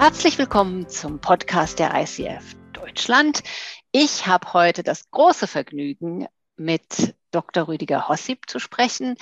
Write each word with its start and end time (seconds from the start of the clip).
Herzlich 0.00 0.38
willkommen 0.38 0.88
zum 0.88 1.20
Podcast 1.20 1.78
der 1.78 1.92
ICF 1.94 2.56
Deutschland. 2.72 3.42
Ich 3.92 4.26
habe 4.26 4.54
heute 4.54 4.82
das 4.82 5.10
große 5.10 5.46
Vergnügen, 5.46 6.26
mit 6.56 7.14
Dr. 7.32 7.68
Rüdiger 7.68 8.08
Hossip 8.08 8.48
zu 8.48 8.58
sprechen. 8.60 9.16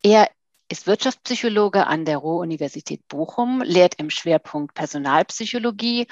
Er 0.00 0.30
ist 0.68 0.86
Wirtschaftspsychologe 0.86 1.88
an 1.88 2.04
der 2.04 2.18
Ruhr-Universität 2.18 3.00
Bochum, 3.08 3.62
lehrt 3.62 3.96
im 3.96 4.10
Schwerpunkt 4.10 4.74
Personalpsychologie 4.74 6.06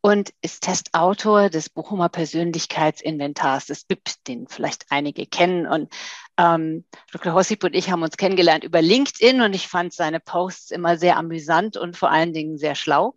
und 0.00 0.32
ist 0.42 0.62
Testautor 0.62 1.50
des 1.50 1.68
Bochumer 1.68 2.08
Persönlichkeitsinventars 2.08 3.66
des 3.66 3.82
BIP, 3.82 4.10
den 4.28 4.46
vielleicht 4.46 4.86
einige 4.90 5.26
kennen. 5.26 5.66
Und 5.66 5.92
ähm, 6.38 6.84
Dr. 7.10 7.34
Hossip 7.34 7.64
und 7.64 7.74
ich 7.74 7.90
haben 7.90 8.04
uns 8.04 8.16
kennengelernt 8.16 8.62
über 8.62 8.80
LinkedIn 8.80 9.40
und 9.40 9.54
ich 9.54 9.66
fand 9.66 9.92
seine 9.92 10.20
Posts 10.20 10.70
immer 10.70 10.96
sehr 10.98 11.16
amüsant 11.16 11.76
und 11.76 11.96
vor 11.96 12.12
allen 12.12 12.32
Dingen 12.32 12.58
sehr 12.58 12.76
schlau 12.76 13.16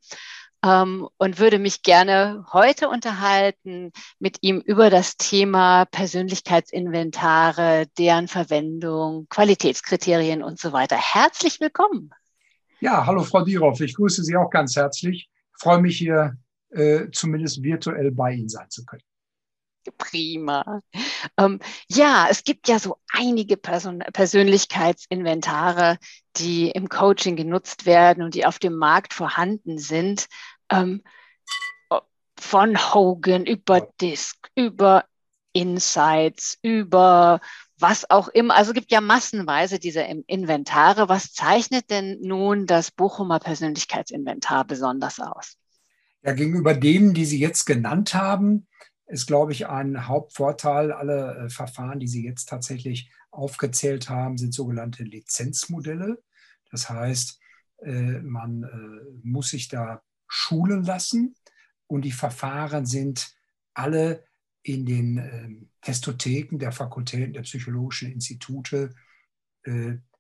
ähm, 0.64 1.08
und 1.18 1.40
würde 1.40 1.60
mich 1.60 1.84
gerne 1.84 2.46
heute 2.52 2.90
unterhalten 2.90 3.92
mit 4.20 4.40
ihm 4.42 4.60
über 4.60 4.90
das 4.90 5.18
Thema 5.18 5.86
Persönlichkeitsinventare, 5.86 7.88
deren 7.98 8.28
Verwendung, 8.28 9.28
Qualitätskriterien 9.30 10.44
und 10.44 10.60
so 10.60 10.74
weiter. 10.74 10.98
Herzlich 10.98 11.60
willkommen. 11.60 12.12
Ja, 12.82 13.06
hallo 13.06 13.24
Frau 13.24 13.44
Dieroff, 13.44 13.82
ich 13.82 13.96
grüße 13.96 14.24
Sie 14.24 14.38
auch 14.38 14.50
ganz 14.50 14.76
herzlich. 14.76 15.30
Ich 15.32 15.62
freue 15.62 15.82
mich 15.82 15.98
hier 15.98 16.38
äh, 16.70 17.08
zumindest 17.12 17.64
virtuell 17.64 18.12
bei 18.12 18.34
Ihnen 18.34 18.50
sein 18.50 18.70
zu 18.70 18.86
können. 18.86 19.04
Prima. 19.92 20.82
Ähm, 21.38 21.60
ja, 21.90 22.28
es 22.30 22.44
gibt 22.44 22.68
ja 22.68 22.80
so 22.80 22.98
einige 23.12 23.58
Person 23.58 24.00
Persönlichkeitsinventare, 24.00 25.98
die 26.38 26.70
im 26.72 26.90
Coaching 26.90 27.36
genutzt 27.36 27.86
werden 27.86 28.24
und 28.24 28.36
die 28.36 28.46
auf 28.46 28.60
dem 28.60 28.76
Markt 28.76 29.14
vorhanden 29.14 29.78
sind. 29.78 30.28
Ähm, 30.72 31.02
von 32.40 32.78
Hogan 32.94 33.46
über 33.46 33.82
Disk, 34.00 34.50
über 34.56 35.06
Insights, 35.54 36.58
über 36.62 37.42
was 37.78 38.10
auch 38.10 38.28
immer. 38.30 38.56
Also 38.56 38.72
es 38.72 38.76
gibt 38.76 38.92
ja 38.92 39.02
massenweise 39.02 39.80
diese 39.80 40.02
Inventare. 40.28 41.10
Was 41.10 41.34
zeichnet 41.34 41.90
denn 41.90 42.20
nun 42.22 42.66
das 42.66 42.92
Bochumer 42.92 43.40
Persönlichkeitsinventar 43.40 44.66
besonders 44.66 45.20
aus? 45.20 45.56
Ja, 46.22 46.34
gegenüber 46.34 46.74
denen, 46.74 47.14
die 47.14 47.26
Sie 47.26 47.40
jetzt 47.40 47.66
genannt 47.66 48.14
haben, 48.14 48.68
ist, 49.10 49.26
glaube 49.26 49.52
ich, 49.52 49.68
ein 49.68 50.08
Hauptvorteil. 50.08 50.92
Alle 50.92 51.36
äh, 51.36 51.50
Verfahren, 51.50 52.00
die 52.00 52.08
Sie 52.08 52.24
jetzt 52.24 52.46
tatsächlich 52.46 53.12
aufgezählt 53.32 54.10
haben, 54.10 54.38
sind 54.38 54.54
sogenannte 54.54 55.04
Lizenzmodelle. 55.04 56.22
Das 56.72 56.90
heißt, 56.90 57.40
äh, 57.82 58.20
man 58.20 58.64
äh, 58.64 59.28
muss 59.28 59.50
sich 59.50 59.68
da 59.68 60.04
schulen 60.28 60.84
lassen 60.84 61.36
und 61.88 62.04
die 62.04 62.12
Verfahren 62.12 62.86
sind 62.86 63.36
alle 63.74 64.26
in 64.62 64.86
den 64.86 65.18
ähm, 65.18 65.70
Testotheken 65.82 66.60
der 66.60 66.72
Fakultäten 66.72 67.34
der 67.34 67.42
psychologischen 67.42 68.12
Institute 68.12 68.94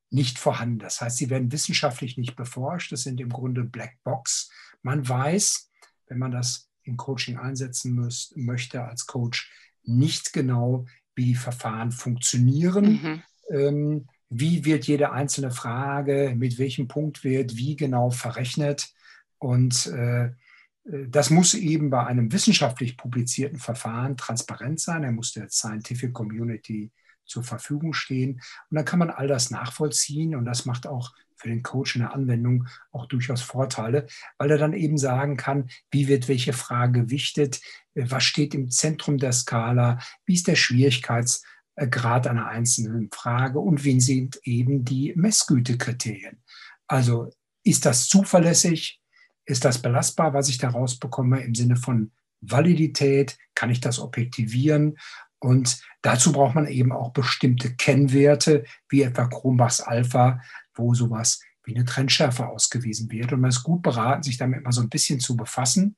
nicht 0.09 0.37
vorhanden. 0.37 0.79
Das 0.79 0.99
heißt, 0.99 1.17
sie 1.17 1.29
werden 1.29 1.51
wissenschaftlich 1.51 2.17
nicht 2.17 2.35
beforscht. 2.35 2.91
Das 2.91 3.03
sind 3.03 3.21
im 3.21 3.29
Grunde 3.29 3.63
Blackbox. 3.63 4.51
Man 4.81 5.07
weiß, 5.07 5.71
wenn 6.07 6.19
man 6.19 6.31
das 6.31 6.68
im 6.89 6.97
Coaching 6.97 7.37
einsetzen 7.37 7.93
müsst, 7.93 8.35
möchte 8.35 8.83
als 8.83 9.05
Coach, 9.05 9.51
nicht 9.83 10.33
genau, 10.33 10.85
wie 11.15 11.25
die 11.25 11.35
Verfahren 11.35 11.91
funktionieren. 11.91 12.85
Mhm. 13.01 13.23
Ähm, 13.51 14.07
wie 14.29 14.63
wird 14.63 14.85
jede 14.85 15.11
einzelne 15.11 15.51
Frage, 15.51 16.33
mit 16.37 16.59
welchem 16.59 16.87
Punkt 16.87 17.23
wird 17.23 17.55
wie 17.55 17.75
genau 17.75 18.11
verrechnet. 18.11 18.93
Und 19.39 19.87
äh, 19.87 20.29
das 20.83 21.29
muss 21.29 21.53
eben 21.53 21.89
bei 21.89 22.05
einem 22.05 22.31
wissenschaftlich 22.31 22.97
publizierten 22.97 23.59
Verfahren 23.59 24.17
transparent 24.17 24.79
sein. 24.79 25.03
Er 25.03 25.11
muss 25.11 25.33
der 25.33 25.49
Scientific 25.49 26.13
Community 26.13 26.91
zur 27.25 27.43
Verfügung 27.43 27.93
stehen. 27.93 28.41
Und 28.69 28.75
dann 28.75 28.85
kann 28.85 28.99
man 28.99 29.09
all 29.09 29.27
das 29.27 29.51
nachvollziehen 29.51 30.35
und 30.35 30.45
das 30.45 30.65
macht 30.65 30.87
auch 30.87 31.13
für 31.39 31.47
den 31.47 31.63
Coach 31.63 31.95
in 31.95 32.01
der 32.01 32.13
Anwendung 32.13 32.67
auch 32.91 33.05
durchaus 33.07 33.41
Vorteile, 33.41 34.07
weil 34.37 34.51
er 34.51 34.57
dann 34.57 34.73
eben 34.73 34.97
sagen 34.97 35.37
kann, 35.37 35.69
wie 35.91 36.07
wird 36.07 36.27
welche 36.27 36.53
Frage 36.53 37.03
gewichtet, 37.03 37.61
was 37.95 38.23
steht 38.23 38.53
im 38.53 38.69
Zentrum 38.69 39.17
der 39.17 39.31
Skala, 39.31 39.99
wie 40.25 40.33
ist 40.33 40.47
der 40.47 40.55
Schwierigkeitsgrad 40.55 42.27
einer 42.27 42.47
einzelnen 42.47 43.09
Frage 43.11 43.59
und 43.59 43.83
wie 43.83 43.99
sind 44.01 44.39
eben 44.43 44.85
die 44.85 45.13
Messgütekriterien. 45.15 46.41
Also 46.87 47.29
ist 47.63 47.85
das 47.85 48.07
zuverlässig? 48.07 48.99
Ist 49.45 49.65
das 49.65 49.81
belastbar, 49.81 50.33
was 50.33 50.49
ich 50.49 50.57
daraus 50.57 50.99
bekomme 50.99 51.41
im 51.41 51.55
Sinne 51.55 51.75
von 51.75 52.11
Validität? 52.41 53.37
Kann 53.55 53.69
ich 53.69 53.79
das 53.79 53.99
objektivieren? 53.99 54.97
Und 55.39 55.81
dazu 56.01 56.31
braucht 56.31 56.55
man 56.55 56.67
eben 56.67 56.91
auch 56.91 57.11
bestimmte 57.11 57.73
Kennwerte, 57.75 58.65
wie 58.89 59.03
etwa 59.03 59.27
Kronbachs 59.27 59.81
Alpha, 59.81 60.41
wo 60.79 60.93
sowas 60.93 61.41
wie 61.63 61.75
eine 61.75 61.85
Trendschärfe 61.85 62.47
ausgewiesen 62.47 63.11
wird. 63.11 63.33
Und 63.33 63.41
man 63.41 63.49
ist 63.49 63.63
gut 63.63 63.81
beraten, 63.81 64.23
sich 64.23 64.37
damit 64.37 64.63
mal 64.63 64.71
so 64.71 64.81
ein 64.81 64.89
bisschen 64.89 65.19
zu 65.19 65.35
befassen 65.35 65.95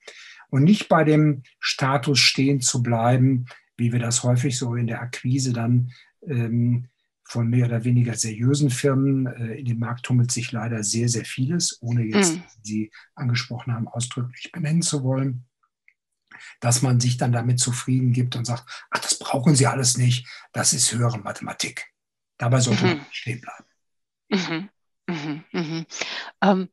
und 0.50 0.64
nicht 0.64 0.90
bei 0.90 1.03
dem 1.03 1.44
Status 1.59 2.19
stehen 2.19 2.62
zu 2.62 2.84
bleiben, 2.84 3.46
wie 3.78 3.91
wir 3.91 4.00
das 4.00 4.24
häufig 4.24 4.58
so 4.58 4.75
in 4.75 4.88
der 4.88 5.02
Akquise 5.02 5.53
dann 5.53 5.91
ähm, 6.28 6.88
von 7.24 7.47
mehr 7.47 7.68
oder 7.68 7.86
weniger 7.86 8.16
seriösen 8.16 8.70
Firmen. 8.70 9.28
Äh, 9.28 9.59
in 9.59 9.66
dem 9.66 9.80
Markt 9.80 10.06
tummelt 10.06 10.31
sich 10.31 10.52
leider 10.52 10.84
sehr, 10.84 11.08
sehr 11.08 11.24
vieles, 11.24 11.78
ohne 11.81 12.03
jetzt, 12.03 12.36
mm. 12.36 12.44
Sie 12.64 12.91
angesprochen 13.16 13.74
haben, 13.74 13.88
ausdrücklich 13.88 14.52
benennen 14.52 14.81
zu 14.81 15.03
wollen 15.03 15.46
dass 16.59 16.81
man 16.81 17.00
sich 17.00 17.18
dann 17.18 17.31
damit 17.31 17.59
zufrieden 17.59 18.14
gibt 18.14 18.36
und 18.36 18.46
sagt, 18.46 18.64
ach, 18.90 19.00
das 19.00 19.20
brauchen 19.20 19.56
Sie 19.56 19.68
alles 19.68 19.97
nicht, 19.97 20.28
das 20.53 20.74
ist 20.74 20.91
höhere 20.91 21.20
Mathematik. 21.20 21.88
Dabei 22.38 22.59
sollte 22.59 22.86
mhm. 22.86 22.97
man 22.97 23.06
stehen 23.12 23.41
bleiben. 23.41 23.66
Mhm. 24.31 24.69
Mhm. 25.08 25.44
Mhm. 25.52 25.86
Ähm, 26.42 26.69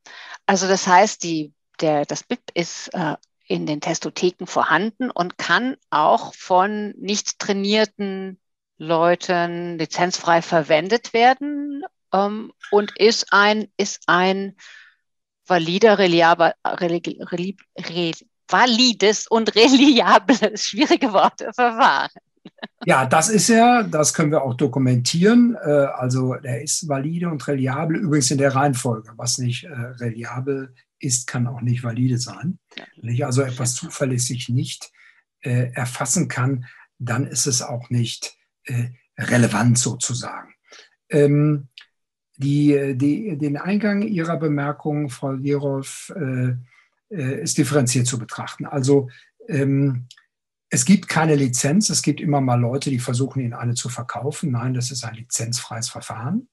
also 0.47 0.69
das 0.69 0.87
heißt, 0.87 1.23
die, 1.23 1.53
der, 1.81 2.05
das 2.05 2.23
BIP 2.23 2.41
ist 2.55 2.89
äh, 2.95 3.17
in 3.47 3.67
den 3.67 3.81
Testotheken 3.81 4.47
vorhanden 4.47 5.11
und 5.11 5.39
kann 5.39 5.77
auch 5.91 6.35
von 6.35 6.91
nicht 6.99 7.39
trainierten 7.39 8.41
Leuten 8.77 9.79
lizenzfrei 9.79 10.43
verwendet 10.43 11.13
werden 11.13 11.83
ähm, 12.13 12.53
und 12.71 12.97
ist 12.99 13.33
ein, 13.33 13.69
ist 13.77 14.03
ein 14.07 14.57
valider, 15.47 15.99
reliabler, 15.99 16.55
reliab, 16.65 17.57
valides 18.49 19.27
und 19.27 19.55
reliables, 19.57 20.67
schwierige 20.69 21.13
Worte, 21.13 21.51
Verfahren. 21.55 22.11
Ja, 22.85 23.07
das 23.07 23.29
ist 23.29 23.51
er, 23.51 23.83
das 23.85 24.15
können 24.15 24.31
wir 24.31 24.43
auch 24.43 24.55
dokumentieren. 24.55 25.57
Äh, 25.63 25.69
also 25.69 26.35
er 26.35 26.63
ist 26.63 26.89
valide 26.89 27.29
und 27.29 27.47
reliabel, 27.47 27.97
übrigens 27.97 28.31
in 28.31 28.39
der 28.39 28.55
Reihenfolge. 28.55 29.13
Was 29.17 29.39
nicht 29.39 29.65
äh, 29.65 29.73
reliabel 29.73 30.75
ist, 30.99 31.27
kann 31.27 31.47
auch 31.47 31.61
nicht 31.61 31.83
valide 31.83 32.19
sein. 32.19 32.59
Wenn 32.97 33.15
ich 33.15 33.25
also 33.25 33.43
etwas 33.43 33.75
zuverlässig 33.75 34.49
nicht 34.49 34.91
äh, 35.41 35.71
erfassen 35.73 36.29
kann, 36.29 36.67
dann 36.99 37.27
ist 37.27 37.47
es 37.47 37.63
auch 37.63 37.91
nicht 37.91 38.37
relevant 39.17 39.79
sozusagen. 39.79 40.53
Ähm, 41.09 41.69
die, 42.37 42.95
die, 42.97 43.39
den 43.39 43.57
Eingang 43.57 44.03
Ihrer 44.03 44.37
Bemerkung, 44.37 45.09
Frau 45.09 45.33
Lierolf, 45.33 46.13
äh, 47.11 47.43
ist 47.43 47.57
differenziert 47.57 48.07
zu 48.07 48.19
betrachten. 48.19 48.67
Also 48.67 49.09
ähm, 49.49 50.07
es 50.71 50.85
gibt 50.85 51.09
keine 51.09 51.35
Lizenz. 51.35 51.91
Es 51.91 52.03
gibt 52.03 52.21
immer 52.21 52.41
mal 52.41 52.61
Leute, 52.61 52.91
die 52.91 52.99
versuchen, 52.99 53.41
Ihnen 53.41 53.55
eine 53.55 53.75
zu 53.75 53.89
verkaufen. 53.89 54.53
Nein, 54.53 54.75
das 54.75 54.91
ist 54.91 55.05
ein 55.05 55.15
lizenzfreies 55.15 55.89
Verfahren. 55.89 56.49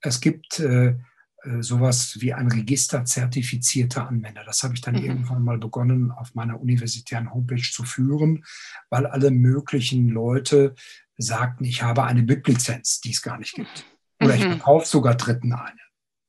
Es 0.00 0.20
gibt 0.20 0.60
äh, 0.60 0.96
äh 1.44 1.60
sowas 1.60 2.18
wie 2.20 2.32
ein 2.32 2.50
Register 2.50 3.04
zertifizierter 3.04 4.08
Anwender. 4.08 4.44
Das 4.44 4.62
habe 4.62 4.74
ich 4.74 4.80
dann 4.80 4.94
mhm. 4.94 5.04
irgendwann 5.04 5.42
mal 5.42 5.58
begonnen, 5.58 6.12
auf 6.12 6.34
meiner 6.34 6.60
universitären 6.60 7.32
Homepage 7.32 7.62
zu 7.62 7.84
führen, 7.84 8.44
weil 8.90 9.06
alle 9.06 9.30
möglichen 9.30 10.08
Leute 10.08 10.74
sagten, 11.16 11.64
ich 11.64 11.82
habe 11.82 12.04
eine 12.04 12.22
BIP-Lizenz, 12.22 13.00
die 13.00 13.10
es 13.10 13.22
gar 13.22 13.38
nicht 13.38 13.54
gibt. 13.54 13.84
Oder 14.20 14.34
mhm. 14.34 14.40
ich 14.40 14.44
verkaufe 14.44 14.86
sogar 14.86 15.16
Dritten 15.16 15.52
eine. 15.52 15.80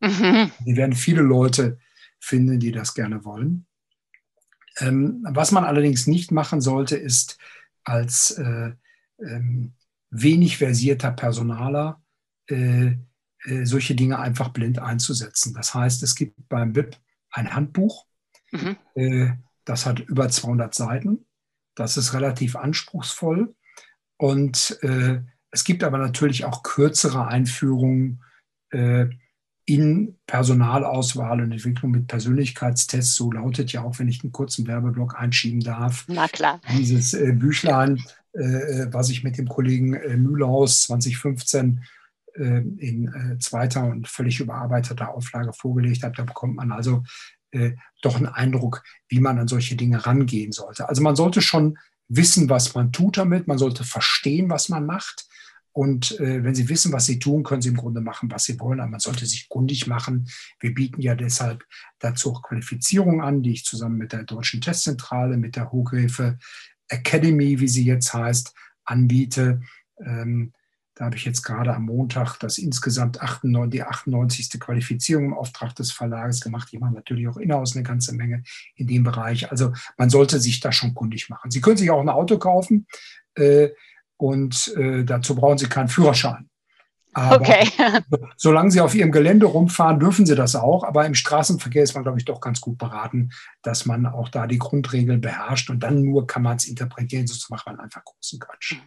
Mhm. 0.02 0.52
Die 0.66 0.76
werden 0.76 0.96
viele 0.96 1.22
Leute 1.22 1.78
finden, 2.20 2.60
die 2.60 2.72
das 2.72 2.94
gerne 2.94 3.24
wollen. 3.24 3.68
Ähm, 4.80 5.26
was 5.30 5.52
man 5.52 5.64
allerdings 5.64 6.08
nicht 6.08 6.32
machen 6.32 6.62
sollte, 6.62 6.96
ist 6.96 7.38
als 7.84 8.32
äh, 8.32 8.72
ähm, 9.20 9.74
wenig 10.10 10.58
versierter 10.58 11.12
Personaler 11.12 12.02
äh, 12.48 12.96
äh, 13.46 13.66
solche 13.66 13.96
Dinge 13.96 14.20
einfach 14.20 14.50
blind 14.50 14.80
einzusetzen. 14.80 15.54
Das 15.54 15.74
heißt, 15.74 16.02
es 16.04 16.16
gibt 16.16 16.48
beim 16.50 16.74
BIP 16.74 16.98
ein 17.32 17.54
Handbuch, 17.54 18.06
mhm. 18.52 18.78
Äh, 18.96 19.32
das 19.66 19.86
hat 19.86 20.00
über 20.00 20.30
200 20.30 20.74
Seiten. 20.74 21.26
Das 21.76 21.98
ist 21.98 22.14
relativ 22.14 22.56
anspruchsvoll. 22.56 23.56
Und 24.18 24.78
äh, 24.82 25.22
es 25.52 25.64
gibt 25.64 25.84
aber 25.84 25.98
natürlich 25.98 26.46
auch 26.46 26.64
kürzere 26.64 27.28
Einführungen, 27.28 28.24
äh, 28.72 29.08
in 29.66 30.18
Personalauswahl 30.28 31.42
und 31.42 31.52
Entwicklung 31.52 31.92
mit 31.92 32.08
Persönlichkeitstests. 32.08 33.16
So 33.16 33.32
lautet 33.32 33.72
ja 33.72 33.84
auch, 33.84 33.98
wenn 34.00 34.10
ich 34.10 34.24
einen 34.24 34.32
kurzen 34.32 34.68
Werbeblock 34.68 35.20
einschieben 35.20 35.62
darf. 35.62 36.06
Na 36.08 36.28
klar. 36.28 36.60
Dieses 36.78 37.14
äh, 37.14 37.32
Büchlein, 37.32 38.04
äh, 38.34 38.88
was 38.92 39.10
ich 39.10 39.24
mit 39.24 39.38
dem 39.38 39.48
Kollegen 39.48 39.94
äh, 39.94 40.18
Mühlhaus 40.18 40.82
2015 40.82 41.84
äh, 42.36 42.60
in 42.78 43.08
äh, 43.08 43.40
zweiter 43.40 43.86
und 43.86 44.08
völlig 44.08 44.40
überarbeiteter 44.40 45.10
Auflage 45.10 45.54
vorgelegt 45.54 46.04
habe. 46.04 46.16
Da 46.16 46.24
bekommt 46.24 46.56
man 46.56 46.72
also 46.72 47.04
äh, 47.52 47.72
doch 48.02 48.18
einen 48.18 48.28
Eindruck, 48.28 48.84
wie 49.08 49.20
man 49.20 49.40
an 49.40 49.48
solche 49.48 49.76
Dinge 49.76 50.06
rangehen 50.06 50.52
sollte. 50.52 50.90
Also 50.90 51.02
man 51.02 51.16
sollte 51.16 51.42
schon 51.42 51.78
wissen, 52.10 52.50
was 52.50 52.76
man 52.76 52.92
tut 52.92 53.18
damit. 53.18 53.48
Man 53.48 53.58
sollte 53.58 53.84
verstehen, 53.84 54.50
was 54.50 54.68
man 54.68 54.86
macht. 54.86 55.26
Und 55.74 56.20
äh, 56.20 56.44
wenn 56.44 56.56
Sie 56.56 56.70
wissen, 56.70 56.94
was 56.94 57.06
Sie 57.06 57.20
tun, 57.20 57.44
können 57.44 57.62
Sie 57.62 57.70
im 57.70 57.78
Grunde 57.78 58.00
machen, 58.00 58.32
was 58.32 58.46
Sie 58.46 58.60
wollen. 58.60 58.80
Aber 58.80 58.92
man 58.92 59.00
sollte 59.00 59.26
sich 59.26 59.50
kundig 59.50 59.88
machen. 59.88 60.30
Wir 60.60 60.74
bieten 60.74 61.02
ja 61.02 61.16
deshalb 61.16 61.66
dazu 62.00 62.32
auch 62.32 62.44
Qualifizierung 62.44 63.22
an, 63.22 63.42
die 63.42 63.54
ich 63.54 63.66
zusammen 63.66 63.98
mit 63.98 64.14
der 64.14 64.24
Deutschen 64.24 64.62
Testzentrale, 64.62 65.36
mit 65.36 65.56
der 65.56 65.72
Hochgräfe 65.72 66.38
Academy, 66.90 67.60
wie 67.60 67.68
sie 67.68 67.86
jetzt 67.86 68.14
heißt, 68.14 68.54
anbiete. 68.86 69.62
Ähm, 70.00 70.54
da 70.96 71.06
habe 71.06 71.16
ich 71.16 71.26
jetzt 71.26 71.42
gerade 71.42 71.74
am 71.74 71.86
Montag 71.86 72.38
das 72.38 72.60
insgesamt 72.60 73.20
98, 73.20 73.72
die 73.72 73.84
98. 73.84 74.60
Qualifizierung 74.60 75.26
im 75.26 75.34
Auftrag 75.34 75.74
des 75.76 75.92
Verlages 75.92 76.40
gemacht. 76.40 76.72
Die 76.72 76.78
machen 76.78 76.94
natürlich 76.94 77.28
auch 77.28 77.38
inhouse 77.38 77.76
eine 77.76 77.84
ganze 77.84 78.14
Menge 78.14 78.44
in 78.76 78.86
dem 78.86 79.04
Bereich. 79.04 79.50
Also 79.50 79.74
man 79.98 80.12
sollte 80.12 80.40
sich 80.40 80.60
da 80.60 80.72
schon 80.72 80.94
kundig 80.94 81.30
machen. 81.30 81.50
Sie 81.50 81.62
können 81.62 81.78
sich 81.78 81.90
auch 81.90 82.02
ein 82.02 82.10
Auto 82.10 82.38
kaufen. 82.38 82.86
Äh, 83.34 83.70
und 84.24 84.74
äh, 84.78 85.04
dazu 85.04 85.36
brauchen 85.36 85.58
Sie 85.58 85.68
keinen 85.68 85.90
Führerschein. 85.90 86.50
Aber 87.12 87.42
okay. 87.42 87.68
solange 88.38 88.72
Sie 88.72 88.80
auf 88.80 88.96
Ihrem 88.96 89.12
Gelände 89.12 89.48
rumfahren, 89.48 90.00
dürfen 90.00 90.26
Sie 90.26 90.34
das 90.34 90.56
auch. 90.56 90.86
Aber 90.86 91.06
im 91.06 91.14
Straßenverkehr 91.14 91.84
ist 91.84 91.94
man, 91.94 92.04
glaube 92.04 92.20
ich, 92.20 92.24
doch 92.24 92.40
ganz 92.40 92.62
gut 92.62 92.78
beraten, 92.78 93.32
dass 93.64 93.86
man 93.86 94.06
auch 94.06 94.30
da 94.30 94.48
die 94.48 94.60
Grundregeln 94.60 95.20
beherrscht 95.20 95.70
und 95.70 95.82
dann 95.82 96.02
nur 96.02 96.26
kann 96.26 96.42
man 96.42 96.56
es 96.56 96.70
interpretieren, 96.70 97.28
sonst 97.28 97.50
macht 97.50 97.66
man 97.66 97.82
einfach 97.82 98.06
großen 98.06 98.40
Quatsch. 98.40 98.78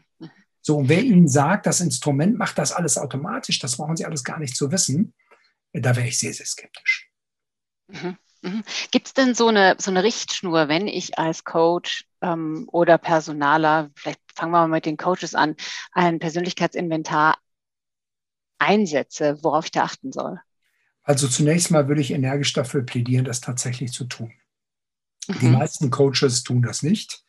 So, 0.62 0.78
und 0.78 0.88
wer 0.88 1.02
Ihnen 1.02 1.28
sagt, 1.28 1.66
das 1.66 1.82
Instrument 1.82 2.38
macht 2.38 2.56
das 2.56 2.72
alles 2.72 2.96
automatisch, 2.96 3.58
das 3.58 3.76
brauchen 3.76 3.96
Sie 3.96 4.06
alles 4.06 4.24
gar 4.24 4.38
nicht 4.38 4.56
zu 4.56 4.72
wissen, 4.72 5.12
da 5.74 5.94
wäre 5.94 6.08
ich 6.08 6.18
sehr, 6.18 6.32
sehr 6.32 6.46
skeptisch. 6.46 7.10
Mhm. 7.88 8.16
Mhm. 8.46 8.62
Gibt 8.92 9.08
es 9.08 9.14
denn 9.14 9.34
so 9.34 9.48
eine, 9.48 9.76
so 9.78 9.90
eine 9.90 10.04
Richtschnur, 10.04 10.68
wenn 10.68 10.86
ich 10.86 11.18
als 11.18 11.42
Coach 11.42 12.06
ähm, 12.20 12.68
oder 12.70 12.96
Personaler, 12.96 13.90
vielleicht 13.96 14.20
fangen 14.34 14.52
wir 14.52 14.60
mal 14.60 14.68
mit 14.68 14.86
den 14.86 14.96
Coaches 14.96 15.34
an, 15.34 15.56
ein 15.92 16.20
Persönlichkeitsinventar 16.20 17.38
einsetze, 18.58 19.38
worauf 19.42 19.66
ich 19.66 19.72
da 19.72 19.82
achten 19.82 20.12
soll? 20.12 20.40
Also 21.02 21.28
zunächst 21.28 21.70
mal 21.70 21.88
würde 21.88 22.00
ich 22.00 22.12
energisch 22.12 22.52
dafür 22.52 22.82
plädieren, 22.82 23.24
das 23.24 23.40
tatsächlich 23.40 23.92
zu 23.92 24.04
tun. 24.04 24.32
Mhm. 25.26 25.38
Die 25.40 25.48
meisten 25.48 25.90
Coaches 25.90 26.44
tun 26.44 26.62
das 26.62 26.82
nicht 26.82 27.24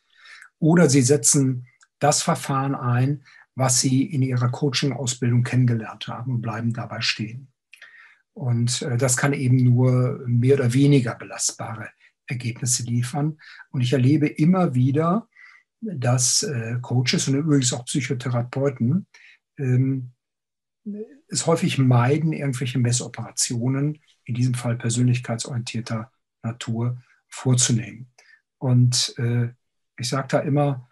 oder 0.60 0.88
sie 0.88 1.02
setzen 1.02 1.66
das 1.98 2.22
Verfahren 2.22 2.76
ein, 2.76 3.24
was 3.56 3.80
sie 3.80 4.04
in 4.04 4.22
ihrer 4.22 4.50
Coaching-Ausbildung 4.50 5.42
kennengelernt 5.42 6.06
haben 6.06 6.36
und 6.36 6.42
bleiben 6.42 6.72
dabei 6.72 7.00
stehen. 7.00 7.48
Und 8.38 8.82
äh, 8.82 8.96
das 8.96 9.16
kann 9.16 9.32
eben 9.32 9.56
nur 9.56 10.22
mehr 10.26 10.54
oder 10.54 10.72
weniger 10.72 11.16
belastbare 11.16 11.88
Ergebnisse 12.28 12.84
liefern. 12.84 13.38
Und 13.70 13.80
ich 13.80 13.92
erlebe 13.92 14.28
immer 14.28 14.74
wieder, 14.74 15.28
dass 15.80 16.44
äh, 16.44 16.78
Coaches 16.80 17.26
und 17.26 17.34
übrigens 17.34 17.72
auch 17.72 17.84
Psychotherapeuten 17.84 19.08
ähm, 19.58 20.12
es 21.26 21.46
häufig 21.46 21.78
meiden, 21.78 22.32
irgendwelche 22.32 22.78
Messoperationen, 22.78 23.98
in 24.24 24.34
diesem 24.34 24.54
Fall 24.54 24.76
persönlichkeitsorientierter 24.76 26.12
Natur, 26.42 27.02
vorzunehmen. 27.26 28.08
Und 28.58 29.14
äh, 29.18 29.48
ich 29.98 30.08
sage 30.08 30.28
da 30.30 30.38
immer, 30.38 30.88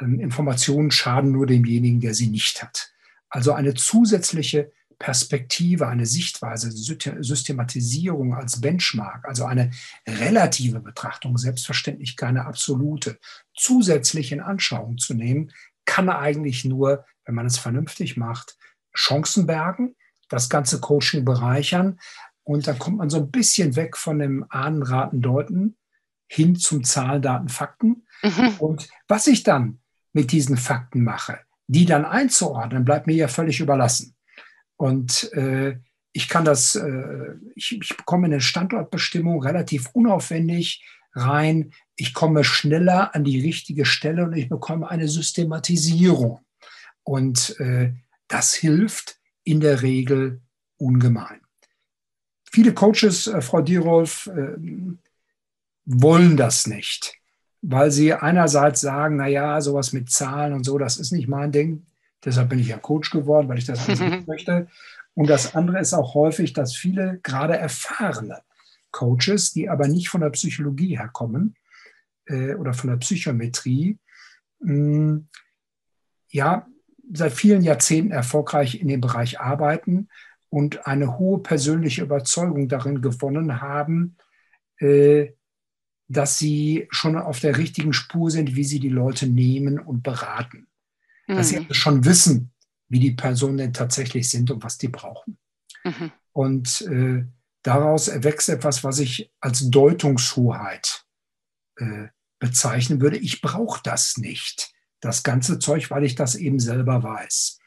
ähm, 0.00 0.18
Informationen 0.18 0.90
schaden 0.90 1.32
nur 1.32 1.46
demjenigen, 1.46 2.00
der 2.00 2.14
sie 2.14 2.28
nicht 2.28 2.62
hat. 2.62 2.94
Also 3.28 3.52
eine 3.52 3.74
zusätzliche 3.74 4.72
Perspektive, 4.98 5.88
eine 5.88 6.06
Sichtweise, 6.06 6.70
Systematisierung 6.70 8.34
als 8.34 8.60
Benchmark, 8.60 9.26
also 9.26 9.44
eine 9.44 9.70
relative 10.06 10.80
Betrachtung, 10.80 11.36
selbstverständlich 11.36 12.16
keine 12.16 12.46
absolute, 12.46 13.18
zusätzlich 13.54 14.32
in 14.32 14.40
Anschauung 14.40 14.96
zu 14.98 15.14
nehmen, 15.14 15.52
kann 15.84 16.08
eigentlich 16.08 16.64
nur, 16.64 17.04
wenn 17.24 17.34
man 17.34 17.46
es 17.46 17.58
vernünftig 17.58 18.16
macht, 18.16 18.56
Chancen 18.96 19.46
bergen, 19.46 19.94
das 20.28 20.48
ganze 20.48 20.80
Coaching 20.80 21.24
bereichern 21.24 21.98
und 22.42 22.66
dann 22.66 22.78
kommt 22.78 22.98
man 22.98 23.10
so 23.10 23.18
ein 23.18 23.30
bisschen 23.30 23.76
weg 23.76 23.96
von 23.96 24.18
dem 24.18 24.46
Ahnen, 24.48 24.82
Raten, 24.82 25.20
Deuten 25.20 25.76
hin 26.28 26.56
zum 26.56 26.84
Zahlen, 26.84 27.22
Daten, 27.22 27.48
Fakten. 27.48 28.06
Mhm. 28.22 28.56
Und 28.58 28.88
was 29.08 29.26
ich 29.26 29.42
dann 29.42 29.80
mit 30.12 30.32
diesen 30.32 30.56
Fakten 30.56 31.04
mache, 31.04 31.40
die 31.66 31.86
dann 31.86 32.04
einzuordnen, 32.04 32.84
bleibt 32.84 33.06
mir 33.06 33.14
ja 33.14 33.28
völlig 33.28 33.60
überlassen. 33.60 34.15
Und 34.76 35.32
äh, 35.32 35.78
ich 36.12 36.28
kann 36.28 36.44
das, 36.44 36.76
äh, 36.76 37.34
ich, 37.54 37.78
ich 37.80 37.96
bekomme 37.96 38.26
eine 38.26 38.40
Standortbestimmung 38.40 39.42
relativ 39.42 39.90
unaufwendig 39.92 40.84
rein. 41.14 41.72
Ich 41.96 42.14
komme 42.14 42.44
schneller 42.44 43.14
an 43.14 43.24
die 43.24 43.40
richtige 43.40 43.84
Stelle 43.84 44.24
und 44.24 44.34
ich 44.34 44.48
bekomme 44.48 44.90
eine 44.90 45.08
Systematisierung. 45.08 46.40
Und 47.02 47.58
äh, 47.60 47.92
das 48.28 48.54
hilft 48.54 49.18
in 49.44 49.60
der 49.60 49.82
Regel 49.82 50.40
ungemein. 50.78 51.40
Viele 52.50 52.74
Coaches, 52.74 53.26
äh, 53.26 53.40
Frau 53.40 53.60
Dierolf, 53.60 54.26
äh, 54.28 54.56
wollen 55.84 56.36
das 56.36 56.66
nicht, 56.66 57.14
weil 57.62 57.90
sie 57.90 58.12
einerseits 58.12 58.80
sagen, 58.80 59.16
na 59.16 59.28
ja, 59.28 59.60
sowas 59.60 59.92
mit 59.92 60.10
Zahlen 60.10 60.52
und 60.52 60.64
so, 60.64 60.78
das 60.78 60.96
ist 60.96 61.12
nicht 61.12 61.28
mein 61.28 61.52
Ding. 61.52 61.86
Deshalb 62.24 62.48
bin 62.48 62.58
ich 62.58 62.68
ja 62.68 62.78
Coach 62.78 63.10
geworden, 63.10 63.48
weil 63.48 63.58
ich 63.58 63.66
das 63.66 63.86
alles 63.86 64.00
nicht 64.00 64.26
möchte. 64.26 64.68
Und 65.14 65.30
das 65.30 65.54
andere 65.54 65.80
ist 65.80 65.94
auch 65.94 66.14
häufig, 66.14 66.52
dass 66.52 66.76
viele 66.76 67.20
gerade 67.22 67.56
erfahrene 67.56 68.42
Coaches, 68.90 69.52
die 69.52 69.68
aber 69.68 69.88
nicht 69.88 70.08
von 70.08 70.20
der 70.20 70.30
Psychologie 70.30 70.98
herkommen 70.98 71.54
äh, 72.26 72.54
oder 72.54 72.74
von 72.74 72.90
der 72.90 72.96
Psychometrie, 72.96 73.98
mh, 74.60 75.22
ja, 76.30 76.66
seit 77.12 77.32
vielen 77.32 77.62
Jahrzehnten 77.62 78.10
erfolgreich 78.10 78.80
in 78.80 78.88
dem 78.88 79.00
Bereich 79.00 79.40
arbeiten 79.40 80.08
und 80.48 80.86
eine 80.86 81.18
hohe 81.18 81.40
persönliche 81.40 82.02
Überzeugung 82.02 82.68
darin 82.68 83.00
gewonnen 83.00 83.60
haben, 83.60 84.16
äh, 84.78 85.32
dass 86.08 86.38
sie 86.38 86.86
schon 86.90 87.16
auf 87.16 87.40
der 87.40 87.58
richtigen 87.58 87.92
Spur 87.92 88.30
sind, 88.30 88.54
wie 88.54 88.64
sie 88.64 88.80
die 88.80 88.88
Leute 88.88 89.26
nehmen 89.26 89.78
und 89.78 90.02
beraten. 90.02 90.68
Mhm. 91.26 91.36
Dass 91.36 91.48
sie 91.48 91.60
mhm. 91.60 91.74
schon 91.74 92.04
wissen, 92.04 92.52
wie 92.88 93.00
die 93.00 93.12
Personen 93.12 93.58
denn 93.58 93.72
tatsächlich 93.72 94.28
sind 94.28 94.50
und 94.50 94.62
was 94.62 94.78
die 94.78 94.88
brauchen. 94.88 95.38
Mhm. 95.84 96.12
Und 96.32 96.82
äh, 96.82 97.24
daraus 97.62 98.08
erwächst 98.08 98.48
etwas, 98.48 98.84
was 98.84 98.98
ich 98.98 99.32
als 99.40 99.70
Deutungshoheit 99.70 101.04
äh, 101.76 102.08
bezeichnen 102.38 103.00
würde. 103.00 103.16
Ich 103.16 103.40
brauche 103.40 103.80
das 103.82 104.18
nicht 104.18 104.72
das 105.00 105.22
ganze 105.22 105.58
Zeug, 105.58 105.90
weil 105.90 106.04
ich 106.04 106.14
das 106.14 106.34
eben 106.34 106.58
selber 106.58 107.02
weiß. 107.02 107.58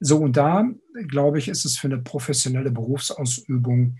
So, 0.00 0.18
und 0.18 0.36
da, 0.36 0.64
glaube 1.08 1.38
ich, 1.38 1.48
ist 1.48 1.64
es 1.64 1.78
für 1.78 1.88
eine 1.88 1.98
professionelle 1.98 2.70
Berufsausübung 2.70 3.98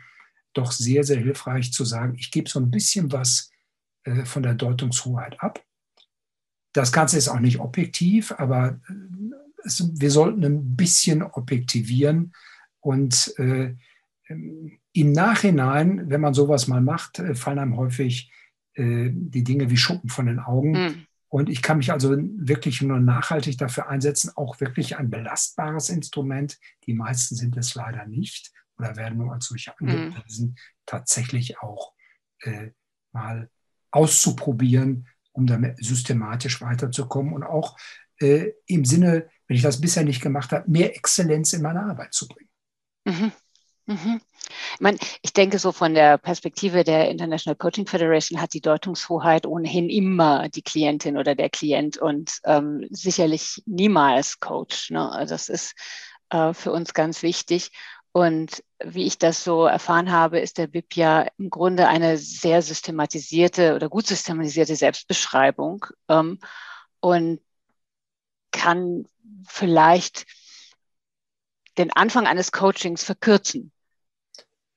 doch 0.52 0.72
sehr, 0.72 1.04
sehr 1.04 1.18
hilfreich 1.18 1.72
zu 1.72 1.84
sagen, 1.84 2.14
ich 2.18 2.30
gebe 2.30 2.48
so 2.48 2.60
ein 2.60 2.70
bisschen 2.70 3.12
was 3.12 3.50
äh, 4.04 4.24
von 4.24 4.42
der 4.42 4.54
Deutungshoheit 4.54 5.40
ab. 5.40 5.64
Das 6.78 6.92
Ganze 6.92 7.18
ist 7.18 7.28
auch 7.28 7.40
nicht 7.40 7.58
objektiv, 7.58 8.32
aber 8.38 8.80
äh, 8.88 8.94
es, 9.64 10.00
wir 10.00 10.10
sollten 10.12 10.44
ein 10.44 10.76
bisschen 10.76 11.24
objektivieren 11.24 12.32
und 12.80 13.34
äh, 13.38 13.74
im 14.28 15.12
Nachhinein, 15.12 16.08
wenn 16.08 16.20
man 16.20 16.34
sowas 16.34 16.68
mal 16.68 16.80
macht, 16.80 17.18
äh, 17.18 17.34
fallen 17.34 17.58
einem 17.58 17.76
häufig 17.76 18.30
äh, 18.74 19.10
die 19.12 19.42
Dinge 19.42 19.70
wie 19.70 19.76
Schuppen 19.76 20.08
von 20.08 20.26
den 20.26 20.38
Augen. 20.38 20.70
Mhm. 20.70 21.06
Und 21.26 21.48
ich 21.48 21.62
kann 21.62 21.78
mich 21.78 21.90
also 21.90 22.16
wirklich 22.16 22.80
nur 22.80 23.00
nachhaltig 23.00 23.58
dafür 23.58 23.88
einsetzen, 23.88 24.30
auch 24.36 24.60
wirklich 24.60 24.96
ein 24.96 25.10
belastbares 25.10 25.90
Instrument. 25.90 26.58
Die 26.86 26.94
meisten 26.94 27.34
sind 27.34 27.56
es 27.56 27.74
leider 27.74 28.06
nicht 28.06 28.52
oder 28.78 28.96
werden 28.96 29.18
nur 29.18 29.32
als 29.32 29.46
solche 29.46 29.74
mhm. 29.80 29.88
angepriesen, 29.88 30.50
mhm. 30.50 30.56
tatsächlich 30.86 31.58
auch 31.58 31.92
äh, 32.42 32.70
mal 33.12 33.50
auszuprobieren, 33.90 35.08
um 35.38 35.46
damit 35.46 35.82
systematisch 35.82 36.60
weiterzukommen 36.60 37.32
und 37.32 37.44
auch 37.44 37.76
äh, 38.20 38.52
im 38.66 38.84
Sinne, 38.84 39.28
wenn 39.46 39.56
ich 39.56 39.62
das 39.62 39.80
bisher 39.80 40.04
nicht 40.04 40.20
gemacht 40.20 40.50
habe, 40.50 40.68
mehr 40.68 40.94
Exzellenz 40.96 41.52
in 41.52 41.62
meine 41.62 41.82
Arbeit 41.82 42.12
zu 42.12 42.26
bringen. 42.26 42.50
Mhm. 43.04 43.32
Mhm. 43.86 44.20
Ich, 44.74 44.80
meine, 44.80 44.98
ich 45.22 45.32
denke, 45.32 45.58
so 45.58 45.72
von 45.72 45.94
der 45.94 46.18
Perspektive 46.18 46.84
der 46.84 47.08
International 47.08 47.56
Coaching 47.56 47.86
Federation 47.86 48.40
hat 48.40 48.52
die 48.52 48.60
Deutungshoheit 48.60 49.46
ohnehin 49.46 49.88
immer 49.88 50.48
die 50.48 50.62
Klientin 50.62 51.16
oder 51.16 51.34
der 51.34 51.48
Klient 51.48 51.96
und 51.96 52.38
ähm, 52.44 52.84
sicherlich 52.90 53.62
niemals 53.64 54.40
Coach. 54.40 54.90
Ne? 54.90 55.10
Also 55.10 55.34
das 55.34 55.48
ist 55.48 55.74
äh, 56.30 56.52
für 56.52 56.72
uns 56.72 56.92
ganz 56.92 57.22
wichtig. 57.22 57.70
Und 58.12 58.64
wie 58.82 59.04
ich 59.04 59.18
das 59.18 59.44
so 59.44 59.66
erfahren 59.66 60.10
habe, 60.10 60.40
ist 60.40 60.58
der 60.58 60.66
BIP 60.66 60.96
ja 60.96 61.26
im 61.38 61.50
Grunde 61.50 61.88
eine 61.88 62.16
sehr 62.16 62.62
systematisierte 62.62 63.74
oder 63.74 63.88
gut 63.88 64.06
systematisierte 64.06 64.76
Selbstbeschreibung 64.76 65.86
ähm, 66.08 66.38
und 67.00 67.40
kann 68.50 69.06
vielleicht 69.46 70.26
den 71.76 71.92
Anfang 71.92 72.26
eines 72.26 72.50
Coachings 72.50 73.04
verkürzen. 73.04 73.72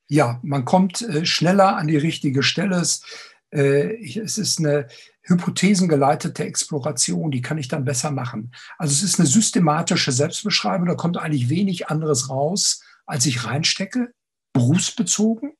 Ja, 0.08 0.40
man 0.42 0.64
kommt 0.64 1.02
äh, 1.02 1.24
schneller 1.24 1.76
an 1.76 1.88
die 1.88 1.96
richtige 1.96 2.42
Stelle. 2.42 2.76
Es, 2.76 3.02
äh, 3.50 3.96
es 4.18 4.38
ist 4.38 4.58
eine 4.58 4.88
hypothesengeleitete 5.22 6.44
Exploration, 6.44 7.30
die 7.30 7.42
kann 7.42 7.58
ich 7.58 7.68
dann 7.68 7.84
besser 7.84 8.10
machen. 8.10 8.52
Also 8.78 8.92
es 8.92 9.02
ist 9.02 9.18
eine 9.18 9.28
systematische 9.28 10.12
Selbstbeschreibung, 10.12 10.86
da 10.86 10.94
kommt 10.94 11.16
eigentlich 11.16 11.48
wenig 11.48 11.88
anderes 11.88 12.28
raus, 12.28 12.82
als 13.06 13.26
ich 13.26 13.44
reinstecke, 13.44 14.12
berufsbezogen. 14.52 15.52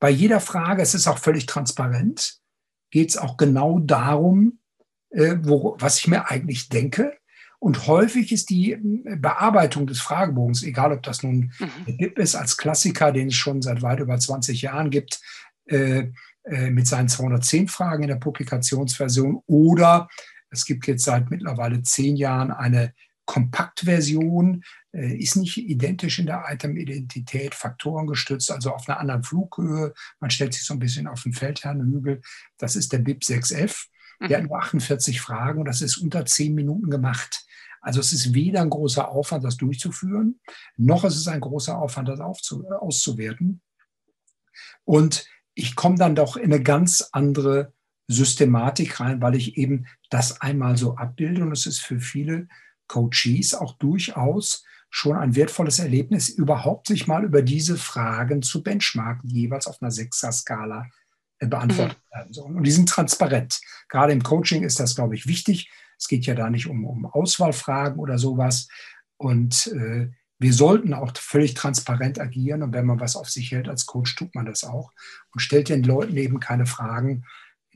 Bei 0.00 0.10
jeder 0.10 0.40
Frage, 0.40 0.82
es 0.82 0.94
ist 0.94 1.06
auch 1.06 1.18
völlig 1.18 1.46
transparent, 1.46 2.38
geht 2.90 3.10
es 3.10 3.16
auch 3.16 3.36
genau 3.36 3.78
darum, 3.78 4.58
äh, 5.10 5.36
wo, 5.42 5.76
was 5.78 5.98
ich 5.98 6.08
mir 6.08 6.30
eigentlich 6.30 6.68
denke. 6.68 7.16
Und 7.58 7.86
häufig 7.86 8.32
ist 8.32 8.50
die 8.50 8.76
Bearbeitung 8.80 9.86
des 9.86 10.00
Fragebogens, 10.00 10.62
egal 10.62 10.92
ob 10.92 11.02
das 11.02 11.22
nun 11.22 11.52
mhm. 11.58 11.96
BIP 11.96 12.18
ist 12.18 12.34
als 12.34 12.56
Klassiker, 12.56 13.12
den 13.12 13.28
es 13.28 13.34
schon 13.34 13.62
seit 13.62 13.82
weit 13.82 14.00
über 14.00 14.18
20 14.18 14.62
Jahren 14.62 14.90
gibt, 14.90 15.20
äh, 15.66 16.10
äh, 16.44 16.70
mit 16.70 16.86
seinen 16.86 17.08
210 17.08 17.68
Fragen 17.68 18.04
in 18.04 18.08
der 18.10 18.16
Publikationsversion, 18.16 19.42
oder 19.46 20.08
es 20.50 20.64
gibt 20.64 20.86
jetzt 20.86 21.04
seit 21.04 21.30
mittlerweile 21.30 21.82
zehn 21.82 22.16
Jahren 22.16 22.52
eine 22.52 22.94
Kompaktversion, 23.24 24.62
ist 24.96 25.36
nicht 25.36 25.56
identisch 25.58 26.18
in 26.18 26.26
der 26.26 26.44
Item-Identität, 26.48 27.54
faktorengestützt, 27.54 28.50
also 28.50 28.72
auf 28.72 28.88
einer 28.88 29.00
anderen 29.00 29.22
Flughöhe. 29.22 29.94
Man 30.20 30.30
stellt 30.30 30.54
sich 30.54 30.64
so 30.64 30.74
ein 30.74 30.78
bisschen 30.78 31.06
auf 31.06 31.22
den 31.22 31.32
Feldherrnhügel. 31.32 32.20
Das 32.58 32.76
ist 32.76 32.92
der 32.92 32.98
BIP 32.98 33.22
6F. 33.22 33.86
Der 34.20 34.38
hat 34.38 34.44
mhm. 34.44 34.48
nur 34.48 34.58
48 34.58 35.20
Fragen 35.20 35.60
und 35.60 35.66
das 35.66 35.82
ist 35.82 35.98
unter 35.98 36.24
zehn 36.24 36.54
Minuten 36.54 36.90
gemacht. 36.90 37.44
Also 37.80 38.00
es 38.00 38.12
ist 38.12 38.34
weder 38.34 38.62
ein 38.62 38.70
großer 38.70 39.08
Aufwand, 39.08 39.44
das 39.44 39.56
durchzuführen, 39.56 40.40
noch 40.76 41.04
ist 41.04 41.16
es 41.16 41.28
ein 41.28 41.40
großer 41.40 41.78
Aufwand, 41.78 42.08
das 42.08 42.20
auszuwerten. 42.20 43.60
Und 44.84 45.28
ich 45.54 45.76
komme 45.76 45.96
dann 45.96 46.14
doch 46.14 46.36
in 46.36 46.52
eine 46.52 46.62
ganz 46.62 47.08
andere 47.12 47.72
Systematik 48.08 49.00
rein, 49.00 49.20
weil 49.20 49.34
ich 49.34 49.56
eben 49.56 49.86
das 50.10 50.40
einmal 50.40 50.76
so 50.76 50.96
abbilde. 50.96 51.42
Und 51.42 51.52
es 51.52 51.66
ist 51.66 51.80
für 51.80 52.00
viele 52.00 52.48
Coaches 52.88 53.54
auch 53.54 53.74
durchaus 53.78 54.64
schon 54.90 55.16
ein 55.16 55.36
wertvolles 55.36 55.78
Erlebnis, 55.78 56.28
überhaupt 56.28 56.86
sich 56.86 57.06
mal 57.06 57.24
über 57.24 57.42
diese 57.42 57.76
Fragen 57.76 58.42
zu 58.42 58.62
benchmarken, 58.62 59.28
die 59.28 59.42
jeweils 59.42 59.66
auf 59.66 59.82
einer 59.82 59.90
Sechser-Skala 59.90 60.86
äh, 61.38 61.46
beantwortet 61.46 61.98
mhm. 61.98 62.16
werden 62.16 62.32
sollen. 62.32 62.56
Und 62.56 62.64
die 62.64 62.70
sind 62.70 62.88
transparent. 62.88 63.60
Gerade 63.88 64.12
im 64.12 64.22
Coaching 64.22 64.62
ist 64.62 64.80
das, 64.80 64.94
glaube 64.94 65.14
ich, 65.14 65.26
wichtig. 65.26 65.70
Es 65.98 66.08
geht 66.08 66.26
ja 66.26 66.34
da 66.34 66.50
nicht 66.50 66.66
um, 66.66 66.84
um 66.84 67.06
Auswahlfragen 67.06 67.98
oder 67.98 68.18
sowas. 68.18 68.68
Und 69.16 69.66
äh, 69.68 70.08
wir 70.38 70.52
sollten 70.52 70.94
auch 70.94 71.12
völlig 71.16 71.54
transparent 71.54 72.20
agieren. 72.20 72.62
Und 72.62 72.72
wenn 72.72 72.86
man 72.86 73.00
was 73.00 73.16
auf 73.16 73.28
sich 73.30 73.52
hält 73.52 73.68
als 73.68 73.86
Coach, 73.86 74.14
tut 74.16 74.34
man 74.34 74.46
das 74.46 74.64
auch 74.64 74.92
und 75.32 75.40
stellt 75.40 75.68
den 75.68 75.82
Leuten 75.82 76.16
eben 76.16 76.40
keine 76.40 76.66
Fragen, 76.66 77.24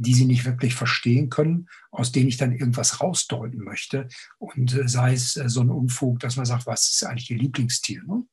die 0.01 0.15
sie 0.15 0.25
nicht 0.25 0.45
wirklich 0.45 0.75
verstehen 0.75 1.29
können, 1.29 1.69
aus 1.91 2.11
denen 2.13 2.29
ich 2.29 2.39
dann 2.39 2.53
irgendwas 2.53 3.01
rausdeuten 3.01 3.63
möchte. 3.63 4.09
Und 4.39 4.75
äh, 4.75 4.89
sei 4.89 5.13
es 5.13 5.37
äh, 5.37 5.49
so 5.49 5.61
ein 5.61 5.71
Unfug, 5.71 6.21
dass 6.21 6.37
man 6.37 6.47
sagt, 6.47 6.67
was 6.67 6.89
ist 6.89 7.05
eigentlich 7.05 7.31
Ihr 7.31 7.39
Lieblingstier? 7.39 8.03
Ne? 8.05 8.25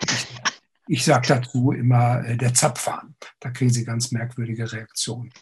Ich, 0.00 0.26
ich 0.86 1.04
sage 1.04 1.26
dazu 1.28 1.72
immer 1.72 2.24
äh, 2.24 2.36
der 2.36 2.54
Zapfhahn. 2.54 3.16
Da 3.40 3.50
kriegen 3.50 3.72
Sie 3.72 3.84
ganz 3.84 4.12
merkwürdige 4.12 4.70
Reaktionen. 4.72 5.32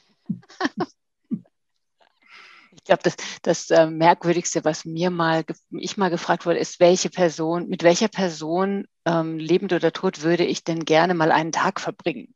Ich 2.73 2.85
glaube, 2.85 3.02
das, 3.02 3.16
das 3.42 3.71
äh, 3.71 3.87
Merkwürdigste, 3.87 4.64
was 4.64 4.85
mir 4.85 5.11
mal, 5.11 5.45
ich 5.71 5.97
mal 5.97 6.09
gefragt 6.09 6.47
wurde, 6.47 6.61
ist, 6.61 6.78
welche 6.78 7.11
Person, 7.11 7.68
mit 7.68 7.83
welcher 7.83 8.09
Person, 8.09 8.87
ähm, 9.04 9.38
lebend 9.38 9.73
oder 9.73 9.92
tot, 9.92 10.23
würde 10.23 10.45
ich 10.45 10.62
denn 10.62 10.85
gerne 10.85 11.14
mal 11.14 11.33
einen 11.33 11.50
Tag 11.50 11.80
verbringen? 11.80 12.36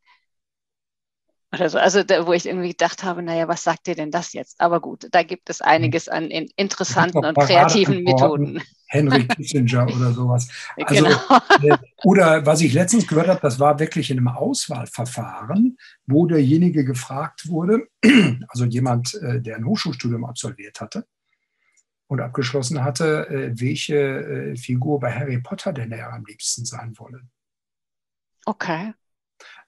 Oder 1.52 1.68
so. 1.68 1.78
Also 1.78 2.02
da, 2.02 2.26
wo 2.26 2.32
ich 2.32 2.46
irgendwie 2.46 2.70
gedacht 2.70 3.02
habe, 3.02 3.22
naja, 3.22 3.48
was 3.48 3.64
sagt 3.64 3.86
dir 3.86 3.94
denn 3.94 4.10
das 4.10 4.32
jetzt? 4.32 4.60
Aber 4.60 4.80
gut, 4.80 5.08
da 5.10 5.22
gibt 5.22 5.50
es 5.50 5.60
einiges 5.60 6.08
an 6.08 6.30
in, 6.30 6.48
interessanten 6.56 7.24
und 7.24 7.36
kreativen 7.36 8.02
Methoden. 8.04 8.62
Henry 8.86 9.26
Kissinger 9.26 9.84
oder 9.84 10.12
sowas. 10.12 10.48
Also, 10.86 11.04
genau. 11.04 11.74
äh, 11.74 11.78
oder 12.04 12.46
was 12.46 12.60
ich 12.60 12.72
letztens 12.72 13.06
gehört 13.06 13.28
habe, 13.28 13.40
das 13.40 13.58
war 13.58 13.78
wirklich 13.78 14.10
in 14.10 14.18
einem 14.18 14.28
Auswahlverfahren, 14.28 15.76
wo 16.06 16.26
derjenige 16.26 16.84
gefragt 16.84 17.48
wurde, 17.48 17.88
also 18.48 18.64
jemand, 18.64 19.14
äh, 19.14 19.40
der 19.40 19.56
ein 19.56 19.64
Hochschulstudium 19.64 20.24
absolviert 20.24 20.80
hatte 20.80 21.06
und 22.08 22.20
abgeschlossen 22.20 22.82
hatte, 22.82 23.28
äh, 23.28 23.60
welche 23.60 24.54
Figur 24.56 25.00
bei 25.00 25.12
Harry 25.12 25.40
Potter 25.40 25.72
denn 25.72 25.92
er 25.92 26.12
am 26.12 26.24
liebsten 26.24 26.64
sein 26.64 26.94
wolle. 26.98 27.22
Okay. 28.46 28.94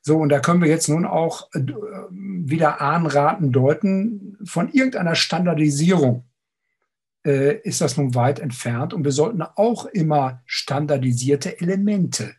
So, 0.04 0.18
und 0.18 0.30
da 0.30 0.40
können 0.40 0.60
wir 0.60 0.68
jetzt 0.68 0.88
nun 0.88 1.06
auch 1.06 1.48
äh, 1.54 1.60
wieder 2.10 2.80
anraten, 2.80 3.52
deuten, 3.52 4.36
von 4.44 4.68
irgendeiner 4.68 5.14
Standardisierung 5.14 6.28
äh, 7.24 7.58
ist 7.60 7.80
das 7.80 7.96
nun 7.96 8.14
weit 8.16 8.40
entfernt. 8.40 8.94
Und 8.94 9.04
wir 9.04 9.12
sollten 9.12 9.42
auch 9.42 9.86
immer 9.86 10.42
standardisierte 10.44 11.60
Elemente 11.60 12.34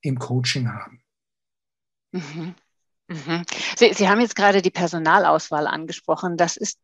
im 0.00 0.18
Coaching 0.18 0.72
haben. 0.72 1.02
Mhm. 2.10 2.54
Mhm. 3.06 3.44
Sie, 3.76 3.92
Sie 3.92 4.08
haben 4.08 4.20
jetzt 4.20 4.34
gerade 4.36 4.60
die 4.60 4.70
Personalauswahl 4.70 5.68
angesprochen. 5.68 6.36
Das 6.36 6.56
ist 6.56 6.80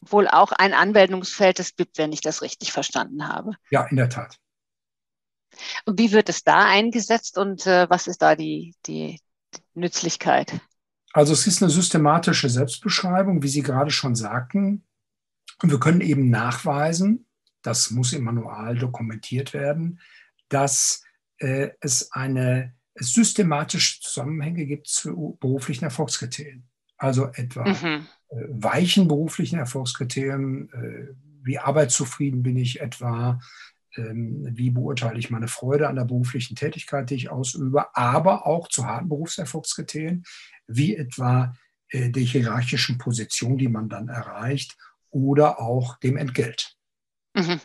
wohl 0.00 0.28
auch 0.28 0.52
ein 0.52 0.72
Anwendungsfeld 0.72 1.58
des 1.58 1.72
BIP, 1.72 1.90
wenn 1.96 2.12
ich 2.12 2.20
das 2.20 2.42
richtig 2.42 2.72
verstanden 2.72 3.26
habe. 3.26 3.52
Ja, 3.70 3.84
in 3.86 3.96
der 3.96 4.08
Tat. 4.08 4.38
Und 5.84 5.98
wie 5.98 6.12
wird 6.12 6.28
es 6.28 6.42
da 6.44 6.64
eingesetzt 6.64 7.38
und 7.38 7.66
äh, 7.66 7.88
was 7.88 8.06
ist 8.06 8.22
da 8.22 8.34
die, 8.34 8.74
die, 8.86 9.20
Nützlichkeit? 9.74 10.60
Also 11.12 11.32
es 11.32 11.46
ist 11.46 11.62
eine 11.62 11.70
systematische 11.70 12.48
Selbstbeschreibung, 12.48 13.42
wie 13.42 13.48
Sie 13.48 13.62
gerade 13.62 13.90
schon 13.90 14.14
sagten. 14.14 14.84
Und 15.62 15.70
wir 15.70 15.78
können 15.78 16.00
eben 16.00 16.30
nachweisen, 16.30 17.26
das 17.62 17.90
muss 17.90 18.12
im 18.12 18.24
Manual 18.24 18.76
dokumentiert 18.76 19.54
werden, 19.54 20.00
dass 20.48 21.02
äh, 21.38 21.70
es 21.80 22.12
eine 22.12 22.74
es 22.94 23.12
systematische 23.12 24.00
Zusammenhänge 24.00 24.66
gibt 24.66 24.86
zu 24.86 25.36
beruflichen 25.40 25.84
Erfolgskriterien. 25.84 26.68
Also 26.96 27.26
etwa 27.34 27.64
mhm. 27.64 28.06
äh, 28.28 28.36
weichen 28.48 29.08
beruflichen 29.08 29.58
Erfolgskriterien, 29.58 30.70
äh, 30.72 31.14
wie 31.42 31.58
arbeitszufrieden 31.58 32.42
bin 32.42 32.56
ich 32.56 32.80
etwa, 32.80 33.40
wie 33.96 34.70
beurteile 34.70 35.18
ich 35.18 35.30
meine 35.30 35.48
Freude 35.48 35.88
an 35.88 35.96
der 35.96 36.04
beruflichen 36.04 36.56
Tätigkeit, 36.56 37.10
die 37.10 37.14
ich 37.14 37.30
ausübe, 37.30 37.94
aber 37.96 38.46
auch 38.46 38.68
zu 38.68 38.86
harten 38.86 39.08
Berufserfolgskriterien, 39.08 40.24
wie 40.66 40.96
etwa 40.96 41.54
äh, 41.88 42.10
der 42.10 42.22
hierarchischen 42.22 42.98
Position, 42.98 43.56
die 43.56 43.68
man 43.68 43.88
dann 43.88 44.08
erreicht, 44.08 44.76
oder 45.10 45.60
auch 45.60 45.96
dem 45.98 46.16
Entgelt. 46.16 46.76
Mhm. 47.34 47.60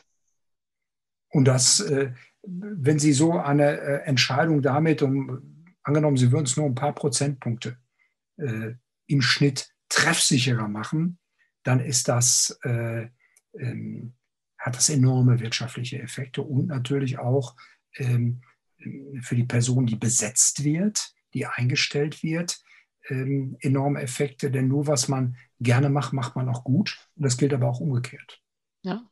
Und 1.30 1.46
das, 1.46 1.80
äh, 1.80 2.14
wenn 2.44 3.00
Sie 3.00 3.14
so 3.14 3.40
eine 3.40 3.80
äh, 3.80 4.02
Entscheidung 4.04 4.62
damit, 4.62 5.02
um, 5.02 5.66
angenommen, 5.84 6.18
Sie 6.18 6.32
würden 6.32 6.46
es 6.46 6.58
nur 6.58 6.68
ein 6.68 6.76
paar 6.76 6.94
Prozentpunkte 6.94 7.78
im 9.08 9.22
Schnitt 9.22 9.70
treffsicherer 9.90 10.70
machen, 10.70 11.20
dann 11.64 11.82
ist 11.82 12.08
das 12.08 12.58
ähm, 12.64 14.14
hat 14.70 14.78
das 14.78 14.90
enorme 14.90 15.40
wirtschaftliche 15.40 16.00
Effekte 16.00 16.42
und 16.42 16.68
natürlich 16.68 17.20
auch 17.20 17.56
ähm, 17.96 18.42
für 19.22 19.36
die 19.36 19.44
Person, 19.44 19.86
die 19.86 19.96
besetzt 19.96 20.64
wird, 20.64 21.14
die 21.34 21.46
eingestellt 21.46 22.24
wird, 22.24 22.60
ähm, 23.10 23.58
enorme 23.62 24.02
Effekte. 24.02 24.52
Denn 24.52 24.68
nur 24.68 24.88
was 24.88 25.08
man 25.08 25.36
gerne 25.60 25.90
macht, 25.90 26.14
macht 26.14 26.36
man 26.36 26.48
auch 26.50 26.64
gut. 26.64 26.98
Und 27.16 27.26
das 27.26 27.38
gilt 27.38 27.54
aber 27.54 27.68
auch 27.68 27.80
umgekehrt. 27.80 28.42
Ja. 28.84 29.10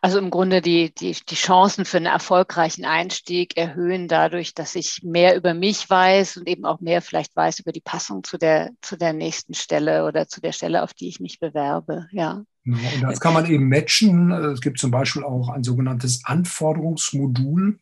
Also 0.00 0.18
im 0.18 0.30
Grunde 0.30 0.60
die, 0.60 0.94
die, 0.94 1.16
die 1.28 1.34
Chancen 1.34 1.84
für 1.84 1.96
einen 1.96 2.06
erfolgreichen 2.06 2.84
Einstieg 2.84 3.56
erhöhen 3.56 4.06
dadurch, 4.06 4.54
dass 4.54 4.74
ich 4.74 5.02
mehr 5.02 5.36
über 5.36 5.54
mich 5.54 5.88
weiß 5.88 6.36
und 6.36 6.48
eben 6.48 6.64
auch 6.64 6.80
mehr 6.80 7.02
vielleicht 7.02 7.34
weiß 7.34 7.60
über 7.60 7.72
die 7.72 7.80
Passung 7.80 8.22
zu 8.22 8.38
der, 8.38 8.70
zu 8.82 8.96
der 8.96 9.12
nächsten 9.12 9.54
Stelle 9.54 10.04
oder 10.04 10.28
zu 10.28 10.40
der 10.40 10.52
Stelle, 10.52 10.82
auf 10.82 10.94
die 10.94 11.08
ich 11.08 11.18
mich 11.18 11.40
bewerbe. 11.40 12.08
Ja. 12.12 12.44
Genau, 12.68 12.94
und 12.94 13.02
das 13.02 13.20
kann 13.20 13.32
man 13.32 13.46
eben 13.46 13.68
matchen. 13.68 14.30
Es 14.30 14.60
gibt 14.60 14.78
zum 14.78 14.90
Beispiel 14.90 15.24
auch 15.24 15.48
ein 15.48 15.64
sogenanntes 15.64 16.24
Anforderungsmodul, 16.24 17.78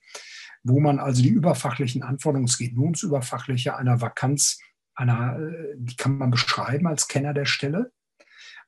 wo 0.62 0.80
man 0.80 1.00
also 1.00 1.22
die 1.22 1.28
überfachlichen 1.28 2.02
Anforderungen, 2.02 2.46
es 2.46 2.58
geht 2.58 2.74
nur 2.74 2.84
ums 2.84 3.02
Überfachliche 3.02 3.76
einer 3.76 4.00
Vakanz, 4.00 4.60
einer, 4.94 5.38
die 5.76 5.96
kann 5.96 6.18
man 6.18 6.30
beschreiben 6.30 6.86
als 6.86 7.08
Kenner 7.08 7.34
der 7.34 7.46
Stelle. 7.46 7.90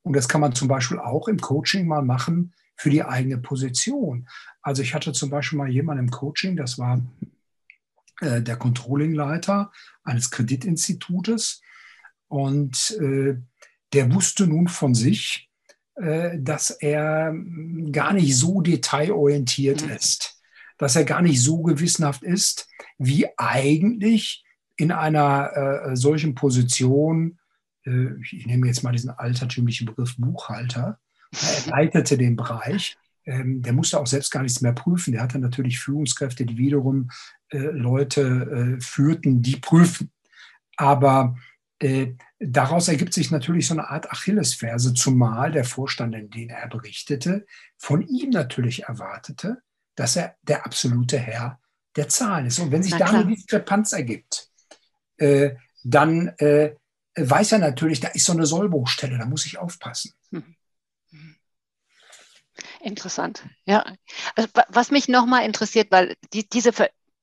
Und 0.02 0.16
das 0.16 0.28
kann 0.28 0.40
man 0.40 0.54
zum 0.54 0.66
Beispiel 0.66 0.98
auch 0.98 1.28
im 1.28 1.38
Coaching 1.38 1.87
mal 1.87 2.02
machen 2.02 2.52
für 2.76 2.90
die 2.90 3.04
eigene 3.04 3.38
Position. 3.38 4.28
Also 4.62 4.82
ich 4.82 4.94
hatte 4.94 5.12
zum 5.12 5.30
Beispiel 5.30 5.58
mal 5.58 5.70
jemanden 5.70 6.04
im 6.04 6.10
Coaching, 6.10 6.56
das 6.56 6.78
war 6.78 7.00
äh, 8.20 8.42
der 8.42 8.56
Controllingleiter 8.56 9.70
eines 10.02 10.30
Kreditinstitutes. 10.30 11.62
Und 12.28 12.96
äh, 13.00 13.37
der 13.92 14.12
wusste 14.12 14.46
nun 14.46 14.68
von 14.68 14.94
sich, 14.94 15.48
äh, 15.48 15.48
dass 16.00 16.71
er 16.71 17.35
gar 17.90 18.12
nicht 18.12 18.37
so 18.37 18.61
detailorientiert 18.61 19.85
mhm. 19.85 19.90
ist, 19.90 20.40
dass 20.76 20.95
er 20.95 21.05
gar 21.05 21.23
nicht 21.23 21.43
so 21.43 21.62
gewissenhaft 21.62 22.23
ist, 22.23 22.69
wie 22.99 23.26
eigentlich 23.37 24.45
in 24.76 24.93
einer 24.93 25.90
äh, 25.90 25.97
solchen 25.97 26.35
Position, 26.35 27.38
äh, 27.85 28.12
ich 28.23 28.47
nehme 28.47 28.69
jetzt 28.69 28.85
mal 28.85 28.93
diesen 28.93 29.11
altertümlichen 29.11 29.87
Begriff 29.87 30.17
Buchhalter, 30.17 30.99
er 31.33 31.71
leitete 31.71 32.17
den 32.17 32.37
Bereich, 32.37 32.97
ähm, 33.28 33.61
der 33.61 33.75
musste 33.75 34.00
auch 34.00 34.07
selbst 34.07 34.31
gar 34.31 34.43
nichts 34.43 34.62
mehr 34.62 34.73
prüfen. 34.73 35.12
Der 35.12 35.23
hatte 35.23 35.38
natürlich 35.38 35.78
Führungskräfte, 35.78 36.47
die 36.47 36.57
wiederum 36.57 37.11
äh, 37.50 37.59
Leute 37.59 38.78
äh, 38.78 38.81
führten, 38.81 39.43
die 39.43 39.57
prüfen. 39.57 40.11
Aber 40.76 41.37
äh, 41.80 42.14
daraus 42.38 42.88
ergibt 42.88 43.14
sich 43.14 43.30
natürlich 43.30 43.68
so 43.68 43.75
eine 43.75 43.88
Art 43.88 44.11
Achillesferse, 44.11 44.94
zumal 44.94 45.52
der 45.52 45.64
Vorstand, 45.64 46.14
in 46.14 46.30
den 46.30 46.50
er 46.50 46.68
berichtete, 46.68 47.47
von 47.76 48.02
ihm 48.02 48.30
natürlich 48.30 48.85
erwartete, 48.85 49.62
dass 49.94 50.16
er 50.16 50.37
der 50.42 50.66
absolute 50.66 51.18
Herr 51.18 51.61
der 51.97 52.08
Zahlen 52.08 52.47
ist. 52.47 52.58
Und 52.58 52.70
wenn 52.73 52.82
sich 52.82 52.94
da 52.94 53.06
eine 53.06 53.26
Diskrepanz 53.26 53.92
ergibt, 53.92 54.49
äh, 55.16 55.54
dann 55.85 56.28
äh, 56.38 56.75
weiß 57.16 57.52
er 57.52 57.58
natürlich, 57.58 58.00
da 58.00 58.08
ist 58.08 58.26
so 58.26 58.32
eine 58.32 58.47
Sollbruchstelle, 58.47 59.18
da 59.18 59.25
muss 59.25 59.47
ich 59.47 59.58
aufpassen. 59.58 60.12
Hm. 60.30 60.56
Interessant, 62.80 63.44
ja. 63.64 63.85
Also, 64.35 64.49
was 64.68 64.90
mich 64.90 65.08
nochmal 65.08 65.44
interessiert, 65.44 65.90
weil 65.90 66.16
die, 66.32 66.49
diese 66.49 66.73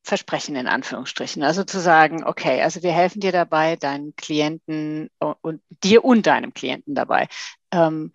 Versprechen 0.05 0.55
in 0.55 0.67
Anführungsstrichen, 0.67 1.41
also 1.41 1.63
zu 1.63 1.79
sagen, 1.79 2.23
okay, 2.23 2.61
also 2.61 2.83
wir 2.83 2.91
helfen 2.91 3.21
dir 3.21 3.31
dabei, 3.31 3.75
deinen 3.75 4.15
Klienten 4.15 5.09
und 5.19 5.61
dir 5.83 6.05
und 6.05 6.27
deinem 6.27 6.53
Klienten 6.53 6.93
dabei, 6.93 7.27
ähm, 7.71 8.13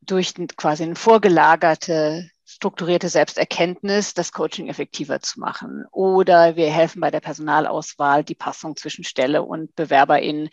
durch 0.00 0.34
quasi 0.56 0.84
eine 0.84 0.94
vorgelagerte, 0.94 2.30
strukturierte 2.46 3.08
Selbsterkenntnis 3.08 4.14
das 4.14 4.30
Coaching 4.30 4.68
effektiver 4.68 5.20
zu 5.20 5.40
machen. 5.40 5.84
Oder 5.90 6.54
wir 6.54 6.70
helfen 6.70 7.00
bei 7.00 7.10
der 7.10 7.20
Personalauswahl, 7.20 8.22
die 8.22 8.36
Passung 8.36 8.76
zwischen 8.76 9.02
Stelle 9.02 9.42
und 9.42 9.74
BewerberInnen 9.74 10.50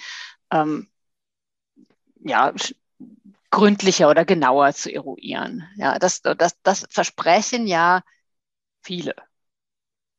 ähm, 0.52 0.90
ja, 2.24 2.54
gründlicher 3.52 4.10
oder 4.10 4.26
genauer 4.26 4.74
zu 4.74 4.92
eruieren. 4.92 5.70
Ja, 5.78 6.00
das, 6.00 6.24
das, 6.24 6.60
das 6.64 6.88
versprechen 6.90 7.68
ja 7.68 8.02
viele. 8.82 9.14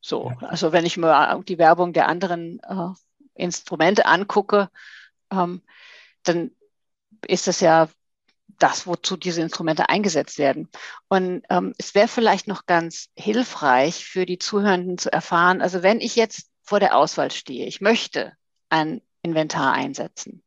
So, 0.06 0.32
also 0.38 0.70
wenn 0.70 0.86
ich 0.86 0.96
mir 0.96 1.42
die 1.48 1.58
Werbung 1.58 1.92
der 1.92 2.06
anderen 2.06 2.60
äh, 2.60 2.94
Instrumente 3.34 4.06
angucke, 4.06 4.70
ähm, 5.32 5.62
dann 6.22 6.52
ist 7.26 7.48
das 7.48 7.58
ja 7.58 7.88
das, 8.60 8.86
wozu 8.86 9.16
diese 9.16 9.42
Instrumente 9.42 9.88
eingesetzt 9.88 10.38
werden. 10.38 10.68
Und 11.08 11.42
ähm, 11.50 11.74
es 11.76 11.96
wäre 11.96 12.06
vielleicht 12.06 12.46
noch 12.46 12.66
ganz 12.66 13.08
hilfreich 13.16 14.04
für 14.04 14.26
die 14.26 14.38
Zuhörenden 14.38 14.96
zu 14.96 15.12
erfahren, 15.12 15.60
also 15.60 15.82
wenn 15.82 16.00
ich 16.00 16.14
jetzt 16.14 16.52
vor 16.62 16.78
der 16.78 16.96
Auswahl 16.96 17.32
stehe, 17.32 17.66
ich 17.66 17.80
möchte 17.80 18.32
ein 18.68 19.02
Inventar 19.22 19.72
einsetzen, 19.72 20.44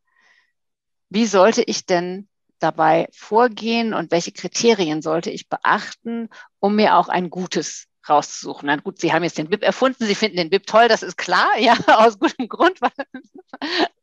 wie 1.10 1.25
sollte 1.25 1.63
ich 1.63 1.86
denn 1.86 2.30
dabei 2.60 3.10
vorgehen 3.12 3.94
und 3.94 4.12
welche 4.12 4.32
Kriterien 4.32 5.01
sollte 5.01 5.32
ich 5.32 5.50
beachten, 5.50 6.30
um 6.60 6.78
mir 6.78 6.96
auch 6.96 7.10
ein 7.10 7.29
gutes 7.29 7.89
rauszusuchen. 8.09 8.67
Na 8.67 8.75
gut, 8.77 9.00
Sie 9.00 9.13
haben 9.13 9.24
jetzt 9.24 9.37
den 9.37 9.50
BIP 9.50 9.63
erfunden, 9.63 10.05
Sie 10.05 10.15
finden 10.15 10.37
den 10.37 10.50
BIP 10.50 10.65
toll, 10.65 10.87
das 10.87 11.03
ist 11.03 11.17
klar, 11.17 11.50
ja, 11.59 11.77
aus 11.87 12.19
gutem 12.19 12.48
Grund. 12.48 12.79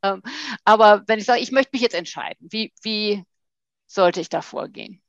Ähm, 0.02 0.22
aber 0.64 1.02
wenn 1.06 1.18
ich 1.18 1.24
sage, 1.24 1.40
ich 1.40 1.50
möchte 1.50 1.70
mich 1.72 1.80
jetzt 1.80 1.94
entscheiden, 1.94 2.46
wie, 2.50 2.74
wie 2.82 3.24
sollte 3.86 4.20
ich 4.20 4.28
da 4.28 4.42
vorgehen? 4.42 5.00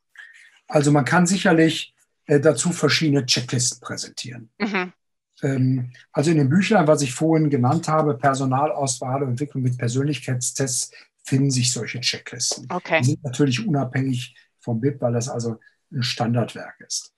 Also 0.67 0.91
man 0.91 1.03
kann 1.03 1.27
sicherlich 1.27 1.93
äh, 2.27 2.39
dazu 2.39 2.71
verschiedene 2.71 3.25
Checklisten 3.25 3.81
präsentieren. 3.81 4.49
Mhm. 4.57 4.93
Ähm, 5.41 5.91
also 6.11 6.31
in 6.31 6.37
den 6.37 6.49
Büchern, 6.49 6.87
was 6.87 7.01
ich 7.01 7.13
vorhin 7.13 7.49
genannt 7.49 7.87
habe, 7.87 8.17
Personalauswahl 8.17 9.23
und 9.23 9.31
Entwicklung 9.31 9.63
mit 9.63 9.77
Persönlichkeitstests, 9.77 10.91
finden 11.23 11.51
sich 11.51 11.73
solche 11.73 11.99
Checklisten. 11.99 12.67
Okay. 12.69 13.01
Die 13.01 13.07
sind 13.07 13.23
natürlich 13.23 13.65
unabhängig 13.67 14.35
vom 14.59 14.79
BIP, 14.79 15.01
weil 15.01 15.13
das 15.13 15.29
also 15.29 15.59
ein 15.91 16.03
Standardwerk 16.03 16.79
ist. 16.79 17.13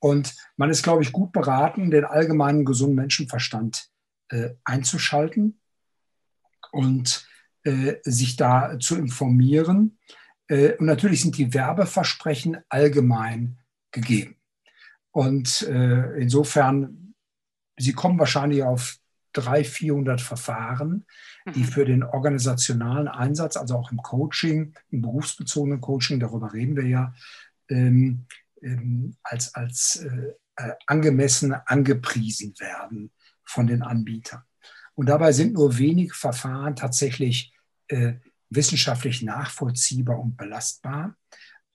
Und 0.00 0.34
man 0.56 0.70
ist, 0.70 0.82
glaube 0.82 1.02
ich, 1.02 1.12
gut 1.12 1.32
beraten, 1.32 1.90
den 1.90 2.04
allgemeinen 2.04 2.64
gesunden 2.64 2.96
Menschenverstand 2.96 3.88
äh, 4.28 4.50
einzuschalten 4.64 5.60
und 6.70 7.26
äh, 7.64 7.96
sich 8.02 8.36
da 8.36 8.78
zu 8.78 8.96
informieren. 8.96 9.98
Äh, 10.46 10.76
und 10.76 10.86
natürlich 10.86 11.22
sind 11.22 11.36
die 11.36 11.52
Werbeversprechen 11.52 12.58
allgemein 12.68 13.58
gegeben. 13.90 14.36
Und 15.10 15.62
äh, 15.62 16.20
insofern, 16.20 17.14
Sie 17.80 17.92
kommen 17.92 18.18
wahrscheinlich 18.18 18.62
auf 18.62 18.98
300, 19.32 19.66
400 19.66 20.20
Verfahren, 20.20 21.06
die 21.54 21.60
mhm. 21.60 21.64
für 21.64 21.84
den 21.84 22.02
organisationalen 22.02 23.08
Einsatz, 23.08 23.56
also 23.56 23.76
auch 23.76 23.92
im 23.92 23.98
Coaching, 23.98 24.74
im 24.90 25.02
berufsbezogenen 25.02 25.80
Coaching, 25.80 26.18
darüber 26.20 26.52
reden 26.52 26.76
wir 26.76 26.86
ja, 26.86 27.14
ähm, 27.68 27.76
ähm, 27.78 28.26
als, 29.22 29.54
als 29.54 29.96
äh, 29.96 30.32
äh, 30.56 30.72
angemessen 30.86 31.52
angepriesen 31.52 32.54
werden 32.58 33.12
von 33.44 33.66
den 33.66 33.82
Anbietern. 33.82 34.42
Und 34.94 35.08
dabei 35.08 35.32
sind 35.32 35.54
nur 35.54 35.78
wenige 35.78 36.14
Verfahren 36.14 36.74
tatsächlich 36.74 37.52
äh, 37.88 38.14
wissenschaftlich 38.50 39.22
nachvollziehbar 39.22 40.18
und 40.18 40.36
belastbar. 40.36 41.14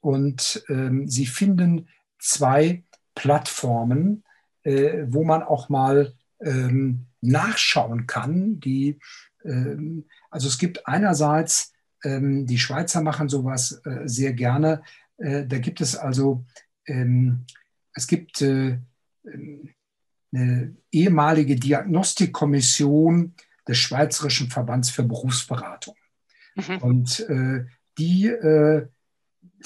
Und 0.01 0.63
ähm, 0.67 1.07
sie 1.07 1.25
finden 1.25 1.87
zwei 2.19 2.83
Plattformen, 3.15 4.23
äh, 4.63 5.05
wo 5.07 5.23
man 5.23 5.43
auch 5.43 5.69
mal 5.69 6.13
ähm, 6.41 7.05
nachschauen 7.21 8.07
kann. 8.07 8.59
Die, 8.59 8.99
ähm, 9.45 10.05
also 10.29 10.47
es 10.47 10.57
gibt 10.57 10.87
einerseits, 10.87 11.71
ähm, 12.03 12.45
die 12.45 12.59
Schweizer 12.59 13.01
machen 13.01 13.29
sowas 13.29 13.81
äh, 13.85 14.01
sehr 14.05 14.33
gerne. 14.33 14.83
Äh, 15.17 15.45
da 15.47 15.59
gibt 15.59 15.79
es 15.79 15.95
also, 15.95 16.45
ähm, 16.85 17.45
es 17.93 18.07
gibt 18.07 18.41
äh, 18.41 18.79
eine 20.33 20.75
ehemalige 20.91 21.55
Diagnostikkommission 21.55 23.35
des 23.67 23.77
Schweizerischen 23.77 24.49
Verbands 24.49 24.89
für 24.89 25.03
Berufsberatung. 25.03 25.95
Mhm. 26.55 26.77
Und 26.79 27.19
äh, 27.29 27.65
die 27.97 28.27
äh, 28.27 28.87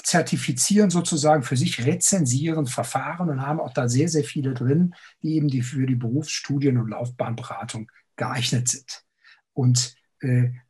zertifizieren 0.02 0.90
sozusagen 0.90 1.42
für 1.42 1.56
sich, 1.56 1.84
rezensieren 1.84 2.66
Verfahren 2.66 3.30
und 3.30 3.42
haben 3.42 3.60
auch 3.60 3.72
da 3.72 3.88
sehr, 3.88 4.08
sehr 4.08 4.24
viele 4.24 4.54
drin, 4.54 4.94
die 5.22 5.34
eben 5.34 5.48
die 5.48 5.62
für 5.62 5.86
die 5.86 5.96
Berufsstudien- 5.96 6.78
und 6.78 6.90
Laufbahnberatung 6.90 7.90
geeignet 8.16 8.68
sind. 8.68 9.04
Und 9.52 9.96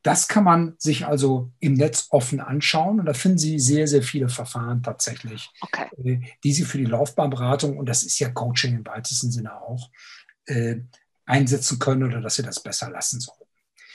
das 0.02 0.28
kann 0.28 0.44
man 0.44 0.74
sich 0.78 1.06
also 1.06 1.50
im 1.58 1.74
Netz 1.74 2.08
offen 2.10 2.40
anschauen 2.40 3.00
und 3.00 3.06
da 3.06 3.14
finden 3.14 3.38
Sie 3.38 3.58
sehr, 3.58 3.86
sehr 3.86 4.02
viele 4.02 4.28
Verfahren 4.28 4.82
tatsächlich, 4.82 5.50
okay. 5.62 5.86
äh, 6.04 6.20
die 6.44 6.52
Sie 6.52 6.64
für 6.64 6.78
die 6.78 6.84
Laufbahnberatung, 6.84 7.78
und 7.78 7.88
das 7.88 8.02
ist 8.02 8.18
ja 8.18 8.28
Coaching 8.28 8.76
im 8.76 8.86
weitesten 8.86 9.30
Sinne 9.30 9.58
auch, 9.60 9.90
äh, 10.46 10.76
einsetzen 11.24 11.78
können 11.78 12.04
oder 12.04 12.20
dass 12.20 12.34
Sie 12.34 12.42
das 12.42 12.62
besser 12.62 12.90
lassen 12.90 13.20
sollen. 13.20 13.38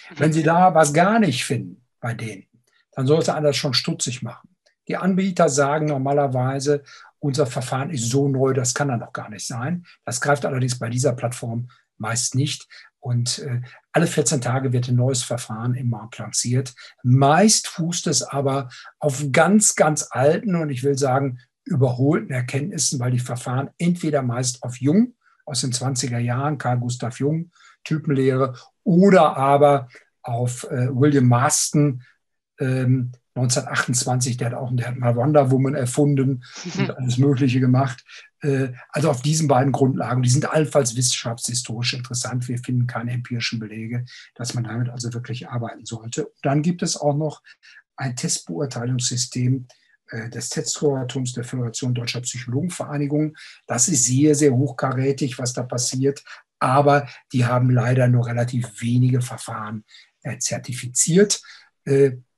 Mhm. 0.10 0.20
Wenn 0.20 0.34
Sie 0.34 0.44
da 0.44 0.74
was 0.74 0.94
gar 0.94 1.20
nicht 1.20 1.46
finden 1.46 1.86
bei 2.00 2.16
denen, 2.16 2.48
dann 2.94 3.06
sollte 3.06 3.36
einer 3.36 3.50
das 3.50 3.58
schon 3.58 3.74
stutzig 3.74 4.24
machen. 4.24 4.50
Die 4.88 4.98
Anbieter 4.98 5.50
sagen 5.50 5.86
normalerweise, 5.86 6.84
unser 7.20 7.46
Verfahren 7.46 7.90
ist 7.90 8.10
so 8.10 8.28
neu, 8.28 8.54
das 8.54 8.74
kann 8.74 8.90
da 8.90 8.98
noch 8.98 9.14
gar 9.14 9.30
nicht 9.30 9.48
sein. 9.48 9.86
Das 10.04 10.20
greift 10.20 10.46
allerdings 10.46 10.78
bei 10.78 10.90
dieser 10.90 11.14
Plattform 11.14 11.70
meist 11.98 12.36
nicht. 12.36 12.68
Und 13.04 13.40
äh, 13.40 13.60
alle 13.92 14.08
14 14.08 14.40
Tage 14.40 14.72
wird 14.72 14.88
ein 14.88 14.96
neues 14.96 15.24
Verfahren 15.24 15.76
im 15.76 15.90
Markt 15.90 16.20
lanciert. 16.20 16.74
Meist 17.04 17.68
fußt 17.68 18.08
es 18.08 18.24
aber 18.24 18.70
auf 18.98 19.26
ganz, 19.34 19.76
ganz 19.76 20.08
alten 20.10 20.56
und 20.56 20.70
ich 20.70 20.84
will 20.84 20.98
sagen 20.98 21.40
überholten 21.66 22.32
Erkenntnissen, 22.32 23.02
weil 23.02 23.12
die 23.12 23.20
Verfahren 23.20 23.72
entweder 23.78 24.22
meist 24.22 24.64
auf 24.64 24.78
Jung 24.78 25.16
aus 25.46 25.60
den 25.62 25.74
20er 25.74 26.18
Jahren, 26.18 26.58
Karl 26.58 26.80
Gustav 26.80 27.20
Jung, 27.20 27.52
Typenlehre, 27.84 28.56
oder 28.86 29.36
aber 29.36 29.90
auf 30.22 30.64
äh, 30.72 30.88
William 30.90 31.28
Marston, 31.28 32.04
ähm, 32.60 33.12
1928, 33.36 34.38
der 34.38 34.52
hat 34.52 34.54
auch 34.54 34.70
der 34.74 34.88
hat 34.88 34.98
mal 34.98 35.16
Wonder 35.16 35.50
Woman 35.50 35.74
erfunden 35.74 36.44
und 36.78 36.92
alles 36.98 37.18
Mögliche 37.18 37.60
gemacht. 37.60 38.04
Äh, 38.42 38.74
also 38.90 39.10
auf 39.10 39.22
diesen 39.24 39.48
beiden 39.48 39.72
Grundlagen, 39.72 40.22
die 40.22 40.30
sind 40.30 40.52
allenfalls 40.52 40.96
wissenschaftshistorisch 40.96 41.94
interessant. 41.94 42.48
Wir 42.48 42.60
finden 42.60 42.86
keine 42.86 43.12
empirischen 43.12 43.60
Belege, 43.60 44.06
dass 44.36 44.54
man 44.54 44.66
damit 44.66 44.90
also 44.90 45.14
wirklich 45.14 45.50
arbeiten 45.50 45.86
sollte. 45.86 46.28
Und 46.28 46.36
dann 46.44 46.62
gibt 46.62 46.84
es 46.84 46.96
auch 46.96 47.16
noch 47.16 47.42
ein 47.96 48.16
Testbeurteilungssystem 48.16 49.68
äh, 50.10 50.30
des 50.30 50.50
Testkuratoriums 50.50 51.34
der 51.34 51.44
Föderation 51.44 51.96
Deutscher 51.96 52.22
Psychologenvereinigung. 52.22 53.36
Das 53.66 53.88
ist 53.88 54.06
sehr, 54.06 54.36
sehr 54.36 54.54
hochkarätig, 54.54 55.40
was 55.40 55.54
da 55.54 55.64
passiert. 55.64 56.24
aber 56.60 57.10
die 57.34 57.46
haben 57.46 57.70
leider 57.70 58.08
nur 58.08 58.26
relativ 58.26 58.82
wenige 58.82 59.22
Verfahren 59.22 59.84
äh, 60.22 60.38
zertifiziert. 60.38 61.42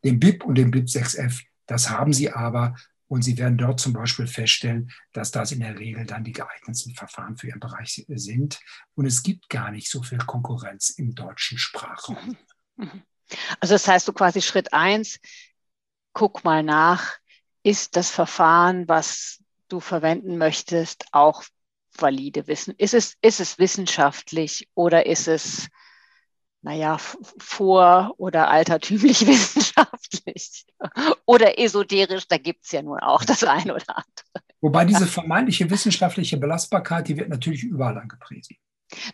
Äh, 0.05 0.11
den 0.11 0.19
BIP 0.19 0.45
und 0.45 0.55
den 0.55 0.71
BIP 0.71 0.85
6F, 0.85 1.41
das 1.65 1.89
haben 1.89 2.13
sie 2.13 2.31
aber 2.31 2.75
und 3.07 3.21
Sie 3.21 3.37
werden 3.37 3.57
dort 3.57 3.79
zum 3.79 3.93
Beispiel 3.93 4.25
feststellen, 4.25 4.91
dass 5.13 5.31
das 5.31 5.51
in 5.51 5.59
der 5.59 5.77
Regel 5.77 6.05
dann 6.05 6.23
die 6.23 6.31
geeignetsten 6.31 6.95
Verfahren 6.95 7.37
für 7.37 7.47
Ihren 7.47 7.59
Bereich 7.59 8.03
sind. 8.07 8.59
Und 8.95 9.05
es 9.05 9.21
gibt 9.21 9.47
gar 9.49 9.69
nicht 9.71 9.89
so 9.89 10.01
viel 10.01 10.17
Konkurrenz 10.17 10.89
im 10.89 11.13
deutschen 11.13 11.59
Sprachraum. 11.59 12.35
Mhm. 12.77 12.85
Mhm. 12.85 13.03
Also 13.59 13.75
das 13.75 13.87
heißt, 13.87 14.07
du 14.07 14.13
quasi 14.13 14.41
Schritt 14.41 14.73
eins, 14.73 15.19
guck 16.13 16.43
mal 16.43 16.63
nach, 16.63 17.13
ist 17.61 17.95
das 17.95 18.09
Verfahren, 18.09 18.87
was 18.87 19.39
du 19.67 19.79
verwenden 19.79 20.37
möchtest, 20.37 21.05
auch 21.11 21.43
valide 21.97 22.47
Wissen? 22.47 22.73
Ist 22.77 22.93
es, 22.95 23.15
ist 23.21 23.39
es 23.39 23.59
wissenschaftlich 23.59 24.67
oder 24.73 25.05
ist 25.05 25.27
es 25.27 25.67
naja, 26.65 26.97
vor- 27.37 28.15
oder 28.17 28.49
altertümlich 28.49 29.21
wissenschaftlich 29.27 30.65
oder 31.25 31.59
esoterisch, 31.59 32.27
da 32.27 32.37
gibt 32.37 32.65
es 32.65 32.71
ja 32.71 32.81
nun 32.81 32.99
auch 32.99 33.23
das 33.23 33.43
eine 33.43 33.75
oder 33.75 33.85
andere. 33.87 34.43
Wobei 34.61 34.83
diese 34.85 35.05
vermeintliche 35.05 35.69
wissenschaftliche 35.69 36.37
Belastbarkeit, 36.37 37.07
die 37.07 37.17
wird 37.17 37.29
natürlich 37.29 37.63
überall 37.63 37.99
angepriesen. 37.99 38.57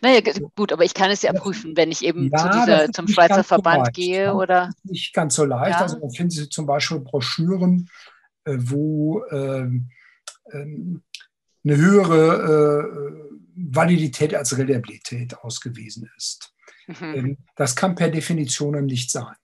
Naja, 0.00 0.20
gut, 0.56 0.72
aber 0.72 0.84
ich 0.84 0.94
kann 0.94 1.10
es 1.10 1.20
ja 1.20 1.32
prüfen, 1.34 1.76
wenn 1.76 1.90
ich 1.90 2.02
eben 2.02 2.30
ja, 2.30 2.38
zu 2.38 2.48
dieser, 2.58 2.90
zum 2.90 3.06
Schweizer 3.06 3.44
Verband 3.44 3.86
so 3.86 3.92
gehe. 3.92 4.34
Oder? 4.34 4.66
Das 4.66 4.76
ist 4.76 4.90
nicht 4.90 5.14
ganz 5.14 5.34
so 5.34 5.44
leicht. 5.44 5.78
Ja. 5.78 5.82
Also 5.82 5.98
man 5.98 6.10
findet 6.10 6.32
Sie 6.32 6.48
zum 6.48 6.64
Beispiel 6.64 7.00
Broschüren, 7.00 7.90
äh, 8.44 8.56
wo 8.58 9.24
ähm, 9.30 9.90
ähm, 10.52 11.02
eine 11.64 11.76
höhere 11.76 12.86
äh, 12.86 13.22
Validität 13.56 14.34
als 14.34 14.56
Reliabilität 14.56 15.36
ausgewiesen 15.38 16.10
ist. 16.16 16.52
Mhm. 16.86 17.14
Ähm, 17.14 17.38
das 17.56 17.76
kann 17.76 17.94
per 17.94 18.10
Definition 18.10 18.84
nicht 18.84 19.10
sein. 19.10 19.34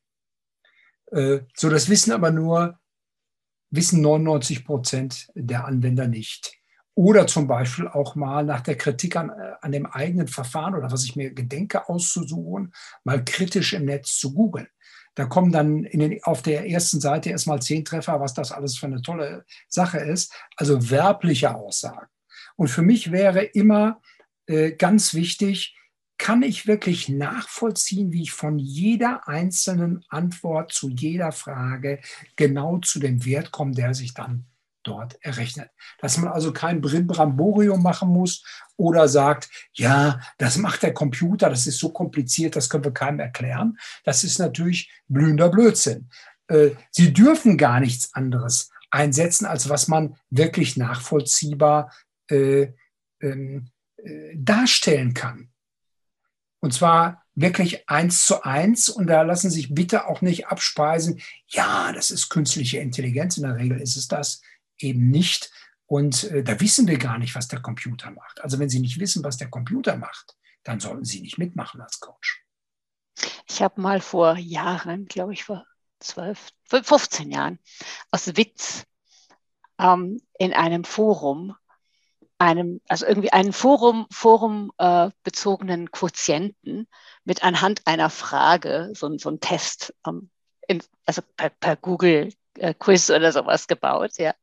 Äh, 1.10 1.40
so, 1.54 1.68
das 1.68 1.88
wissen 1.88 2.12
aber 2.12 2.30
nur, 2.30 2.78
wissen 3.70 4.00
99 4.00 4.64
Prozent 4.64 5.28
der 5.34 5.64
Anwender 5.66 6.08
nicht. 6.08 6.54
Oder 6.94 7.28
zum 7.28 7.46
Beispiel 7.46 7.86
auch 7.86 8.16
mal 8.16 8.44
nach 8.44 8.60
der 8.60 8.76
Kritik 8.76 9.14
an, 9.16 9.30
äh, 9.30 9.52
an 9.60 9.72
dem 9.72 9.86
eigenen 9.86 10.28
Verfahren 10.28 10.74
oder 10.74 10.90
was 10.90 11.04
ich 11.04 11.16
mir 11.16 11.32
gedenke 11.32 11.88
auszusuchen, 11.88 12.72
mal 13.04 13.24
kritisch 13.24 13.72
im 13.72 13.84
Netz 13.84 14.18
zu 14.18 14.34
googeln. 14.34 14.68
Da 15.14 15.26
kommen 15.26 15.52
dann 15.52 15.82
den, 15.82 16.22
auf 16.22 16.42
der 16.42 16.68
ersten 16.68 17.00
Seite 17.00 17.30
erstmal 17.30 17.60
zehn 17.60 17.84
Treffer, 17.84 18.20
was 18.20 18.34
das 18.34 18.52
alles 18.52 18.78
für 18.78 18.86
eine 18.86 19.02
tolle 19.02 19.44
Sache 19.68 19.98
ist. 19.98 20.32
Also 20.56 20.90
werbliche 20.90 21.54
Aussagen. 21.54 22.06
Und 22.56 22.68
für 22.68 22.82
mich 22.82 23.12
wäre 23.12 23.42
immer 23.42 24.00
äh, 24.46 24.72
ganz 24.72 25.14
wichtig, 25.14 25.76
kann 26.18 26.42
ich 26.42 26.66
wirklich 26.66 27.08
nachvollziehen, 27.08 28.12
wie 28.12 28.22
ich 28.22 28.32
von 28.32 28.58
jeder 28.58 29.28
einzelnen 29.28 30.04
Antwort 30.08 30.72
zu 30.72 30.90
jeder 30.90 31.32
Frage 31.32 32.00
genau 32.36 32.78
zu 32.78 32.98
dem 32.98 33.24
Wert 33.24 33.52
komme, 33.52 33.72
der 33.72 33.94
sich 33.94 34.14
dann 34.14 34.44
dort 34.82 35.22
errechnet. 35.22 35.70
Dass 36.00 36.18
man 36.18 36.32
also 36.32 36.52
kein 36.52 36.80
Brimborium 36.80 37.82
machen 37.82 38.08
muss 38.08 38.44
oder 38.76 39.08
sagt, 39.08 39.48
ja, 39.72 40.20
das 40.38 40.56
macht 40.56 40.82
der 40.82 40.94
Computer, 40.94 41.50
das 41.50 41.66
ist 41.66 41.78
so 41.78 41.90
kompliziert, 41.90 42.56
das 42.56 42.68
können 42.68 42.84
wir 42.84 42.92
keinem 42.92 43.20
erklären. 43.20 43.78
Das 44.04 44.24
ist 44.24 44.38
natürlich 44.38 44.90
blühender 45.06 45.48
Blödsinn. 45.50 46.08
Äh, 46.48 46.70
Sie 46.90 47.12
dürfen 47.12 47.56
gar 47.56 47.80
nichts 47.80 48.12
anderes 48.14 48.70
einsetzen, 48.90 49.46
als 49.46 49.68
was 49.68 49.88
man 49.88 50.16
wirklich 50.30 50.76
nachvollziehbar 50.76 51.92
äh, 52.30 52.68
ähm, 53.20 53.70
äh, 53.96 54.34
darstellen 54.34 55.14
kann. 55.14 55.50
Und 56.60 56.74
zwar 56.74 57.24
wirklich 57.34 57.88
eins 57.88 58.24
zu 58.24 58.42
eins. 58.42 58.88
Und 58.88 59.06
da 59.06 59.22
lassen 59.22 59.50
sich 59.50 59.74
bitte 59.74 60.06
auch 60.08 60.22
nicht 60.22 60.48
abspeisen, 60.48 61.20
ja, 61.46 61.92
das 61.92 62.10
ist 62.10 62.28
künstliche 62.28 62.78
Intelligenz. 62.78 63.36
In 63.36 63.44
der 63.44 63.56
Regel 63.56 63.80
ist 63.80 63.96
es 63.96 64.08
das 64.08 64.42
eben 64.78 65.10
nicht. 65.10 65.50
Und 65.86 66.24
äh, 66.24 66.42
da 66.42 66.60
wissen 66.60 66.86
wir 66.86 66.98
gar 66.98 67.18
nicht, 67.18 67.34
was 67.34 67.48
der 67.48 67.60
Computer 67.60 68.10
macht. 68.10 68.40
Also 68.42 68.58
wenn 68.58 68.68
Sie 68.68 68.80
nicht 68.80 69.00
wissen, 69.00 69.24
was 69.24 69.36
der 69.36 69.48
Computer 69.48 69.96
macht, 69.96 70.36
dann 70.64 70.80
sollten 70.80 71.04
Sie 71.04 71.20
nicht 71.20 71.38
mitmachen 71.38 71.80
als 71.80 72.00
Coach. 72.00 72.44
Ich 73.48 73.62
habe 73.62 73.80
mal 73.80 74.00
vor 74.00 74.36
Jahren, 74.36 75.06
glaube 75.06 75.32
ich, 75.32 75.44
vor 75.44 75.64
12, 76.00 76.50
15 76.68 77.30
Jahren, 77.30 77.58
aus 78.10 78.36
Witz 78.36 78.84
ähm, 79.78 80.20
in 80.38 80.52
einem 80.52 80.84
Forum 80.84 81.56
einem, 82.38 82.80
also 82.88 83.06
irgendwie 83.06 83.32
einen 83.32 83.52
Forum, 83.52 84.06
Forum 84.10 84.72
äh, 84.78 85.10
bezogenen 85.24 85.90
Quotienten 85.90 86.88
mit 87.24 87.42
anhand 87.42 87.86
einer 87.86 88.10
Frage, 88.10 88.92
so, 88.94 89.16
so 89.18 89.30
ein 89.30 89.40
Test, 89.40 89.94
ähm, 90.06 90.30
in, 90.66 90.82
also 91.04 91.22
per, 91.36 91.50
per 91.50 91.76
Google 91.76 92.32
äh, 92.58 92.74
Quiz 92.74 93.10
oder 93.10 93.32
sowas 93.32 93.66
gebaut, 93.66 94.18
ja. 94.18 94.34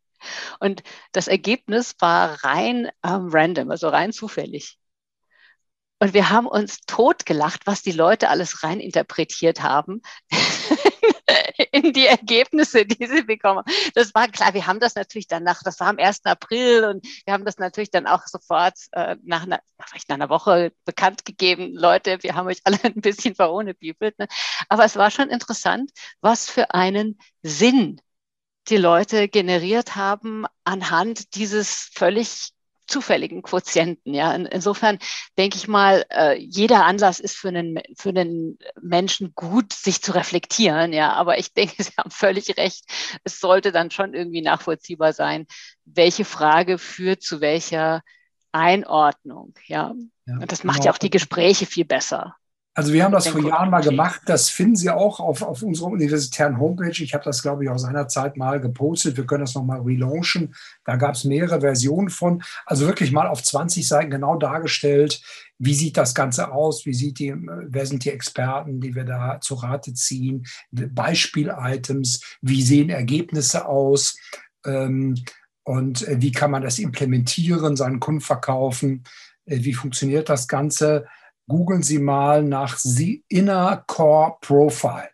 Und 0.59 0.83
das 1.11 1.27
Ergebnis 1.27 1.95
war 1.99 2.43
rein 2.43 2.89
ähm, 3.03 3.29
random, 3.31 3.71
also 3.71 3.89
rein 3.89 4.11
zufällig. 4.11 4.77
Und 5.99 6.13
wir 6.13 6.29
haben 6.29 6.47
uns 6.47 6.81
totgelacht, 6.87 7.67
was 7.67 7.81
die 7.81 7.91
Leute 7.91 8.29
alles 8.29 8.63
rein 8.63 8.79
interpretiert 8.79 9.61
haben. 9.61 10.01
in 11.71 11.93
die 11.93 12.05
Ergebnisse, 12.05 12.85
die 12.85 13.05
sie 13.05 13.23
bekommen. 13.23 13.63
Das 13.93 14.13
war 14.13 14.27
klar, 14.27 14.53
wir 14.53 14.67
haben 14.67 14.79
das 14.79 14.95
natürlich 14.95 15.27
danach, 15.27 15.61
das 15.63 15.79
war 15.79 15.87
am 15.87 15.97
1. 15.97 16.25
April 16.25 16.85
und 16.85 17.05
wir 17.25 17.33
haben 17.33 17.45
das 17.45 17.57
natürlich 17.57 17.91
dann 17.91 18.07
auch 18.07 18.25
sofort 18.27 18.75
äh, 18.91 19.15
nach, 19.23 19.43
einer, 19.43 19.59
vielleicht 19.85 20.09
nach 20.09 20.15
einer 20.15 20.29
Woche 20.29 20.71
bekannt 20.85 21.25
gegeben. 21.25 21.73
Leute, 21.73 22.21
wir 22.21 22.35
haben 22.35 22.47
euch 22.47 22.61
alle 22.63 22.79
ein 22.83 23.01
bisschen 23.01 23.35
verhohnebibelt. 23.35 24.17
Ne? 24.19 24.27
Aber 24.69 24.85
es 24.85 24.95
war 24.95 25.11
schon 25.11 25.29
interessant, 25.29 25.91
was 26.21 26.49
für 26.49 26.73
einen 26.73 27.19
Sinn 27.41 28.01
die 28.67 28.77
Leute 28.77 29.27
generiert 29.27 29.95
haben 29.95 30.45
anhand 30.63 31.35
dieses 31.35 31.91
völlig 31.93 32.54
zufälligen 32.87 33.41
Quotienten. 33.41 34.13
Ja, 34.13 34.33
In, 34.33 34.45
insofern 34.45 34.99
denke 35.37 35.57
ich 35.57 35.67
mal, 35.67 36.05
äh, 36.09 36.37
jeder 36.37 36.85
Anlass 36.85 37.19
ist 37.19 37.35
für 37.35 37.49
einen, 37.49 37.79
für 37.97 38.09
einen 38.09 38.57
Menschen 38.81 39.33
gut, 39.35 39.73
sich 39.73 40.01
zu 40.01 40.13
reflektieren. 40.13 40.93
Ja, 40.93 41.13
aber 41.13 41.37
ich 41.37 41.53
denke, 41.53 41.75
Sie 41.83 41.93
haben 41.97 42.11
völlig 42.11 42.57
recht. 42.57 42.85
Es 43.23 43.39
sollte 43.39 43.71
dann 43.71 43.91
schon 43.91 44.13
irgendwie 44.13 44.41
nachvollziehbar 44.41 45.13
sein, 45.13 45.47
welche 45.85 46.25
Frage 46.25 46.77
führt 46.77 47.21
zu 47.21 47.41
welcher 47.41 48.03
Einordnung. 48.51 49.53
Ja, 49.65 49.93
ja 50.25 50.33
und 50.35 50.51
das 50.51 50.63
macht 50.63 50.77
genau. 50.77 50.85
ja 50.85 50.93
auch 50.93 50.97
die 50.97 51.09
Gespräche 51.09 51.65
viel 51.65 51.85
besser. 51.85 52.35
Also 52.77 52.91
wir 52.91 53.05
haben 53.05 53.13
das 53.13 53.29
vor 53.29 53.41
Jahren 53.41 53.69
mal 53.69 53.81
gemacht. 53.81 54.23
Das 54.25 54.49
finden 54.49 54.75
Sie 54.75 54.89
auch 54.89 55.21
auf, 55.21 55.41
auf 55.41 55.63
unserer 55.63 55.87
universitären 55.87 56.59
Homepage. 56.59 57.01
Ich 57.01 57.13
habe 57.13 57.23
das, 57.23 57.41
glaube 57.41 57.63
ich, 57.63 57.69
aus 57.69 57.85
einer 57.85 58.09
Zeit 58.09 58.35
mal 58.35 58.59
gepostet. 58.59 59.15
Wir 59.15 59.25
können 59.25 59.45
das 59.45 59.55
nochmal 59.55 59.79
relaunchen. 59.79 60.53
Da 60.83 60.97
gab 60.97 61.15
es 61.15 61.23
mehrere 61.23 61.61
Versionen 61.61 62.09
von. 62.09 62.43
Also 62.65 62.85
wirklich 62.85 63.13
mal 63.13 63.27
auf 63.27 63.41
20 63.41 63.87
Seiten 63.87 64.11
genau 64.11 64.35
dargestellt, 64.37 65.21
wie 65.57 65.73
sieht 65.73 65.95
das 65.95 66.13
Ganze 66.13 66.51
aus, 66.51 66.85
wie 66.85 66.93
sieht 66.93 67.19
die, 67.19 67.33
wer 67.33 67.85
sind 67.85 68.03
die 68.03 68.11
Experten, 68.11 68.81
die 68.81 68.93
wir 68.93 69.05
da 69.05 69.39
zu 69.39 69.55
Rate 69.55 69.93
ziehen, 69.93 70.45
Beispiel-Items, 70.71 72.37
wie 72.41 72.61
sehen 72.61 72.89
Ergebnisse 72.89 73.67
aus 73.67 74.17
ähm, 74.65 75.15
und 75.63 76.05
wie 76.09 76.33
kann 76.33 76.51
man 76.51 76.63
das 76.63 76.79
implementieren, 76.79 77.77
seinen 77.77 78.01
Kunden 78.01 78.19
verkaufen, 78.19 79.05
äh, 79.45 79.63
wie 79.63 79.73
funktioniert 79.73 80.27
das 80.27 80.49
Ganze 80.49 81.05
googeln 81.47 81.83
Sie 81.83 81.99
mal 81.99 82.43
nach 82.43 82.77
The 82.77 83.23
Inner 83.27 83.83
Core 83.87 84.37
Profile. 84.41 85.09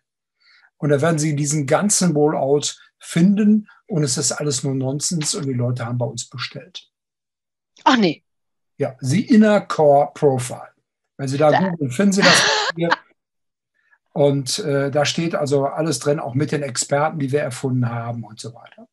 Und 0.78 0.90
da 0.90 1.00
werden 1.00 1.18
Sie 1.18 1.36
diesen 1.36 1.66
ganzen 1.66 2.12
Rollout 2.12 2.74
finden 2.98 3.68
und 3.86 4.04
es 4.04 4.16
ist 4.16 4.32
alles 4.32 4.62
nur 4.62 4.74
Nonsens 4.74 5.34
und 5.34 5.46
die 5.46 5.52
Leute 5.52 5.84
haben 5.84 5.98
bei 5.98 6.06
uns 6.06 6.28
bestellt. 6.28 6.88
Ach 7.84 7.96
nee. 7.96 8.24
Ja, 8.78 8.96
The 9.00 9.26
Inner 9.26 9.60
Core 9.60 10.10
Profile. 10.14 10.72
Wenn 11.16 11.28
Sie 11.28 11.38
da 11.38 11.50
ja. 11.50 11.70
googeln, 11.70 11.90
finden 11.90 12.12
Sie 12.12 12.22
das 12.22 12.42
hier. 12.76 12.90
Und 14.12 14.58
äh, 14.58 14.90
da 14.90 15.04
steht 15.04 15.34
also 15.34 15.66
alles 15.66 15.98
drin, 15.98 16.20
auch 16.20 16.34
mit 16.34 16.52
den 16.52 16.62
Experten, 16.62 17.18
die 17.18 17.32
wir 17.32 17.40
erfunden 17.40 17.88
haben 17.88 18.24
und 18.24 18.40
so 18.40 18.52
weiter. 18.54 18.88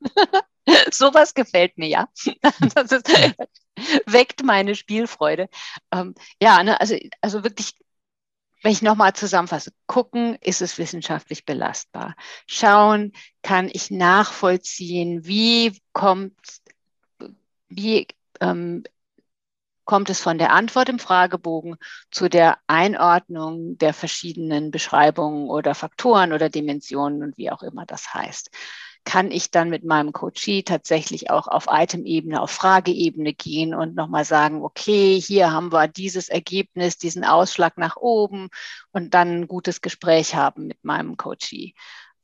Sowas 0.92 1.34
gefällt 1.34 1.76
mir, 1.78 1.88
ja. 1.88 2.08
Das 2.74 2.92
ist, 2.92 3.08
weckt 4.06 4.42
meine 4.44 4.74
Spielfreude. 4.74 5.48
Ähm, 5.92 6.14
ja, 6.40 6.62
ne, 6.62 6.80
also, 6.80 6.96
also 7.20 7.44
wirklich, 7.44 7.74
wenn 8.62 8.72
ich 8.72 8.82
nochmal 8.82 9.12
zusammenfasse, 9.14 9.72
gucken, 9.86 10.36
ist 10.40 10.62
es 10.62 10.78
wissenschaftlich 10.78 11.44
belastbar? 11.44 12.16
Schauen, 12.46 13.12
kann 13.42 13.70
ich 13.72 13.90
nachvollziehen, 13.90 15.26
wie 15.26 15.80
kommt, 15.92 16.34
wie 17.68 18.06
ähm, 18.40 18.84
kommt 19.84 20.10
es 20.10 20.20
von 20.20 20.36
der 20.36 20.52
Antwort 20.52 20.88
im 20.88 20.98
Fragebogen 20.98 21.76
zu 22.10 22.28
der 22.28 22.58
Einordnung 22.66 23.78
der 23.78 23.94
verschiedenen 23.94 24.70
Beschreibungen 24.70 25.48
oder 25.48 25.74
Faktoren 25.74 26.32
oder 26.32 26.50
Dimensionen 26.50 27.22
und 27.22 27.38
wie 27.38 27.50
auch 27.50 27.62
immer 27.62 27.86
das 27.86 28.12
heißt. 28.12 28.50
Kann 29.06 29.30
ich 29.30 29.52
dann 29.52 29.70
mit 29.70 29.84
meinem 29.84 30.12
Coachee 30.12 30.62
tatsächlich 30.62 31.30
auch 31.30 31.46
auf 31.46 31.68
Item-Ebene, 31.70 32.42
auf 32.42 32.50
Frageebene 32.50 33.34
gehen 33.34 33.72
und 33.72 33.94
nochmal 33.94 34.24
sagen, 34.24 34.62
okay, 34.62 35.20
hier 35.20 35.52
haben 35.52 35.72
wir 35.72 35.86
dieses 35.86 36.28
Ergebnis, 36.28 36.98
diesen 36.98 37.24
Ausschlag 37.24 37.78
nach 37.78 37.96
oben 37.96 38.48
und 38.90 39.14
dann 39.14 39.28
ein 39.42 39.48
gutes 39.48 39.80
Gespräch 39.80 40.34
haben 40.34 40.66
mit 40.66 40.84
meinem 40.84 41.16
Coachee. 41.16 41.74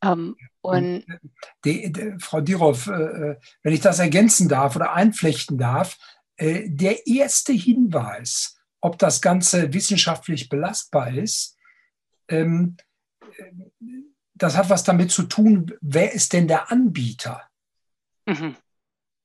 Ähm, 0.03 0.37
und 0.61 1.05
die, 1.65 1.93
die, 1.93 2.15
Frau 2.19 2.41
Dirov, 2.41 2.89
äh, 2.89 2.91
äh, 2.93 3.37
wenn 3.63 3.73
ich 3.73 3.81
das 3.81 4.01
ergänzen 4.01 4.49
darf 4.49 4.75
oder 4.75 4.93
einflechten 4.93 5.59
darf, 5.59 5.97
äh, 6.37 6.65
der 6.67 7.07
erste 7.07 7.53
Hinweis, 7.53 8.59
ob 8.81 8.99
das 8.99 9.23
Ganze 9.23 9.73
wissenschaftlich 9.73 10.49
belastbar 10.49 11.15
ist, 11.15 11.57
ähm, 12.27 12.77
das 14.43 14.57
hat 14.57 14.71
was 14.71 14.83
damit 14.83 15.13
zu 15.13 15.23
tun, 15.23 15.73
wer 15.81 16.13
ist 16.13 16.33
denn 16.33 16.49
der 16.49 16.73
Anbieter? 16.73 17.49
Mhm. 18.27 18.57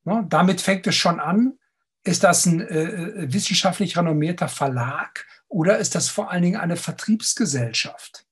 Ja, 0.06 0.22
damit 0.30 0.62
fängt 0.62 0.86
es 0.86 0.96
schon 0.96 1.20
an. 1.20 1.58
Ist 2.04 2.24
das 2.24 2.46
ein 2.46 2.62
äh, 2.62 3.34
wissenschaftlich 3.34 3.98
renommierter 3.98 4.48
Verlag 4.48 5.26
oder 5.48 5.80
ist 5.80 5.96
das 5.96 6.10
vor 6.10 6.30
allen 6.30 6.44
Dingen 6.44 6.60
eine 6.60 6.78
Vertriebsgesellschaft? 6.78 8.28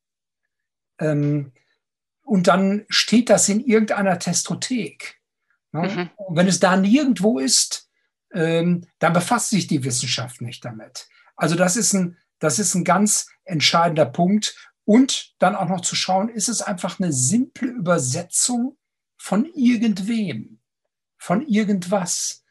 Ähm, 0.99 1.53
und 2.21 2.47
dann 2.47 2.85
steht 2.89 3.31
das 3.31 3.49
in 3.49 3.61
irgendeiner 3.61 4.19
Testothek. 4.19 5.19
Ja? 5.73 5.81
Mhm. 5.81 6.09
Und 6.17 6.35
wenn 6.37 6.47
es 6.47 6.59
da 6.59 6.77
nirgendwo 6.77 7.39
ist, 7.39 7.89
ähm, 8.31 8.85
dann 8.99 9.13
befasst 9.13 9.49
sich 9.49 9.65
die 9.65 9.83
Wissenschaft 9.83 10.39
nicht 10.41 10.63
damit. 10.63 11.09
Also 11.35 11.55
das 11.55 11.77
ist 11.77 11.93
ein, 11.93 12.17
das 12.37 12.59
ist 12.59 12.75
ein 12.75 12.83
ganz 12.83 13.27
entscheidender 13.43 14.05
Punkt. 14.05 14.55
Und 14.85 15.33
dann 15.39 15.55
auch 15.55 15.67
noch 15.67 15.81
zu 15.81 15.95
schauen, 15.95 16.29
ist 16.29 16.47
es 16.47 16.61
einfach 16.61 16.99
eine 16.99 17.11
simple 17.11 17.69
Übersetzung 17.69 18.77
von 19.17 19.45
irgendwem, 19.45 20.59
von 21.17 21.45
irgendwas. 21.45 22.43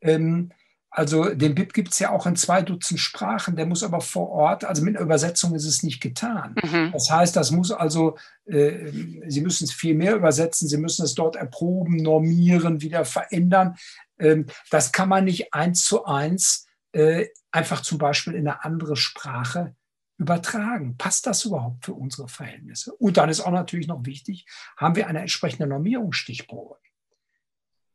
Ähm, 0.00 0.50
also 0.90 1.34
den 1.34 1.56
BIP 1.56 1.74
gibt 1.74 1.92
es 1.92 1.98
ja 1.98 2.10
auch 2.10 2.24
in 2.24 2.36
zwei 2.36 2.62
Dutzend 2.62 3.00
Sprachen, 3.00 3.56
der 3.56 3.66
muss 3.66 3.82
aber 3.82 4.00
vor 4.00 4.30
Ort, 4.30 4.64
also 4.64 4.82
mit 4.84 4.96
einer 4.96 5.04
Übersetzung 5.04 5.54
ist 5.56 5.66
es 5.66 5.82
nicht 5.82 6.00
getan. 6.00 6.54
Mhm. 6.62 6.92
Das 6.92 7.10
heißt, 7.10 7.34
das 7.34 7.50
muss 7.50 7.72
also, 7.72 8.16
äh, 8.46 8.92
Sie 9.26 9.40
müssen 9.40 9.64
es 9.64 9.72
viel 9.72 9.94
mehr 9.94 10.14
übersetzen, 10.14 10.68
Sie 10.68 10.78
müssen 10.78 11.04
es 11.04 11.14
dort 11.14 11.34
erproben, 11.34 11.96
normieren, 11.96 12.80
wieder 12.80 13.04
verändern. 13.04 13.74
Ähm, 14.20 14.46
das 14.70 14.92
kann 14.92 15.08
man 15.08 15.24
nicht 15.24 15.52
eins 15.52 15.84
zu 15.84 16.04
eins 16.04 16.68
äh, 16.92 17.26
einfach 17.50 17.82
zum 17.82 17.98
Beispiel 17.98 18.34
in 18.34 18.46
eine 18.46 18.64
andere 18.64 18.94
Sprache 18.94 19.74
übertragen. 20.24 20.96
Passt 20.96 21.26
das 21.26 21.44
überhaupt 21.44 21.84
für 21.84 21.92
unsere 21.92 22.28
Verhältnisse? 22.28 22.94
Und 22.94 23.18
dann 23.18 23.28
ist 23.28 23.40
auch 23.40 23.50
natürlich 23.50 23.86
noch 23.86 24.04
wichtig, 24.06 24.46
haben 24.76 24.96
wir 24.96 25.06
eine 25.06 25.20
entsprechende 25.20 25.66
Normierungsstichprobe? 25.66 26.78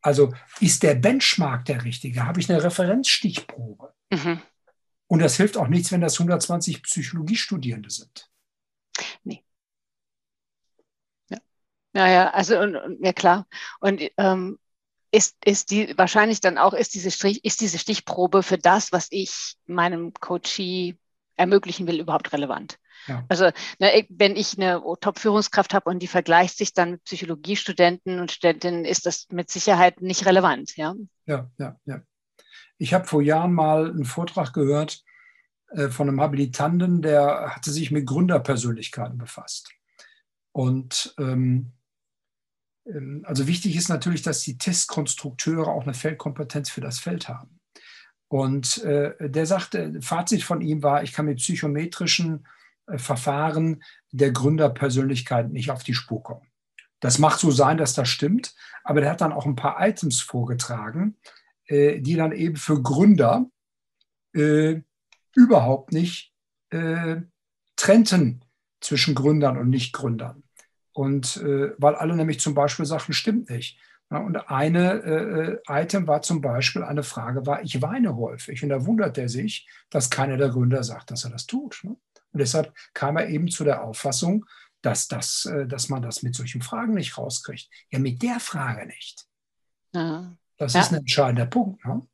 Also 0.01 0.33
ist 0.59 0.83
der 0.83 0.95
Benchmark 0.95 1.65
der 1.65 1.83
richtige? 1.83 2.25
Habe 2.25 2.39
ich 2.39 2.49
eine 2.49 2.63
Referenzstichprobe? 2.63 3.93
Mhm. 4.11 4.41
Und 5.07 5.19
das 5.19 5.35
hilft 5.37 5.57
auch 5.57 5.67
nichts, 5.67 5.91
wenn 5.91 6.01
das 6.01 6.19
120 6.19 6.83
Psychologiestudierende 6.83 7.89
sind. 7.89 8.29
Nee. 9.23 9.43
Ja, 11.29 11.39
ja, 11.95 12.07
ja 12.07 12.29
also 12.29 12.53
ja 12.53 13.13
klar. 13.13 13.47
Und 13.79 14.01
ähm, 14.17 14.59
ist, 15.11 15.35
ist 15.43 15.71
die 15.71 15.97
wahrscheinlich 15.97 16.39
dann 16.39 16.59
auch, 16.59 16.73
ist 16.73 16.93
diese, 16.93 17.09
Strich, 17.09 17.43
ist 17.43 17.61
diese 17.61 17.79
Stichprobe 17.79 18.43
für 18.43 18.59
das, 18.59 18.91
was 18.91 19.07
ich 19.09 19.55
meinem 19.65 20.13
Coachee 20.13 20.97
ermöglichen 21.39 21.87
will, 21.87 21.99
überhaupt 21.99 22.31
relevant? 22.33 22.77
Ja. 23.07 23.25
Also 23.29 23.45
ne, 23.79 24.05
wenn 24.09 24.35
ich 24.35 24.57
eine 24.57 24.83
Top-Führungskraft 24.99 25.73
habe 25.73 25.89
und 25.89 25.99
die 25.99 26.07
vergleicht 26.07 26.57
sich 26.57 26.73
dann 26.73 26.91
mit 26.91 27.03
Psychologiestudenten 27.05 28.19
und 28.19 28.31
Studentinnen, 28.31 28.85
ist 28.85 29.05
das 29.05 29.27
mit 29.31 29.49
Sicherheit 29.49 30.01
nicht 30.01 30.25
relevant. 30.25 30.75
Ja, 30.75 30.95
ja, 31.25 31.49
ja. 31.57 31.75
ja. 31.85 32.01
Ich 32.77 32.93
habe 32.93 33.05
vor 33.05 33.21
Jahren 33.21 33.53
mal 33.53 33.89
einen 33.89 34.05
Vortrag 34.05 34.53
gehört 34.53 35.03
äh, 35.71 35.89
von 35.89 36.07
einem 36.07 36.21
Habilitanten, 36.21 37.01
der 37.01 37.55
hatte 37.55 37.71
sich 37.71 37.91
mit 37.91 38.05
Gründerpersönlichkeiten 38.05 39.17
befasst. 39.17 39.71
Und 40.51 41.13
ähm, 41.19 41.73
ähm, 42.85 43.23
also 43.25 43.47
wichtig 43.47 43.75
ist 43.75 43.89
natürlich, 43.89 44.21
dass 44.21 44.41
die 44.41 44.57
Testkonstrukteure 44.57 45.67
auch 45.67 45.83
eine 45.83 45.93
Feldkompetenz 45.93 46.69
für 46.69 46.81
das 46.81 46.99
Feld 46.99 47.29
haben. 47.29 47.58
Und 48.29 48.83
äh, 48.83 49.29
der 49.29 49.45
sagte, 49.47 49.99
Fazit 50.01 50.43
von 50.43 50.61
ihm 50.61 50.83
war, 50.83 51.03
ich 51.03 51.13
kann 51.13 51.25
mit 51.25 51.39
psychometrischen 51.39 52.47
äh, 52.85 52.97
Verfahren 52.99 53.83
der 54.11 54.31
Gründerpersönlichkeit 54.31 55.51
nicht 55.51 55.71
auf 55.71 55.83
die 55.83 55.95
Spur 55.95 56.23
kommen. 56.23 56.47
Das 56.99 57.17
macht 57.17 57.39
so 57.39 57.49
sein, 57.49 57.77
dass 57.77 57.95
das 57.95 58.07
stimmt, 58.07 58.53
aber 58.83 59.01
der 59.01 59.09
hat 59.11 59.21
dann 59.21 59.33
auch 59.33 59.45
ein 59.45 59.55
paar 59.55 59.77
Items 59.85 60.21
vorgetragen, 60.21 61.17
äh, 61.65 61.99
die 61.99 62.15
dann 62.15 62.31
eben 62.31 62.55
für 62.55 62.81
Gründer 62.81 63.49
äh, 64.33 64.81
überhaupt 65.35 65.91
nicht 65.91 66.31
äh, 66.69 67.17
trennten 67.75 68.45
zwischen 68.79 69.15
Gründern 69.15 69.57
und 69.57 69.69
Nichtgründern. 69.69 70.43
Und 70.93 71.37
äh, 71.37 71.73
weil 71.79 71.95
alle 71.95 72.15
nämlich 72.15 72.39
zum 72.39 72.53
Beispiel 72.53 72.85
sagten, 72.85 73.13
stimmt 73.13 73.49
nicht. 73.49 73.79
Ja, 74.11 74.17
und 74.19 74.49
eine 74.49 74.93
äh, 75.67 75.81
Item 75.81 76.07
war 76.07 76.21
zum 76.21 76.41
Beispiel, 76.41 76.83
eine 76.83 77.03
Frage 77.03 77.45
war, 77.45 77.61
ich 77.61 77.81
weine 77.81 78.15
häufig. 78.15 78.63
Und 78.63 78.69
da 78.69 78.85
wundert 78.85 79.17
er 79.17 79.29
sich, 79.29 79.69
dass 79.89 80.09
keiner 80.09 80.37
der 80.37 80.49
Gründer 80.49 80.83
sagt, 80.83 81.11
dass 81.11 81.25
er 81.25 81.29
das 81.29 81.45
tut. 81.45 81.81
Ne? 81.83 81.91
Und 82.31 82.39
deshalb 82.39 82.73
kam 82.93 83.17
er 83.17 83.29
eben 83.29 83.49
zu 83.49 83.63
der 83.63 83.83
Auffassung, 83.83 84.45
dass, 84.81 85.07
das, 85.07 85.45
äh, 85.45 85.67
dass 85.67 85.89
man 85.89 86.01
das 86.01 86.23
mit 86.23 86.33
solchen 86.35 86.61
Fragen 86.61 86.95
nicht 86.95 87.17
rauskriegt. 87.17 87.69
Ja, 87.91 87.99
mit 87.99 88.21
der 88.23 88.39
Frage 88.39 88.87
nicht. 88.87 89.25
Ja. 89.93 90.35
Das 90.57 90.73
ja. 90.73 90.81
ist 90.81 90.91
ein 90.91 90.99
entscheidender 90.99 91.45
Punkt. 91.45 91.85
Ne? 91.85 92.07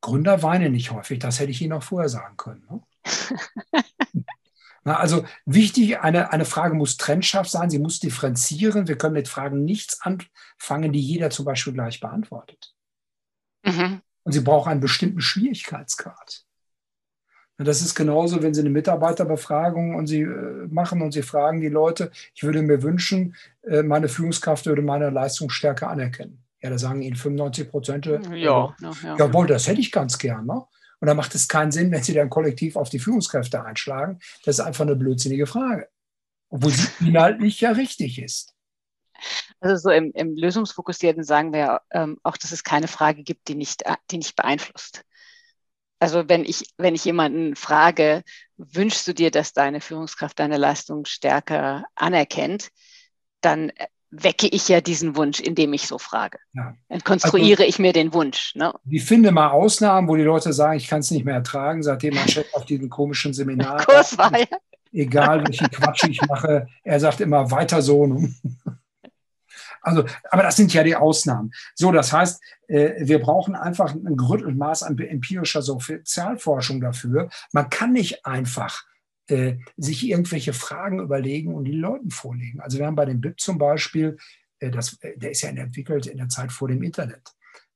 Gründer 0.00 0.42
weinen 0.42 0.72
nicht 0.72 0.90
häufig, 0.90 1.18
das 1.18 1.38
hätte 1.38 1.50
ich 1.50 1.60
Ihnen 1.60 1.72
auch 1.72 1.82
vorher 1.82 2.08
sagen 2.08 2.36
können. 2.36 2.66
Ne? 2.68 2.82
Na, 4.84 4.98
also 4.98 5.24
wichtig, 5.44 6.00
eine, 6.00 6.32
eine 6.32 6.44
Frage 6.44 6.74
muss 6.74 6.96
trennscharf 6.96 7.48
sein, 7.48 7.70
sie 7.70 7.78
muss 7.78 8.00
differenzieren. 8.00 8.88
Wir 8.88 8.96
können 8.96 9.14
mit 9.14 9.28
Fragen 9.28 9.64
nichts 9.64 10.00
anfangen, 10.00 10.92
die 10.92 11.00
jeder 11.00 11.30
zum 11.30 11.44
Beispiel 11.44 11.72
gleich 11.72 12.00
beantwortet. 12.00 12.74
Mhm. 13.64 14.00
Und 14.22 14.32
sie 14.32 14.40
braucht 14.40 14.68
einen 14.68 14.80
bestimmten 14.80 15.20
Schwierigkeitsgrad. 15.20 16.44
Das 17.58 17.82
ist 17.82 17.96
genauso, 17.96 18.40
wenn 18.40 18.54
Sie 18.54 18.60
eine 18.60 18.70
Mitarbeiterbefragung 18.70 19.96
und 19.96 20.06
Sie 20.06 20.20
äh, 20.20 20.68
machen 20.70 21.02
und 21.02 21.10
Sie 21.10 21.22
fragen 21.22 21.60
die 21.60 21.68
Leute, 21.68 22.12
ich 22.32 22.44
würde 22.44 22.62
mir 22.62 22.82
wünschen, 22.84 23.34
äh, 23.62 23.82
meine 23.82 24.08
Führungskraft 24.08 24.66
würde 24.66 24.80
meine 24.80 25.10
Leistungsstärke 25.10 25.88
anerkennen. 25.88 26.44
Ja, 26.60 26.70
da 26.70 26.78
sagen 26.78 27.02
Ihnen 27.02 27.16
95 27.16 27.68
Prozent, 27.68 28.06
ja, 28.06 28.14
äh, 28.14 28.36
ja, 28.36 28.76
ja, 28.80 29.16
jawohl, 29.16 29.48
das 29.48 29.66
hätte 29.66 29.80
ich 29.80 29.90
ganz 29.90 30.18
gern. 30.18 30.46
Ne? 30.46 30.62
Und 31.00 31.06
da 31.06 31.14
macht 31.14 31.34
es 31.34 31.48
keinen 31.48 31.70
Sinn, 31.70 31.92
wenn 31.92 32.02
Sie 32.02 32.14
dann 32.14 32.30
kollektiv 32.30 32.76
auf 32.76 32.90
die 32.90 32.98
Führungskräfte 32.98 33.64
einschlagen. 33.64 34.18
Das 34.44 34.58
ist 34.58 34.64
einfach 34.64 34.84
eine 34.84 34.96
blödsinnige 34.96 35.46
Frage. 35.46 35.88
Obwohl 36.50 36.72
sie 36.72 36.88
inhaltlich 37.00 37.60
ja 37.60 37.72
richtig 37.72 38.20
ist. 38.20 38.54
Also 39.60 39.76
so 39.76 39.90
im, 39.90 40.12
im 40.14 40.36
Lösungsfokussierten 40.36 41.24
sagen 41.24 41.52
wir 41.52 41.80
ähm, 41.90 42.18
auch, 42.22 42.36
dass 42.36 42.52
es 42.52 42.64
keine 42.64 42.88
Frage 42.88 43.22
gibt, 43.22 43.48
die 43.48 43.54
nicht, 43.54 43.82
äh, 43.82 43.96
die 44.10 44.18
nicht 44.18 44.36
beeinflusst. 44.36 45.04
Also 45.98 46.28
wenn 46.28 46.44
ich, 46.44 46.72
wenn 46.76 46.94
ich 46.94 47.04
jemanden 47.04 47.56
frage, 47.56 48.22
wünschst 48.56 49.06
du 49.08 49.12
dir, 49.12 49.30
dass 49.30 49.52
deine 49.52 49.80
Führungskraft 49.80 50.38
deine 50.38 50.56
Leistung 50.56 51.04
stärker 51.06 51.84
anerkennt, 51.96 52.68
dann 53.40 53.70
äh, 53.70 53.88
wecke 54.10 54.46
ich 54.48 54.68
ja 54.68 54.80
diesen 54.80 55.16
Wunsch, 55.16 55.40
indem 55.40 55.72
ich 55.72 55.86
so 55.86 55.98
frage. 55.98 56.38
Ja. 56.54 56.74
Dann 56.88 57.04
konstruiere 57.04 57.62
also, 57.62 57.68
ich 57.68 57.78
mir 57.78 57.92
den 57.92 58.12
Wunsch. 58.14 58.54
Ne? 58.54 58.72
Ich 58.88 59.04
finde 59.04 59.32
mal 59.32 59.50
Ausnahmen, 59.50 60.08
wo 60.08 60.16
die 60.16 60.22
Leute 60.22 60.52
sagen, 60.52 60.78
ich 60.78 60.88
kann 60.88 61.00
es 61.00 61.10
nicht 61.10 61.24
mehr 61.24 61.34
ertragen, 61.34 61.82
seitdem 61.82 62.14
mein 62.14 62.28
Chef 62.28 62.46
auf 62.54 62.64
diesem 62.64 62.88
komischen 62.88 63.34
Seminar 63.34 63.84
Kurs 63.84 64.16
war. 64.16 64.36
Ja. 64.38 64.46
Egal, 64.92 65.46
welchen 65.46 65.70
Quatsch 65.70 66.04
ich 66.08 66.20
mache, 66.22 66.66
er 66.82 67.00
sagt 67.00 67.20
immer 67.20 67.50
weiter 67.50 67.82
so. 67.82 68.28
Also, 69.82 70.04
aber 70.30 70.42
das 70.42 70.56
sind 70.56 70.72
ja 70.72 70.82
die 70.82 70.96
Ausnahmen. 70.96 71.52
So, 71.74 71.92
das 71.92 72.12
heißt, 72.12 72.42
äh, 72.68 72.94
wir 73.00 73.20
brauchen 73.20 73.54
einfach 73.54 73.94
ein 73.94 74.56
Maß 74.56 74.82
an 74.82 74.98
empirischer 74.98 75.62
Sozialforschung 75.62 76.80
dafür. 76.80 77.28
Man 77.52 77.68
kann 77.68 77.92
nicht 77.92 78.24
einfach 78.24 78.84
äh, 79.28 79.58
sich 79.76 80.08
irgendwelche 80.08 80.52
Fragen 80.52 81.00
überlegen 81.00 81.54
und 81.54 81.64
die 81.64 81.72
Leuten 81.72 82.10
vorlegen. 82.10 82.60
Also 82.60 82.78
wir 82.78 82.86
haben 82.86 82.96
bei 82.96 83.04
dem 83.04 83.20
BIP 83.20 83.38
zum 83.38 83.58
Beispiel, 83.58 84.16
äh, 84.58 84.70
das, 84.70 84.94
äh, 85.02 85.18
der 85.18 85.32
ist 85.32 85.42
ja 85.42 85.50
entwickelt 85.50 86.06
in 86.06 86.18
der 86.18 86.28
Zeit 86.28 86.50
vor 86.50 86.68
dem 86.68 86.82
Internet, 86.82 87.34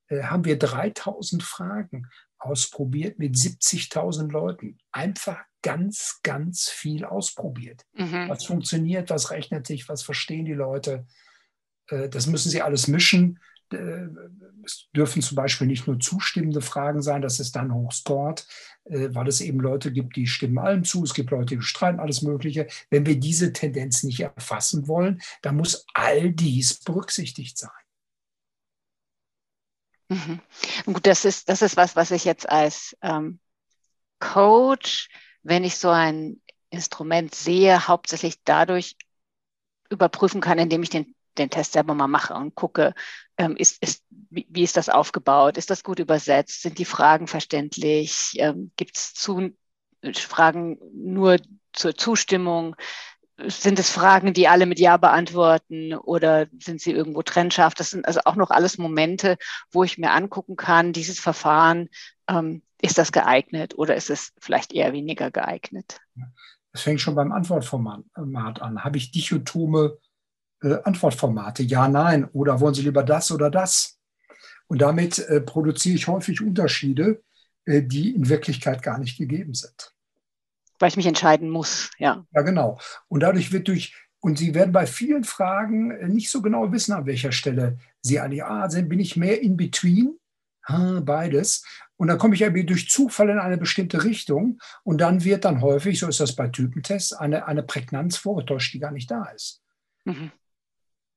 äh, 0.08 0.22
haben 0.22 0.44
wir 0.44 0.58
3000 0.58 1.42
Fragen 1.42 2.06
ausprobiert 2.38 3.18
mit 3.18 3.36
70.000 3.36 4.30
Leuten. 4.32 4.78
Einfach 4.90 5.40
ganz, 5.62 6.20
ganz 6.22 6.68
viel 6.68 7.04
ausprobiert. 7.04 7.84
Mhm. 7.92 8.28
Was 8.28 8.44
funktioniert, 8.44 9.10
was 9.10 9.30
rechnet 9.30 9.66
sich, 9.66 9.88
was 9.88 10.02
verstehen 10.02 10.44
die 10.44 10.54
Leute. 10.54 11.06
Das 11.88 12.26
müssen 12.26 12.48
sie 12.48 12.62
alles 12.62 12.88
mischen. 12.88 13.38
Es 14.64 14.88
dürfen 14.94 15.22
zum 15.22 15.37
Beispiel 15.37 15.66
nicht 15.66 15.87
nur 15.87 15.98
zustimmende 15.98 16.61
Fragen 16.61 17.02
sein, 17.02 17.22
dass 17.22 17.40
es 17.40 17.52
dann 17.52 17.74
hochscored, 17.74 18.46
äh, 18.85 19.08
weil 19.12 19.28
es 19.28 19.40
eben 19.40 19.61
Leute 19.61 19.92
gibt, 19.92 20.16
die 20.16 20.26
stimmen 20.26 20.58
allem 20.58 20.85
zu, 20.85 21.02
es 21.04 21.14
gibt 21.14 21.30
Leute, 21.30 21.56
die 21.56 21.62
streiten 21.62 22.00
alles 22.00 22.22
Mögliche. 22.22 22.66
Wenn 22.90 23.06
wir 23.06 23.18
diese 23.18 23.52
Tendenz 23.52 24.02
nicht 24.02 24.20
erfassen 24.20 24.88
wollen, 24.88 25.20
dann 25.42 25.56
muss 25.56 25.87
all 25.94 26.32
dies 26.32 26.80
berücksichtigt 26.80 27.58
sein. 27.58 27.70
Mhm. 30.08 30.40
Gut, 30.87 31.06
das 31.06 31.24
ist, 31.24 31.48
das 31.48 31.62
ist 31.62 31.76
was, 31.76 31.96
was 31.96 32.11
ich 32.11 32.24
jetzt 32.24 32.48
als 32.48 32.96
ähm, 33.02 33.40
Coach, 34.18 35.08
wenn 35.42 35.64
ich 35.64 35.76
so 35.76 35.88
ein 35.88 36.40
Instrument 36.70 37.35
sehe, 37.35 37.88
hauptsächlich 37.88 38.37
dadurch 38.44 38.96
überprüfen 39.90 40.40
kann, 40.40 40.58
indem 40.58 40.82
ich 40.82 40.90
den 40.90 41.14
den 41.38 41.50
Test 41.50 41.72
selber 41.72 41.94
mal 41.94 42.08
mache 42.08 42.35
und 42.35 42.54
gucke, 42.54 42.94
ähm, 43.42 43.57
ist, 43.57 43.83
ist, 43.83 44.05
wie, 44.31 44.46
wie, 44.48 44.62
ist 44.62 44.76
das 44.76 44.88
aufgebaut? 44.88 45.57
Ist 45.57 45.70
das 45.70 45.83
gut 45.83 45.98
übersetzt? 45.98 46.62
Sind 46.62 46.78
die 46.78 46.85
Fragen 46.85 47.26
verständlich? 47.26 48.35
Ähm, 48.38 48.70
Gibt 48.76 48.96
es 48.96 49.28
Fragen 50.14 50.78
nur 50.94 51.38
zur 51.72 51.96
Zustimmung? 51.96 52.76
Sind 53.44 53.78
es 53.81 53.90
Fragen, 53.90 54.33
die 54.33 54.46
alle 54.46 54.66
mit 54.66 54.78
Ja 54.78 54.96
beantworten 54.96 55.94
oder 55.94 56.46
sind 56.61 56.81
sie 56.81 56.92
irgendwo 56.92 57.22
trennscharf? 57.22 57.74
Das 57.74 57.90
sind 57.90 58.07
also 58.07 58.20
auch 58.24 58.37
noch 58.37 58.50
alles 58.50 58.78
Momente, 58.78 59.37
wo 59.72 59.83
ich 59.83 59.98
mir 59.98 60.12
angucken 60.12 60.55
kann, 60.55 60.92
dieses 60.92 61.18
Verfahren, 61.18 61.88
ähm, 62.28 62.62
ist 62.81 62.98
das 62.98 63.11
geeignet 63.11 63.76
oder 63.76 63.96
ist 63.96 64.11
es 64.11 64.33
vielleicht 64.40 64.72
eher 64.72 64.92
weniger 64.92 65.31
geeignet? 65.31 66.00
Das 66.72 66.83
fängt 66.83 67.00
schon 67.00 67.14
beim 67.14 67.33
Antwortformat 67.33 68.05
an. 68.14 68.85
Habe 68.85 68.96
ich 68.98 69.11
dichotome 69.11 69.98
äh, 70.62 70.79
Antwortformate, 70.85 71.62
ja, 71.62 71.88
nein, 71.88 72.25
oder 72.33 72.61
wollen 72.61 72.75
Sie 72.75 72.83
lieber 72.83 73.03
das 73.03 73.31
oder 73.33 73.51
das? 73.51 73.98
Und 74.68 74.81
damit 74.81 75.18
äh, 75.18 75.40
produziere 75.40 75.96
ich 75.96 76.07
häufig 76.07 76.40
Unterschiede, 76.40 77.22
äh, 77.64 77.83
die 77.83 78.14
in 78.14 78.29
Wirklichkeit 78.29 78.83
gar 78.83 78.98
nicht 78.98 79.18
gegeben 79.18 79.55
sind. 79.55 79.94
Weil 80.79 80.88
ich 80.88 80.96
mich 80.96 81.07
entscheiden 81.07 81.51
muss, 81.51 81.90
ja. 81.98 82.25
Ja, 82.33 82.42
genau. 82.42 82.79
Und 83.09 83.20
dadurch 83.20 83.53
wird 83.53 83.68
durch, 83.68 83.94
und 84.20 84.38
Sie 84.38 84.55
werden 84.55 84.72
bei 84.72 84.87
vielen 84.87 85.25
Fragen 85.25 85.90
äh, 85.90 86.09
nicht 86.09 86.31
so 86.31 86.42
genau 86.42 86.72
wissen, 86.72 86.92
an 86.92 87.07
welcher 87.07 87.33
Stelle 87.33 87.79
Sie 88.01 88.18
eigentlich, 88.18 88.44
ah, 88.44 88.70
sind, 88.70 88.88
bin 88.88 89.01
ich 89.01 89.16
mehr 89.16 89.42
in 89.42 89.57
between? 89.57 90.18
Beides. 90.68 91.64
Und 91.96 92.07
dann 92.07 92.18
komme 92.18 92.37
ich 92.37 92.42
irgendwie 92.42 92.64
durch 92.64 92.88
Zufall 92.88 93.31
in 93.31 93.38
eine 93.38 93.59
bestimmte 93.59 94.05
Richtung 94.05 94.61
und 94.85 95.01
dann 95.01 95.25
wird 95.25 95.44
dann 95.44 95.61
häufig, 95.61 95.98
so 95.98 96.07
ist 96.07 96.20
das 96.20 96.37
bei 96.37 96.48
Typentests, 96.48 97.12
eine, 97.12 97.46
eine 97.46 97.64
Prägnanz 97.64 98.16
vorgetäuscht, 98.16 98.72
die 98.72 98.79
gar 98.79 98.92
nicht 98.92 99.11
da 99.11 99.25
ist. 99.35 99.61
Mhm. 100.05 100.31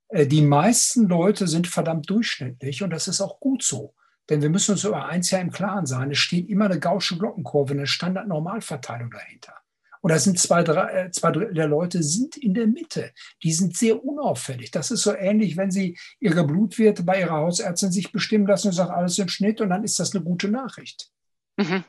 Äh, 0.09 0.27
die 0.27 0.41
meisten 0.41 1.07
Leute 1.07 1.47
sind 1.47 1.67
verdammt 1.67 2.09
durchschnittlich 2.09 2.83
und 2.83 2.91
das 2.91 3.07
ist 3.07 3.21
auch 3.21 3.39
gut 3.39 3.63
so. 3.63 3.93
Denn 4.29 4.41
wir 4.41 4.49
müssen 4.49 4.71
uns 4.71 4.83
über 4.83 5.05
eins 5.05 5.29
ja 5.31 5.39
im 5.39 5.51
Klaren 5.51 5.85
sein. 5.85 6.11
Es 6.11 6.17
steht 6.17 6.49
immer 6.49 6.65
eine 6.65 6.79
gausche 6.79 7.17
Glockenkurve, 7.17 7.73
eine 7.73 7.87
Standardnormalverteilung 7.87 9.11
dahinter. 9.11 9.53
Und 10.01 10.11
da 10.11 10.19
sind 10.19 10.39
zwei, 10.39 10.63
drei, 10.63 11.05
äh, 11.05 11.11
zwei 11.11 11.31
Drittel 11.31 11.55
der 11.55 11.67
Leute 11.67 12.03
sind 12.03 12.37
in 12.37 12.53
der 12.53 12.67
Mitte. 12.67 13.11
Die 13.41 13.51
sind 13.51 13.75
sehr 13.75 14.03
unauffällig. 14.03 14.69
Das 14.71 14.91
ist 14.91 15.01
so 15.01 15.15
ähnlich, 15.15 15.57
wenn 15.57 15.71
Sie 15.71 15.97
Ihre 16.19 16.43
Blutwerte 16.45 17.03
bei 17.03 17.21
Ihrer 17.21 17.37
Hausärztin 17.37 17.91
sich 17.91 18.11
bestimmen 18.11 18.45
lassen 18.45 18.67
und 18.67 18.73
sagen, 18.73 18.91
alles 18.91 19.17
im 19.17 19.29
Schnitt 19.29 19.61
und 19.61 19.69
dann 19.69 19.83
ist 19.83 19.99
das 19.99 20.13
eine 20.13 20.23
gute 20.23 20.47
Nachricht. 20.47 21.09
Mhm. 21.57 21.83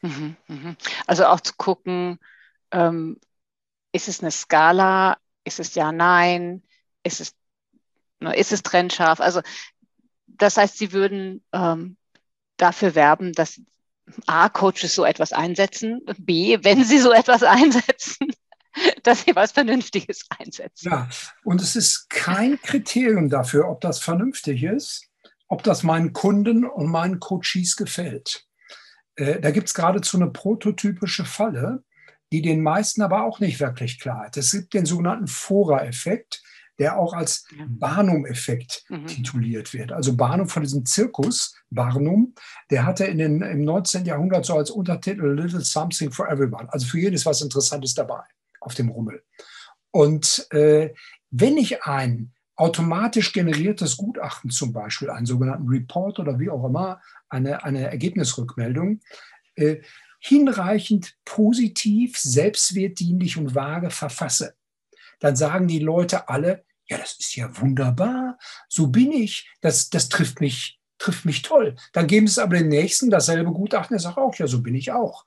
Mhm, 0.00 0.36
mhm. 0.48 0.76
Also 1.06 1.26
auch 1.26 1.40
zu 1.40 1.52
gucken, 1.56 2.18
ähm, 2.70 3.18
ist 3.92 4.08
es 4.08 4.20
eine 4.20 4.30
Skala 4.30 5.18
ist 5.44 5.60
es 5.60 5.74
ja, 5.74 5.92
nein? 5.92 6.62
Ist 7.02 7.20
es, 7.20 7.34
ne, 8.20 8.34
ist 8.36 8.52
es 8.52 8.62
trennscharf? 8.62 9.20
Also 9.20 9.40
das 10.26 10.56
heißt, 10.56 10.78
Sie 10.78 10.92
würden 10.92 11.44
ähm, 11.52 11.96
dafür 12.56 12.94
werben, 12.94 13.32
dass 13.32 13.60
A, 14.26 14.48
Coaches 14.48 14.94
so 14.94 15.04
etwas 15.04 15.32
einsetzen, 15.32 16.02
B, 16.18 16.58
wenn 16.62 16.84
sie 16.84 16.98
so 16.98 17.12
etwas 17.12 17.42
einsetzen, 17.42 18.28
dass 19.02 19.22
sie 19.22 19.34
was 19.34 19.52
Vernünftiges 19.52 20.26
einsetzen. 20.38 20.90
Ja, 20.90 21.08
und 21.44 21.60
es 21.60 21.76
ist 21.76 22.10
kein 22.10 22.60
Kriterium 22.60 23.28
dafür, 23.28 23.68
ob 23.68 23.80
das 23.80 24.00
vernünftig 24.00 24.62
ist, 24.62 25.06
ob 25.48 25.62
das 25.62 25.82
meinen 25.82 26.12
Kunden 26.12 26.64
und 26.64 26.88
meinen 26.88 27.20
Coaches 27.20 27.76
gefällt. 27.76 28.46
Äh, 29.16 29.40
da 29.40 29.50
gibt 29.50 29.68
es 29.68 29.74
geradezu 29.74 30.16
eine 30.16 30.30
prototypische 30.30 31.24
Falle 31.24 31.82
die 32.34 32.42
den 32.42 32.62
meisten 32.62 33.00
aber 33.00 33.22
auch 33.22 33.38
nicht 33.38 33.60
wirklich 33.60 34.00
klar 34.00 34.26
ist. 34.26 34.36
Es 34.36 34.50
gibt 34.50 34.74
den 34.74 34.86
sogenannten 34.86 35.28
Fora-Effekt, 35.28 36.42
der 36.80 36.98
auch 36.98 37.12
als 37.12 37.46
Barnum-Effekt 37.68 38.82
mhm. 38.88 39.06
tituliert 39.06 39.72
wird. 39.72 39.92
Also 39.92 40.16
Barnum 40.16 40.48
von 40.48 40.64
diesem 40.64 40.84
Zirkus, 40.84 41.54
Barnum, 41.70 42.34
der 42.72 42.86
hatte 42.86 43.04
in 43.04 43.18
den, 43.18 43.40
im 43.40 43.62
19. 43.62 44.04
Jahrhundert 44.04 44.46
so 44.46 44.56
als 44.56 44.72
Untertitel 44.72 45.28
Little 45.28 45.60
Something 45.60 46.10
for 46.10 46.28
Everyone. 46.28 46.72
Also 46.72 46.88
für 46.88 46.98
jeden 46.98 47.14
ist 47.14 47.24
was 47.24 47.40
Interessantes 47.40 47.94
dabei 47.94 48.24
auf 48.58 48.74
dem 48.74 48.88
Rummel. 48.88 49.22
Und 49.92 50.48
äh, 50.50 50.92
wenn 51.30 51.56
ich 51.56 51.84
ein 51.84 52.32
automatisch 52.56 53.32
generiertes 53.32 53.96
Gutachten 53.96 54.50
zum 54.50 54.72
Beispiel, 54.72 55.08
einen 55.08 55.26
sogenannten 55.26 55.68
Report 55.68 56.18
oder 56.18 56.40
wie 56.40 56.50
auch 56.50 56.64
immer, 56.64 57.00
eine, 57.28 57.62
eine 57.62 57.88
Ergebnisrückmeldung, 57.92 59.02
äh, 59.54 59.76
hinreichend 60.26 61.16
positiv, 61.26 62.16
selbstwertdienlich 62.16 63.36
und 63.36 63.54
vage 63.54 63.90
verfasse, 63.90 64.54
dann 65.20 65.36
sagen 65.36 65.68
die 65.68 65.80
Leute 65.80 66.30
alle, 66.30 66.64
ja, 66.86 66.96
das 66.96 67.18
ist 67.18 67.36
ja 67.36 67.50
wunderbar, 67.60 68.38
so 68.68 68.86
bin 68.86 69.12
ich, 69.12 69.50
das, 69.60 69.90
das 69.90 70.08
trifft 70.08 70.40
mich, 70.40 70.80
trifft 70.96 71.26
mich 71.26 71.42
toll. 71.42 71.76
Dann 71.92 72.06
geben 72.06 72.26
es 72.26 72.38
aber 72.38 72.56
den 72.56 72.68
Nächsten 72.68 73.10
dasselbe 73.10 73.52
Gutachten, 73.52 73.94
der 73.94 74.00
sagt 74.00 74.16
auch, 74.16 74.34
ja, 74.36 74.46
so 74.46 74.62
bin 74.62 74.74
ich 74.74 74.92
auch. 74.92 75.26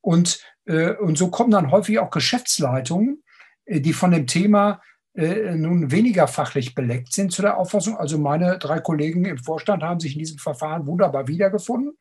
Und, 0.00 0.40
äh, 0.66 0.92
und 0.92 1.18
so 1.18 1.28
kommen 1.28 1.50
dann 1.50 1.72
häufig 1.72 1.98
auch 1.98 2.10
Geschäftsleitungen, 2.10 3.24
äh, 3.64 3.80
die 3.80 3.92
von 3.92 4.12
dem 4.12 4.28
Thema 4.28 4.80
äh, 5.14 5.56
nun 5.56 5.90
weniger 5.90 6.28
fachlich 6.28 6.76
beleckt 6.76 7.12
sind 7.12 7.32
zu 7.32 7.42
der 7.42 7.56
Auffassung. 7.56 7.96
Also 7.96 8.16
meine 8.16 8.58
drei 8.58 8.78
Kollegen 8.78 9.24
im 9.24 9.38
Vorstand 9.38 9.82
haben 9.82 9.98
sich 9.98 10.12
in 10.12 10.20
diesem 10.20 10.38
Verfahren 10.38 10.86
wunderbar 10.86 11.26
wiedergefunden. 11.26 11.96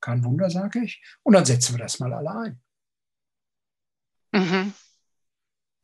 Kein 0.00 0.24
Wunder, 0.24 0.50
sage 0.50 0.84
ich. 0.84 1.02
Und 1.22 1.34
dann 1.34 1.44
setzen 1.44 1.74
wir 1.74 1.78
das 1.78 2.00
mal 2.00 2.12
alle 2.12 2.30
ein. 2.30 2.60
Mhm. 4.32 4.72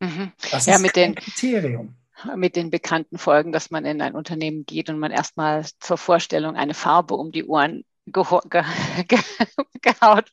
Mhm. 0.01 0.33
Das 0.51 0.67
ja, 0.67 0.77
ist 0.77 0.83
mit 0.83 0.97
den, 0.97 1.15
Kriterium. 1.15 1.97
Mit 2.35 2.57
den 2.57 2.71
bekannten 2.71 3.19
Folgen, 3.19 3.53
dass 3.53 3.71
man 3.71 3.85
in 3.85 4.01
ein 4.01 4.15
Unternehmen 4.15 4.65
geht 4.65 4.89
und 4.89 4.99
man 4.99 5.11
erstmal 5.11 5.67
zur 5.81 5.99
Vorstellung 5.99 6.57
eine 6.57 6.75
Farbe 6.75 7.15
um 7.15 7.31
die 7.31 7.45
Ohren 7.45 7.85
gehaut 8.07 8.47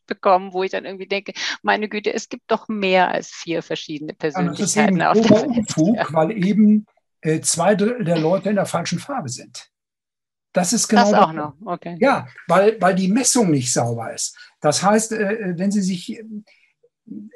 bekommen, 0.05 0.53
wo 0.53 0.63
ich 0.63 0.71
dann 0.71 0.85
irgendwie 0.85 1.07
denke, 1.07 1.33
meine 1.63 1.89
Güte, 1.89 2.13
es 2.13 2.29
gibt 2.29 2.51
doch 2.51 2.67
mehr 2.67 3.09
als 3.09 3.29
vier 3.29 3.63
verschiedene 3.63 4.13
Persönlichkeiten 4.13 4.99
ja, 4.99 5.09
das 5.09 5.17
ist 5.17 5.25
eben 5.25 5.33
auf 5.33 5.41
der 5.41 5.47
Unfug, 5.47 5.97
weil 6.13 6.31
eben 6.31 6.85
äh, 7.21 7.41
zwei 7.41 7.73
Drittel 7.73 8.05
der 8.05 8.19
Leute 8.19 8.49
in 8.49 8.55
der 8.55 8.67
falschen 8.67 8.99
Farbe 8.99 9.29
sind. 9.29 9.72
Das 10.53 10.71
ist 10.71 10.87
genau. 10.87 11.11
Das 11.11 11.19
auch 11.19 11.33
noch, 11.33 11.55
okay. 11.65 11.97
Ja, 11.99 12.27
weil, 12.47 12.79
weil 12.79 12.95
die 12.95 13.07
Messung 13.07 13.49
nicht 13.49 13.73
sauber 13.73 14.13
ist. 14.13 14.37
Das 14.61 14.83
heißt, 14.83 15.11
äh, 15.11 15.33
äh, 15.33 15.57
wenn 15.57 15.71
Sie 15.71 15.81
sich, 15.81 16.23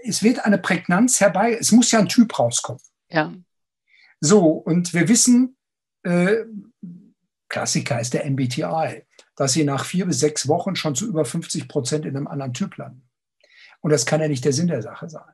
es 0.03 0.21
wird 0.21 0.45
eine 0.45 0.59
Prägnanz 0.59 1.19
herbei, 1.19 1.57
es 1.59 1.71
muss 1.71 1.91
ja 1.91 1.99
ein 1.99 2.07
Typ 2.07 2.37
rauskommen. 2.37 2.81
Ja. 3.09 3.33
So, 4.19 4.49
und 4.49 4.93
wir 4.93 5.07
wissen, 5.07 5.57
äh, 6.03 6.45
Klassiker 7.49 7.99
ist 7.99 8.13
der 8.13 8.25
MBTI, 8.29 9.03
dass 9.35 9.53
Sie 9.53 9.63
nach 9.63 9.83
vier 9.83 10.05
bis 10.05 10.19
sechs 10.19 10.47
Wochen 10.47 10.75
schon 10.75 10.95
zu 10.95 11.07
über 11.07 11.25
50 11.25 11.67
Prozent 11.67 12.05
in 12.05 12.15
einem 12.15 12.27
anderen 12.27 12.53
Typ 12.53 12.77
landen. 12.77 13.07
Und 13.81 13.91
das 13.91 14.05
kann 14.05 14.21
ja 14.21 14.27
nicht 14.27 14.45
der 14.45 14.53
Sinn 14.53 14.67
der 14.67 14.81
Sache 14.81 15.09
sein. 15.09 15.33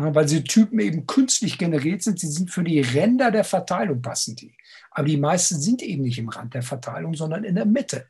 Weil 0.00 0.26
diese 0.26 0.44
Typen 0.44 0.80
eben 0.80 1.06
künstlich 1.06 1.58
generiert 1.58 2.02
sind, 2.02 2.18
sie 2.18 2.28
sind 2.28 2.50
für 2.50 2.64
die 2.64 2.80
Ränder 2.80 3.30
der 3.30 3.44
Verteilung 3.44 4.00
passend. 4.02 4.44
Aber 4.90 5.06
die 5.06 5.16
meisten 5.16 5.60
sind 5.60 5.82
eben 5.82 6.02
nicht 6.02 6.18
im 6.18 6.28
Rand 6.28 6.54
der 6.54 6.62
Verteilung, 6.62 7.14
sondern 7.14 7.44
in 7.44 7.54
der 7.54 7.66
Mitte. 7.66 8.06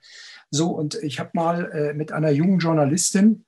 So, 0.50 0.70
und 0.70 0.94
ich 0.96 1.20
habe 1.20 1.31
mal 1.35 1.70
äh, 1.72 1.95
mit 1.95 2.12
einer 2.12 2.30
jungen 2.30 2.59
Journalistin 2.59 3.45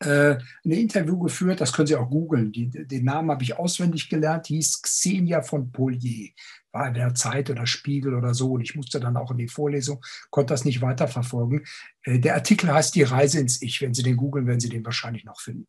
äh, 0.00 0.38
ein 0.64 0.70
Interview 0.70 1.18
geführt, 1.18 1.60
das 1.60 1.72
können 1.72 1.86
Sie 1.86 1.96
auch 1.96 2.10
googeln. 2.10 2.52
Den 2.52 3.04
Namen 3.04 3.30
habe 3.30 3.42
ich 3.44 3.56
auswendig 3.56 4.08
gelernt, 4.08 4.48
die 4.48 4.56
hieß 4.56 4.82
Xenia 4.82 5.42
von 5.42 5.70
Polier. 5.70 6.30
War 6.72 6.88
in 6.88 6.94
der 6.94 7.14
Zeit 7.14 7.50
oder 7.50 7.66
Spiegel 7.66 8.14
oder 8.14 8.34
so. 8.34 8.52
Und 8.52 8.62
ich 8.62 8.74
musste 8.74 8.98
dann 8.98 9.16
auch 9.16 9.30
in 9.30 9.38
die 9.38 9.48
Vorlesung, 9.48 10.02
konnte 10.30 10.54
das 10.54 10.64
nicht 10.64 10.80
weiterverfolgen. 10.80 11.64
Äh, 12.02 12.18
der 12.18 12.34
Artikel 12.34 12.72
heißt 12.72 12.94
Die 12.94 13.02
Reise 13.02 13.40
ins 13.40 13.62
Ich. 13.62 13.80
Wenn 13.80 13.94
Sie 13.94 14.02
den 14.02 14.16
googeln, 14.16 14.46
werden 14.46 14.60
Sie 14.60 14.68
den 14.68 14.84
wahrscheinlich 14.84 15.24
noch 15.24 15.40
finden. 15.40 15.66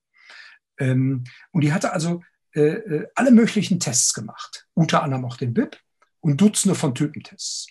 Ähm, 0.77 1.23
und 1.51 1.63
die 1.63 1.73
hatte 1.73 1.93
also 1.93 2.21
äh, 2.53 2.61
äh 2.61 3.07
alle 3.15 3.31
möglichen 3.31 3.79
Tests 3.79 4.13
gemacht, 4.13 4.67
unter 4.73 5.03
anderem 5.03 5.25
auch 5.25 5.37
den 5.37 5.53
BIP 5.53 5.77
und 6.19 6.39
Dutzende 6.39 6.75
von 6.75 6.95
Typentests. 6.95 7.67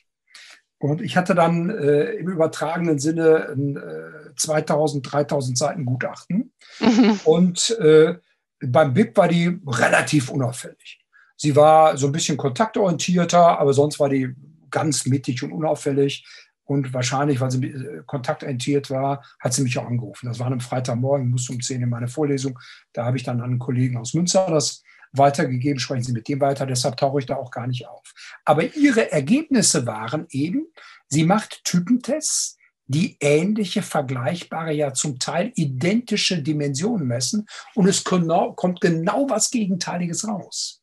Und 0.78 1.00
ich 1.00 1.16
hatte 1.16 1.36
dann 1.36 1.70
äh, 1.70 2.14
im 2.14 2.28
übertragenen 2.28 2.98
Sinne 2.98 3.50
ein 3.50 3.76
äh, 3.76 4.34
2000, 4.34 5.12
3000 5.12 5.56
Seiten 5.56 5.84
Gutachten. 5.84 6.52
Mhm. 6.80 7.20
Und 7.24 7.70
äh, 7.78 8.16
beim 8.60 8.92
BIP 8.92 9.16
war 9.16 9.28
die 9.28 9.60
relativ 9.64 10.28
unauffällig. 10.28 10.98
Sie 11.36 11.54
war 11.54 11.96
so 11.96 12.06
ein 12.06 12.12
bisschen 12.12 12.36
kontaktorientierter, 12.36 13.58
aber 13.60 13.72
sonst 13.72 14.00
war 14.00 14.08
die 14.08 14.34
ganz 14.70 15.06
mittig 15.06 15.42
und 15.44 15.52
unauffällig. 15.52 16.26
Und 16.72 16.94
wahrscheinlich, 16.94 17.38
weil 17.38 17.50
sie 17.50 17.66
äh, 17.66 18.02
kontaktorientiert 18.06 18.88
war, 18.88 19.22
hat 19.38 19.52
sie 19.52 19.62
mich 19.62 19.76
auch 19.76 19.84
angerufen. 19.84 20.26
Das 20.26 20.38
war 20.38 20.46
am 20.46 20.58
Freitagmorgen, 20.58 21.28
musste 21.28 21.52
um 21.52 21.60
10 21.60 21.82
in 21.82 21.90
meine 21.90 22.08
Vorlesung. 22.08 22.58
Da 22.94 23.04
habe 23.04 23.18
ich 23.18 23.24
dann 23.24 23.42
an 23.42 23.50
einen 23.50 23.58
Kollegen 23.58 23.98
aus 23.98 24.14
Münster 24.14 24.46
das 24.48 24.82
weitergegeben, 25.12 25.78
sprechen 25.78 26.02
Sie 26.02 26.12
mit 26.14 26.26
dem 26.28 26.40
weiter, 26.40 26.64
deshalb 26.64 26.96
tauche 26.96 27.18
ich 27.18 27.26
da 27.26 27.36
auch 27.36 27.50
gar 27.50 27.66
nicht 27.66 27.86
auf. 27.86 28.14
Aber 28.46 28.74
ihre 28.74 29.12
Ergebnisse 29.12 29.84
waren 29.84 30.24
eben, 30.30 30.64
sie 31.08 31.24
macht 31.24 31.62
Typentests, 31.64 32.56
die 32.86 33.18
ähnliche, 33.20 33.82
vergleichbare, 33.82 34.72
ja 34.72 34.94
zum 34.94 35.18
Teil 35.18 35.52
identische 35.54 36.42
Dimensionen 36.42 37.06
messen 37.06 37.46
und 37.74 37.86
es 37.86 38.02
kommt 38.02 38.80
genau 38.80 39.28
was 39.28 39.50
Gegenteiliges 39.50 40.26
raus. 40.26 40.80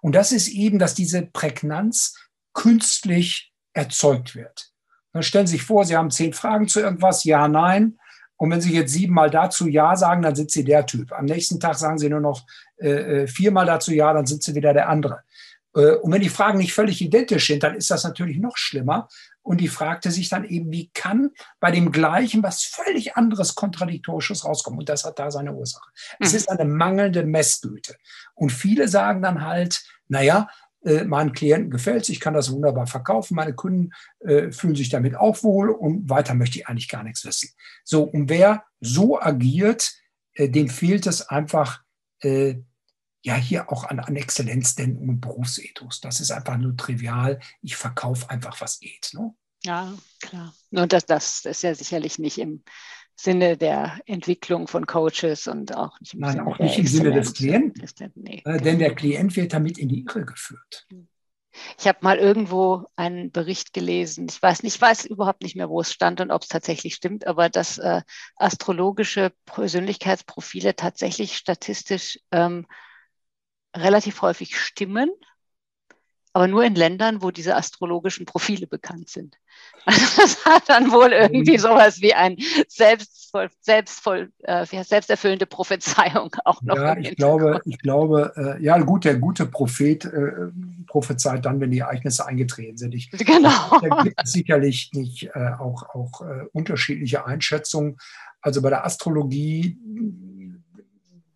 Und 0.00 0.16
das 0.16 0.32
ist 0.32 0.48
eben, 0.48 0.80
dass 0.80 0.94
diese 0.96 1.22
Prägnanz 1.22 2.16
künstlich 2.52 3.52
erzeugt 3.74 4.34
wird. 4.34 4.72
Dann 5.12 5.22
stellen 5.22 5.46
Sie 5.46 5.56
sich 5.56 5.62
vor, 5.64 5.84
Sie 5.84 5.96
haben 5.96 6.10
zehn 6.10 6.32
Fragen 6.32 6.68
zu 6.68 6.80
irgendwas, 6.80 7.24
ja, 7.24 7.48
nein. 7.48 7.98
Und 8.36 8.50
wenn 8.50 8.60
Sie 8.60 8.72
jetzt 8.72 8.92
siebenmal 8.92 9.30
dazu 9.30 9.68
Ja 9.68 9.96
sagen, 9.96 10.22
dann 10.22 10.34
sind 10.34 10.50
Sie 10.50 10.64
der 10.64 10.86
Typ. 10.86 11.12
Am 11.12 11.26
nächsten 11.26 11.60
Tag 11.60 11.76
sagen 11.76 11.98
Sie 11.98 12.08
nur 12.08 12.20
noch 12.20 12.46
äh, 12.78 13.22
äh, 13.22 13.26
viermal 13.26 13.66
dazu 13.66 13.92
Ja, 13.92 14.12
dann 14.12 14.26
sind 14.26 14.42
Sie 14.42 14.54
wieder 14.54 14.72
der 14.72 14.88
andere. 14.88 15.20
Äh, 15.74 15.96
und 15.96 16.12
wenn 16.12 16.22
die 16.22 16.28
Fragen 16.28 16.58
nicht 16.58 16.72
völlig 16.72 17.00
identisch 17.02 17.48
sind, 17.48 17.62
dann 17.62 17.74
ist 17.74 17.90
das 17.90 18.04
natürlich 18.04 18.38
noch 18.38 18.56
schlimmer. 18.56 19.08
Und 19.42 19.60
die 19.60 19.68
fragte 19.68 20.10
sich 20.10 20.28
dann 20.28 20.44
eben, 20.44 20.70
wie 20.70 20.90
kann 20.92 21.30
bei 21.60 21.70
dem 21.70 21.92
Gleichen 21.92 22.42
was 22.42 22.62
völlig 22.62 23.16
anderes, 23.16 23.54
kontradiktorisches 23.54 24.44
rauskommen? 24.44 24.80
Und 24.80 24.88
das 24.88 25.04
hat 25.04 25.18
da 25.18 25.30
seine 25.30 25.54
Ursache. 25.54 25.90
Mhm. 26.18 26.26
Es 26.26 26.34
ist 26.34 26.50
eine 26.50 26.64
mangelnde 26.64 27.24
Messgüte. 27.24 27.96
Und 28.34 28.52
viele 28.52 28.88
sagen 28.88 29.22
dann 29.22 29.44
halt, 29.44 29.82
naja, 30.08 30.48
äh, 30.84 31.04
meinen 31.04 31.32
Klienten 31.32 31.70
gefällt 31.70 32.02
es, 32.02 32.08
ich 32.08 32.20
kann 32.20 32.34
das 32.34 32.50
wunderbar 32.50 32.86
verkaufen, 32.86 33.34
meine 33.34 33.54
Kunden 33.54 33.90
äh, 34.20 34.50
fühlen 34.50 34.74
sich 34.74 34.88
damit 34.88 35.14
auch 35.14 35.42
wohl 35.42 35.70
und 35.70 36.08
weiter 36.08 36.34
möchte 36.34 36.58
ich 36.58 36.68
eigentlich 36.68 36.88
gar 36.88 37.02
nichts 37.02 37.24
wissen. 37.24 37.50
So, 37.84 38.04
und 38.04 38.28
wer 38.28 38.64
so 38.80 39.20
agiert, 39.20 39.92
äh, 40.34 40.48
dem 40.48 40.68
fehlt 40.68 41.06
es 41.06 41.28
einfach 41.28 41.82
äh, 42.22 42.56
ja 43.22 43.34
hier 43.34 43.70
auch 43.70 43.84
an, 43.84 44.00
an 44.00 44.16
Exzellenzdenken 44.16 45.08
und 45.08 45.20
Berufsethos. 45.20 46.00
Das 46.00 46.20
ist 46.20 46.30
einfach 46.30 46.56
nur 46.56 46.76
trivial. 46.76 47.38
Ich 47.62 47.76
verkaufe 47.76 48.30
einfach, 48.30 48.60
was 48.60 48.80
geht. 48.80 49.10
Ne? 49.12 49.34
Ja, 49.62 49.92
klar. 50.20 50.54
Und 50.70 50.92
das, 50.92 51.04
das 51.06 51.44
ist 51.44 51.62
ja 51.62 51.74
sicherlich 51.74 52.18
nicht 52.18 52.38
im 52.38 52.64
Sinne 53.22 53.56
der 53.56 54.00
Entwicklung 54.06 54.66
von 54.66 54.86
Coaches 54.86 55.46
und 55.46 55.76
auch 55.76 56.00
nicht 56.00 56.14
im 56.14 56.20
Nein, 56.20 56.32
Sinne 56.32 56.46
auch 56.46 56.58
nicht 56.58 56.78
im 56.78 56.86
Sinne 56.86 57.12
des 57.12 57.34
Klienten. 57.34 58.12
Nee, 58.14 58.42
äh, 58.44 58.58
denn 58.58 58.78
der 58.78 58.94
Klient 58.94 59.36
wird 59.36 59.52
damit 59.52 59.78
in 59.78 59.88
die 59.88 60.04
Irre 60.04 60.24
geführt. 60.24 60.86
Ich 61.78 61.86
habe 61.86 61.98
mal 62.02 62.16
irgendwo 62.16 62.86
einen 62.96 63.30
Bericht 63.32 63.72
gelesen. 63.72 64.26
Ich 64.30 64.40
weiß 64.40 64.62
nicht, 64.62 64.76
ich 64.76 64.80
weiß 64.80 65.04
überhaupt 65.04 65.42
nicht 65.42 65.56
mehr, 65.56 65.68
wo 65.68 65.80
es 65.80 65.92
stand 65.92 66.20
und 66.20 66.30
ob 66.30 66.42
es 66.42 66.48
tatsächlich 66.48 66.94
stimmt, 66.94 67.26
aber 67.26 67.48
dass 67.48 67.78
äh, 67.78 68.02
astrologische 68.36 69.32
Persönlichkeitsprofile 69.46 70.76
tatsächlich 70.76 71.36
statistisch 71.36 72.20
ähm, 72.30 72.66
relativ 73.76 74.22
häufig 74.22 74.56
stimmen 74.56 75.10
aber 76.32 76.46
nur 76.46 76.64
in 76.64 76.74
Ländern, 76.74 77.22
wo 77.22 77.30
diese 77.30 77.56
astrologischen 77.56 78.26
Profile 78.26 78.66
bekannt 78.66 79.08
sind. 79.08 79.36
Also 79.86 80.06
das 80.16 80.44
hat 80.44 80.68
dann 80.68 80.92
wohl 80.92 81.10
irgendwie 81.12 81.52
mhm. 81.52 81.58
sowas 81.58 82.00
wie 82.00 82.12
ein 82.12 82.36
selbstvoll, 82.68 83.48
selbstvoll, 83.60 84.30
äh, 84.40 84.66
selbsterfüllende 84.66 85.46
Prophezeiung 85.46 86.34
auch 86.44 86.60
noch. 86.62 86.76
Ja, 86.76 86.96
ich 86.98 87.16
glaube, 87.16 87.60
ich 87.64 87.78
glaube, 87.78 88.32
äh, 88.36 88.62
ja 88.62 88.76
gut, 88.78 89.04
der 89.06 89.16
gute 89.16 89.46
Prophet 89.46 90.04
äh, 90.04 90.32
prophezeit 90.86 91.46
dann, 91.46 91.60
wenn 91.60 91.70
die 91.70 91.78
Ereignisse 91.78 92.26
eingetreten 92.26 92.76
sind. 92.76 92.94
Ich, 92.94 93.10
genau. 93.12 93.80
Da 93.80 94.02
gibt 94.02 94.20
es 94.22 94.32
sicherlich 94.32 94.90
nicht 94.92 95.30
äh, 95.34 95.52
auch, 95.58 95.82
auch 95.94 96.20
äh, 96.22 96.44
unterschiedliche 96.52 97.24
Einschätzungen. 97.24 97.96
Also 98.42 98.62
bei 98.62 98.70
der 98.70 98.84
Astrologie 98.84 99.78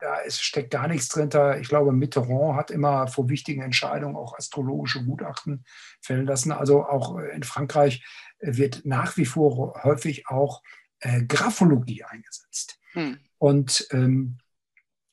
da 0.04 0.18
ist, 0.18 0.42
steckt 0.42 0.70
gar 0.70 0.86
nichts 0.86 1.08
drin. 1.08 1.30
Ich 1.60 1.68
glaube, 1.68 1.92
Mitterrand 1.92 2.56
hat 2.56 2.70
immer 2.70 3.08
vor 3.08 3.30
wichtigen 3.30 3.62
Entscheidungen 3.62 4.16
auch 4.16 4.36
astrologische 4.36 5.02
Gutachten 5.02 5.64
fällen 6.02 6.26
lassen. 6.26 6.52
Also 6.52 6.84
auch 6.84 7.18
in 7.18 7.42
Frankreich 7.42 8.04
wird 8.38 8.82
nach 8.84 9.16
wie 9.16 9.24
vor 9.24 9.82
häufig 9.82 10.28
auch 10.28 10.62
äh, 11.00 11.24
Graphologie 11.24 12.04
eingesetzt. 12.04 12.78
Hm. 12.92 13.18
Und 13.38 13.86
ähm, 13.92 14.38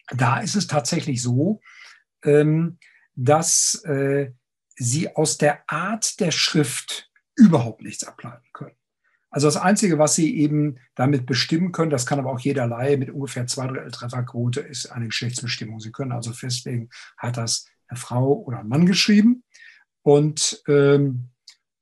da 0.10 0.40
ist 0.40 0.56
es 0.56 0.68
tatsächlich 0.68 1.22
so, 1.22 1.62
ähm, 2.24 2.78
dass 3.16 3.82
äh, 3.86 4.34
sie 4.76 5.16
aus 5.16 5.38
der 5.38 5.64
Art 5.68 6.20
der 6.20 6.32
Schrift 6.32 7.10
überhaupt 7.36 7.82
nichts 7.82 8.04
ableiten 8.04 8.48
können. 8.52 8.76
Also 9.32 9.48
das 9.48 9.58
Einzige, 9.58 9.98
was 9.98 10.14
Sie 10.14 10.38
eben 10.38 10.78
damit 10.94 11.26
bestimmen 11.26 11.72
können, 11.72 11.90
das 11.90 12.06
kann 12.06 12.20
aber 12.20 12.32
auch 12.32 12.40
jeder 12.40 12.68
Laie 12.68 12.98
mit 12.98 13.10
ungefähr 13.10 13.48
zwei 13.48 13.66
Drittel 13.68 13.90
Trefferquote, 13.92 14.60
ist 14.60 14.92
eine 14.92 15.08
Geschlechtsbestimmung. 15.08 15.80
Sie 15.80 15.92
können 15.92 16.12
also 16.12 16.34
festlegen, 16.34 16.90
hat 17.18 17.38
das 17.38 17.66
eine 17.88 17.98
Frau 17.98 18.34
oder 18.34 18.60
ein 18.60 18.68
Mann 18.68 18.86
geschrieben. 18.86 19.44
Und 20.04 20.62
ähm, 20.68 21.30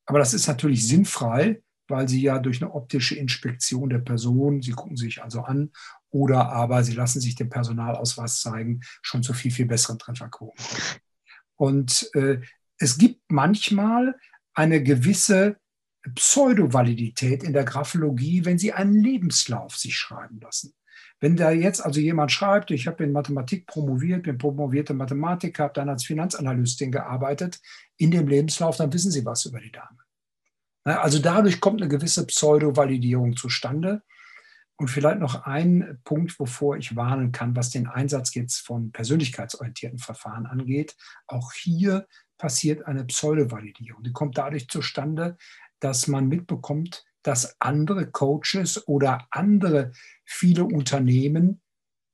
aber 0.06 0.20
das 0.20 0.34
ist 0.34 0.48
natürlich 0.48 0.88
sinnfrei, 0.88 1.62
weil 1.88 2.08
Sie 2.08 2.22
ja 2.22 2.40
durch 2.40 2.62
eine 2.62 2.74
optische 2.74 3.16
Inspektion 3.16 3.90
der 3.90 4.00
Person, 4.00 4.62
Sie 4.62 4.72
gucken 4.72 4.98
sich 4.98 5.22
also 5.24 5.42
an, 5.42 5.72
oder 6.12 6.50
aber 6.52 6.84
Sie 6.84 6.94
lassen 6.94 7.20
sich 7.20 7.36
den 7.36 7.50
Personalausweis 7.50 8.42
zeigen, 8.42 8.82
schon 9.02 9.24
zu 9.24 9.34
viel, 9.34 9.52
viel 9.52 9.66
besseren 9.66 10.00
Trefferquoten. 10.00 10.66
Und 11.56 12.10
äh, 12.14 12.42
es 12.78 12.98
gibt 12.98 13.22
manchmal 13.28 14.16
eine 14.54 14.82
gewisse 14.82 15.58
Pseudovalidität 16.16 17.44
in 17.44 17.54
der 17.54 17.66
Graphologie, 17.66 18.46
wenn 18.46 18.58
Sie 18.58 18.74
einen 18.74 18.94
Lebenslauf 18.94 19.76
sich 19.76 19.96
schreiben 19.96 20.40
lassen. 20.40 20.74
Wenn 21.20 21.36
da 21.36 21.52
jetzt 21.52 21.82
also 21.84 22.00
jemand 22.00 22.32
schreibt, 22.32 22.72
ich 22.72 22.88
habe 22.88 23.04
in 23.04 23.12
Mathematik 23.12 23.68
promoviert, 23.68 24.24
bin 24.24 24.38
promovierte 24.38 24.94
Mathematiker, 24.94 25.66
habe 25.66 25.74
dann 25.74 25.90
als 25.90 26.06
Finanzanalystin 26.06 26.92
gearbeitet, 26.92 27.60
in 27.98 28.12
dem 28.12 28.28
Lebenslauf, 28.28 28.78
dann 28.78 28.94
wissen 28.94 29.12
Sie 29.12 29.26
was 29.26 29.46
über 29.46 29.60
die 29.60 29.72
Dame. 29.72 30.00
Also 30.86 31.20
dadurch 31.20 31.60
kommt 31.60 31.82
eine 31.82 31.90
gewisse 31.90 32.26
Pseudo-Validierung 32.26 33.36
zustande. 33.36 34.02
Und 34.78 34.88
vielleicht 34.88 35.20
noch 35.20 35.46
ein 35.46 36.00
Punkt, 36.06 36.40
wovor 36.40 36.78
ich 36.78 36.96
warnen 36.96 37.34
kann, 37.34 37.54
was 37.54 37.70
den 37.70 37.88
Einsatz 37.88 38.34
jetzt 38.34 38.60
von 38.66 38.94
persönlichkeitsorientierten 38.94 40.00
Verfahren 40.00 40.46
angeht. 40.46 40.96
Auch 41.28 41.52
hier 41.52 42.08
passiert 42.38 42.86
eine 42.86 43.04
Pseudo-Validierung. 43.04 44.04
Die 44.04 44.14
kommt 44.14 44.38
dadurch 44.38 44.70
zustande, 44.70 45.38
dass 45.80 46.08
man 46.08 46.28
mitbekommt, 46.28 47.06
dass 47.24 47.60
andere 47.60 48.10
Coaches 48.10 48.88
oder 48.88 49.28
andere 49.32 49.92
viele 50.26 50.66
Unternehmen, 50.66 51.62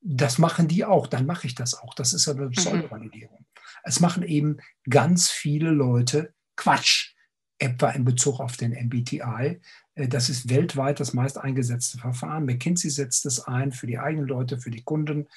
das 0.02 0.38
machen 0.38 0.68
die 0.68 0.86
auch, 0.86 1.08
dann 1.08 1.26
mache 1.26 1.48
ich 1.48 1.56
das 1.56 1.74
auch. 1.74 1.94
Das 1.94 2.14
ist 2.14 2.28
eine 2.28 2.46
mhm. 2.46 2.52
Pseudo-Validierung. 2.52 3.40
Mhm. 3.40 3.46
Es 3.84 4.00
machen 4.00 4.24
eben 4.24 4.58
ganz 4.90 5.30
viele 5.30 5.70
Leute 5.70 6.34
Quatsch, 6.56 7.16
etwa 7.58 7.90
in 7.92 8.04
Bezug 8.04 8.40
auf 8.40 8.58
den 8.58 8.72
MBTI. 8.72 9.62
Äh, 9.96 10.08
das 10.08 10.30
ist 10.30 10.50
weltweit 10.50 11.00
das 11.00 11.14
meist 11.14 11.38
eingesetzte 11.38 11.98
Verfahren. 11.98 12.46
McKinsey 12.46 12.90
setzt 12.90 13.26
es 13.26 13.40
ein 13.40 13.72
für 13.72 13.88
die 13.88 14.00
eigenen 14.00 14.28
Leute, 14.28 14.60
für 14.60 14.72
die 14.72 14.84
Kunden. 14.84 15.28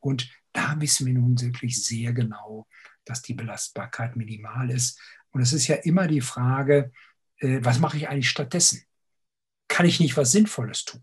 Und 0.00 0.30
da 0.52 0.80
wissen 0.80 1.06
wir 1.06 1.14
nun 1.14 1.40
wirklich 1.40 1.84
sehr 1.84 2.12
genau, 2.12 2.66
dass 3.04 3.22
die 3.22 3.34
Belastbarkeit 3.34 4.16
minimal 4.16 4.70
ist. 4.70 5.00
Und 5.30 5.40
es 5.40 5.52
ist 5.52 5.68
ja 5.68 5.76
immer 5.76 6.06
die 6.06 6.20
Frage, 6.20 6.92
äh, 7.38 7.60
was 7.62 7.78
mache 7.78 7.96
ich 7.96 8.08
eigentlich 8.08 8.30
stattdessen? 8.30 8.82
Kann 9.68 9.86
ich 9.86 10.00
nicht 10.00 10.16
was 10.16 10.32
Sinnvolles 10.32 10.84
tun? 10.84 11.02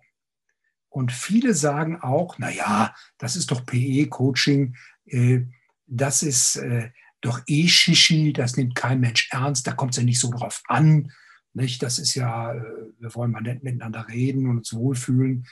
Und 0.89 1.11
viele 1.11 1.53
sagen 1.53 1.99
auch, 2.01 2.37
na 2.37 2.49
ja, 2.49 2.95
das 3.17 3.35
ist 3.35 3.51
doch 3.51 3.65
PE-Coaching, 3.65 4.75
äh, 5.05 5.41
das 5.87 6.23
ist 6.23 6.55
äh, 6.57 6.91
doch 7.21 7.41
eh 7.47 7.67
Shishi, 7.67 8.33
das 8.33 8.55
nimmt 8.55 8.75
kein 8.75 8.99
Mensch 8.99 9.29
ernst, 9.31 9.67
da 9.67 9.73
kommt 9.73 9.91
es 9.91 9.97
ja 9.97 10.03
nicht 10.03 10.19
so 10.19 10.31
drauf 10.31 10.61
an. 10.67 11.11
Nicht? 11.53 11.81
Das 11.81 11.99
ist 11.99 12.15
ja, 12.15 12.53
wir 12.53 13.15
wollen 13.15 13.31
mal 13.31 13.41
nett 13.41 13.63
miteinander 13.63 14.07
reden 14.09 14.49
und 14.49 14.57
uns 14.57 14.73
wohlfühlen. 14.73 15.47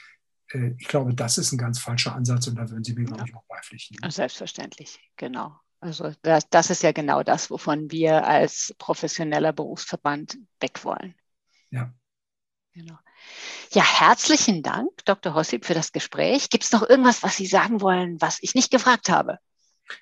Ich 0.76 0.86
glaube, 0.86 1.14
das 1.14 1.38
ist 1.38 1.50
ein 1.52 1.58
ganz 1.58 1.78
falscher 1.78 2.14
Ansatz 2.14 2.46
und 2.46 2.56
da 2.56 2.68
würden 2.68 2.84
Sie 2.84 2.92
mir, 2.92 3.06
glaube 3.06 3.24
ich, 3.26 3.34
auch 3.34 3.46
beipflichten. 3.46 3.96
Selbstverständlich, 4.10 5.00
genau. 5.16 5.58
Also 5.84 6.12
das, 6.22 6.48
das 6.48 6.70
ist 6.70 6.82
ja 6.82 6.92
genau 6.92 7.22
das, 7.22 7.50
wovon 7.50 7.90
wir 7.90 8.26
als 8.26 8.74
professioneller 8.78 9.52
Berufsverband 9.52 10.38
weg 10.58 10.82
wollen. 10.82 11.14
Ja. 11.68 11.92
Genau. 12.72 12.98
Ja, 13.70 13.82
herzlichen 14.00 14.62
Dank, 14.62 14.88
Dr. 15.04 15.34
Hossip, 15.34 15.66
für 15.66 15.74
das 15.74 15.92
Gespräch. 15.92 16.48
Gibt 16.48 16.64
es 16.64 16.72
noch 16.72 16.88
irgendwas, 16.88 17.22
was 17.22 17.36
Sie 17.36 17.44
sagen 17.44 17.82
wollen, 17.82 18.18
was 18.22 18.38
ich 18.40 18.54
nicht 18.54 18.70
gefragt 18.70 19.10
habe? 19.10 19.38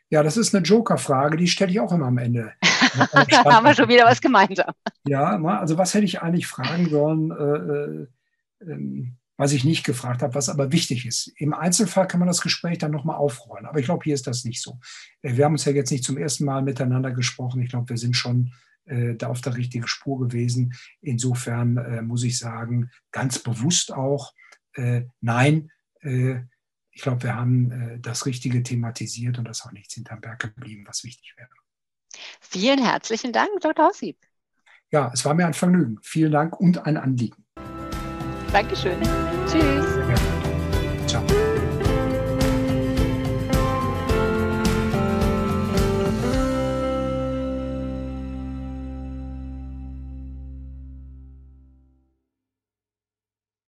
Ja, 0.08 0.22
das 0.22 0.36
ist 0.36 0.54
eine 0.54 0.64
Joker-Frage, 0.64 1.36
die 1.36 1.48
stelle 1.48 1.72
ich 1.72 1.80
auch 1.80 1.90
immer 1.90 2.06
am 2.06 2.18
Ende. 2.18 2.52
da 2.60 3.26
haben 3.52 3.66
wir 3.66 3.74
schon 3.74 3.88
wieder 3.88 4.04
was 4.04 4.20
gemeinsam. 4.20 4.72
Ja, 5.04 5.36
also 5.36 5.78
was 5.78 5.94
hätte 5.94 6.04
ich 6.04 6.22
eigentlich 6.22 6.46
fragen 6.46 6.90
sollen? 6.90 7.32
Äh, 7.32 8.64
äh, 8.64 8.70
ähm, 8.70 9.16
was 9.36 9.52
ich 9.52 9.64
nicht 9.64 9.84
gefragt 9.84 10.22
habe, 10.22 10.34
was 10.34 10.48
aber 10.48 10.72
wichtig 10.72 11.06
ist. 11.06 11.32
Im 11.36 11.54
Einzelfall 11.54 12.06
kann 12.06 12.20
man 12.20 12.28
das 12.28 12.42
Gespräch 12.42 12.78
dann 12.78 12.90
nochmal 12.90 13.16
aufrollen. 13.16 13.66
Aber 13.66 13.78
ich 13.78 13.86
glaube, 13.86 14.04
hier 14.04 14.14
ist 14.14 14.26
das 14.26 14.44
nicht 14.44 14.62
so. 14.62 14.78
Äh, 15.22 15.36
wir 15.36 15.44
haben 15.44 15.52
uns 15.52 15.64
ja 15.64 15.72
jetzt 15.72 15.90
nicht 15.90 16.04
zum 16.04 16.18
ersten 16.18 16.44
Mal 16.44 16.62
miteinander 16.62 17.12
gesprochen. 17.12 17.62
Ich 17.62 17.70
glaube, 17.70 17.88
wir 17.90 17.98
sind 17.98 18.14
schon 18.14 18.52
äh, 18.84 19.14
da 19.14 19.28
auf 19.28 19.40
der 19.40 19.56
richtigen 19.56 19.86
Spur 19.86 20.20
gewesen. 20.20 20.74
Insofern 21.00 21.76
äh, 21.76 22.02
muss 22.02 22.24
ich 22.24 22.38
sagen, 22.38 22.90
ganz 23.10 23.38
bewusst 23.38 23.92
auch, 23.92 24.32
äh, 24.74 25.02
nein, 25.20 25.70
äh, 26.00 26.40
ich 26.90 27.02
glaube, 27.02 27.22
wir 27.22 27.34
haben 27.34 27.70
äh, 27.70 28.00
das 28.00 28.26
Richtige 28.26 28.62
thematisiert 28.62 29.38
und 29.38 29.46
das 29.46 29.60
ist 29.60 29.66
auch 29.66 29.72
nichts 29.72 29.94
hinterm 29.94 30.20
Berg 30.20 30.40
geblieben, 30.40 30.84
was 30.86 31.04
wichtig 31.04 31.34
wäre. 31.36 31.48
Vielen 32.40 32.84
herzlichen 32.84 33.32
Dank, 33.32 33.48
Dr. 33.60 33.86
Hossip. 33.86 34.18
Ja, 34.90 35.10
es 35.14 35.24
war 35.24 35.32
mir 35.32 35.46
ein 35.46 35.54
Vergnügen. 35.54 35.98
Vielen 36.02 36.32
Dank 36.32 36.60
und 36.60 36.84
ein 36.84 36.98
Anliegen. 36.98 37.41
Dankeschön. 38.52 39.00
Tschüss. 39.50 39.86
Ja. 40.08 41.06
Ciao. 41.06 41.41